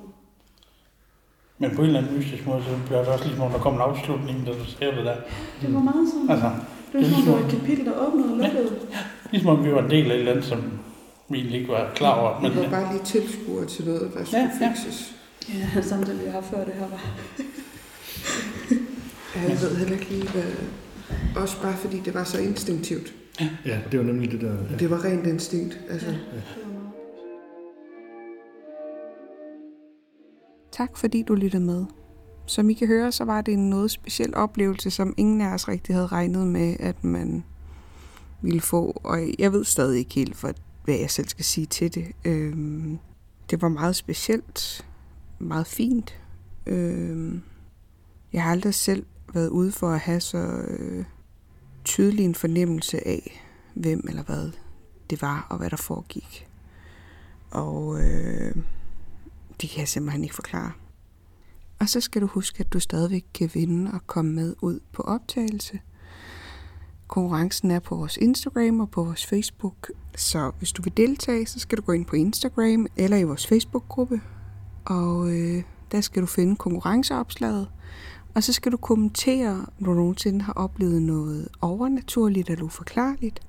Men 1.57 1.75
på 1.75 1.81
en 1.81 1.87
eller 1.87 1.99
anden 2.01 2.17
mystisk 2.17 2.45
måde, 2.45 2.63
så 2.63 2.69
bliver 2.85 2.99
det 2.99 3.07
også 3.07 3.25
ligesom, 3.25 3.43
om 3.43 3.51
der 3.51 3.59
kommer 3.59 3.85
en 3.85 3.91
afslutning, 3.91 4.45
da 4.45 4.51
du 4.51 4.65
ser 4.65 4.95
det 4.95 5.05
der. 5.05 5.15
Det 5.61 5.73
var 5.73 5.79
meget 5.79 6.07
sådan. 6.13 6.29
Altså, 6.29 6.51
det 6.91 7.01
var 7.01 7.07
som 7.07 7.15
om, 7.17 7.23
det 7.23 7.33
var 7.33 7.39
et 7.49 7.51
kapitel, 7.59 7.85
der 7.85 8.07
åbnede 8.07 8.31
og 8.31 8.37
lukkede. 8.37 8.79
ligesom 9.31 9.49
om 9.49 9.65
vi 9.65 9.71
var 9.71 9.83
en 9.83 9.89
del 9.89 10.05
af 10.11 10.15
et 10.15 10.19
eller 10.19 10.31
andet, 10.31 10.45
som 10.45 10.61
vi 11.29 11.37
egentlig 11.37 11.59
ikke 11.59 11.71
var 11.71 11.91
klar 11.95 12.15
over. 12.19 12.41
Men, 12.41 12.51
Vi 12.51 12.57
var 12.57 12.69
bare 12.69 12.93
lige 12.93 13.03
tilskuere 13.05 13.65
til 13.65 13.85
noget, 13.85 14.01
der 14.01 14.25
skulle 14.25 14.39
Ja, 14.41 14.49
ja. 14.61 14.69
fikses. 14.71 15.15
Ja, 15.49 15.81
samtidig 15.91 16.25
vi 16.25 16.29
har 16.31 16.41
før 16.41 16.65
det 16.65 16.73
her 16.73 16.87
var. 16.87 17.01
Ja, 19.35 19.41
jeg 19.41 19.61
ved 19.61 19.75
heller 19.75 19.93
ikke 19.93 20.09
lige, 20.09 20.31
hvad... 20.31 20.43
Også 21.35 21.61
bare 21.61 21.77
fordi 21.77 21.99
det 21.99 22.13
var 22.13 22.23
så 22.23 22.39
instinktivt. 22.41 23.13
Ja, 23.65 23.79
det 23.91 23.99
var 23.99 24.05
nemlig 24.05 24.31
det 24.31 24.41
der... 24.41 24.53
Ja. 24.71 24.77
Det 24.79 24.89
var 24.89 25.03
rent 25.03 25.27
instinkt. 25.27 25.79
Altså, 25.89 26.07
var 26.07 26.13
meget. 26.73 26.91
Tak 30.71 30.97
fordi 30.97 31.23
du 31.23 31.35
lyttede 31.35 31.63
med. 31.63 31.85
Som 32.45 32.69
I 32.69 32.73
kan 32.73 32.87
høre, 32.87 33.11
så 33.11 33.23
var 33.23 33.41
det 33.41 33.53
en 33.53 33.69
noget 33.69 33.91
speciel 33.91 34.35
oplevelse, 34.35 34.91
som 34.91 35.13
ingen 35.17 35.41
af 35.41 35.53
os 35.53 35.67
rigtig 35.67 35.95
havde 35.95 36.07
regnet 36.07 36.47
med, 36.47 36.75
at 36.79 37.03
man 37.03 37.43
ville 38.41 38.61
få. 38.61 39.01
Og 39.03 39.19
jeg 39.39 39.53
ved 39.53 39.63
stadig 39.63 39.99
ikke 39.99 40.15
helt, 40.15 40.35
for, 40.35 40.51
hvad 40.85 40.95
jeg 40.95 41.09
selv 41.09 41.27
skal 41.27 41.45
sige 41.45 41.65
til 41.65 41.95
det. 41.95 42.05
Øhm, 42.25 42.97
det 43.49 43.61
var 43.61 43.69
meget 43.69 43.95
specielt. 43.95 44.85
Meget 45.39 45.67
fint. 45.67 46.19
Øhm, 46.65 47.41
jeg 48.33 48.43
har 48.43 48.51
aldrig 48.51 48.73
selv 48.73 49.05
været 49.33 49.49
ude 49.49 49.71
for 49.71 49.89
at 49.89 49.99
have 49.99 50.19
så 50.19 50.37
øh, 50.67 51.05
tydelig 51.83 52.25
en 52.25 52.35
fornemmelse 52.35 53.07
af, 53.07 53.43
hvem 53.73 54.05
eller 54.09 54.23
hvad 54.23 54.51
det 55.09 55.21
var, 55.21 55.47
og 55.49 55.57
hvad 55.57 55.69
der 55.69 55.77
foregik. 55.77 56.47
Og 57.51 57.99
øh, 57.99 58.55
det 59.61 59.69
kan 59.69 59.79
jeg 59.79 59.87
simpelthen 59.87 60.23
ikke 60.23 60.35
forklare. 60.35 60.71
Og 61.79 61.89
så 61.89 62.01
skal 62.01 62.21
du 62.21 62.27
huske, 62.27 62.59
at 62.59 62.73
du 62.73 62.79
stadigvæk 62.79 63.25
kan 63.33 63.49
vinde 63.53 63.91
og 63.91 64.07
komme 64.07 64.31
med 64.31 64.55
ud 64.61 64.79
på 64.91 65.01
optagelse. 65.01 65.79
Konkurrencen 67.07 67.71
er 67.71 67.79
på 67.79 67.95
vores 67.95 68.17
Instagram 68.17 68.79
og 68.79 68.89
på 68.89 69.03
vores 69.03 69.25
Facebook. 69.25 69.91
Så 70.15 70.51
hvis 70.57 70.71
du 70.71 70.81
vil 70.81 70.97
deltage, 70.97 71.45
så 71.45 71.59
skal 71.59 71.77
du 71.77 71.83
gå 71.83 71.91
ind 71.91 72.05
på 72.05 72.15
Instagram 72.15 72.87
eller 72.97 73.17
i 73.17 73.23
vores 73.23 73.47
Facebook-gruppe. 73.47 74.21
Og 74.85 75.31
øh, 75.31 75.63
der 75.91 76.01
skal 76.01 76.21
du 76.21 76.27
finde 76.27 76.55
konkurrenceopslaget. 76.55 77.67
Og 78.35 78.43
så 78.43 78.53
skal 78.53 78.71
du 78.71 78.77
kommentere, 78.77 79.65
om 79.79 79.85
du 79.85 79.93
nogensinde 79.93 80.41
har 80.41 80.53
oplevet 80.53 81.01
noget 81.01 81.47
overnaturligt 81.61 82.49
eller 82.49 82.65
uforklarligt. 82.65 83.39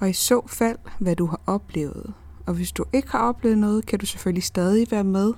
Og 0.00 0.10
i 0.10 0.12
så 0.12 0.46
fald, 0.46 0.78
hvad 0.98 1.16
du 1.16 1.26
har 1.26 1.40
oplevet. 1.46 2.14
Og 2.46 2.54
hvis 2.54 2.72
du 2.72 2.84
ikke 2.92 3.10
har 3.10 3.18
oplevet 3.18 3.58
noget, 3.58 3.86
kan 3.86 3.98
du 3.98 4.06
selvfølgelig 4.06 4.42
stadig 4.42 4.86
være 4.90 5.04
med. 5.04 5.32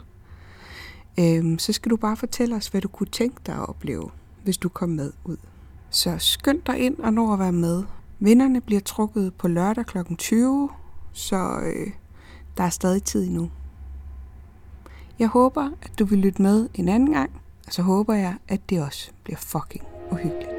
Øhm, 1.21 1.59
så 1.59 1.73
skal 1.73 1.91
du 1.91 1.97
bare 1.97 2.17
fortælle 2.17 2.57
os, 2.57 2.69
hvad 2.69 2.81
du 2.81 2.89
kunne 2.89 3.07
tænke 3.07 3.37
dig 3.47 3.55
at 3.55 3.69
opleve, 3.69 4.11
hvis 4.45 4.57
du 4.57 4.69
kom 4.69 4.89
med 4.89 5.13
ud. 5.25 5.37
Så 5.91 6.19
skynd 6.19 6.63
dig 6.67 6.79
ind 6.79 6.99
og 6.99 7.13
nå 7.13 7.33
at 7.33 7.39
være 7.39 7.53
med. 7.53 7.85
Vinderne 8.19 8.61
bliver 8.61 8.81
trukket 8.81 9.35
på 9.35 9.49
lørdag 9.49 9.87
kl. 9.87 9.99
20, 10.19 10.69
så 11.13 11.61
øh, 11.63 11.93
der 12.57 12.65
er 12.65 12.71
stadig 12.71 13.03
tid 13.03 13.27
endnu. 13.27 13.51
Jeg 15.19 15.29
håber, 15.29 15.71
at 15.83 15.99
du 15.99 16.05
vil 16.05 16.19
lytte 16.19 16.43
med 16.43 16.69
en 16.75 16.89
anden 16.89 17.13
gang, 17.13 17.31
og 17.67 17.73
så 17.73 17.83
håber 17.83 18.15
jeg, 18.15 18.35
at 18.49 18.71
det 18.71 18.83
også 18.83 19.11
bliver 19.25 19.39
fucking 19.39 19.85
uhyggeligt. 20.11 20.56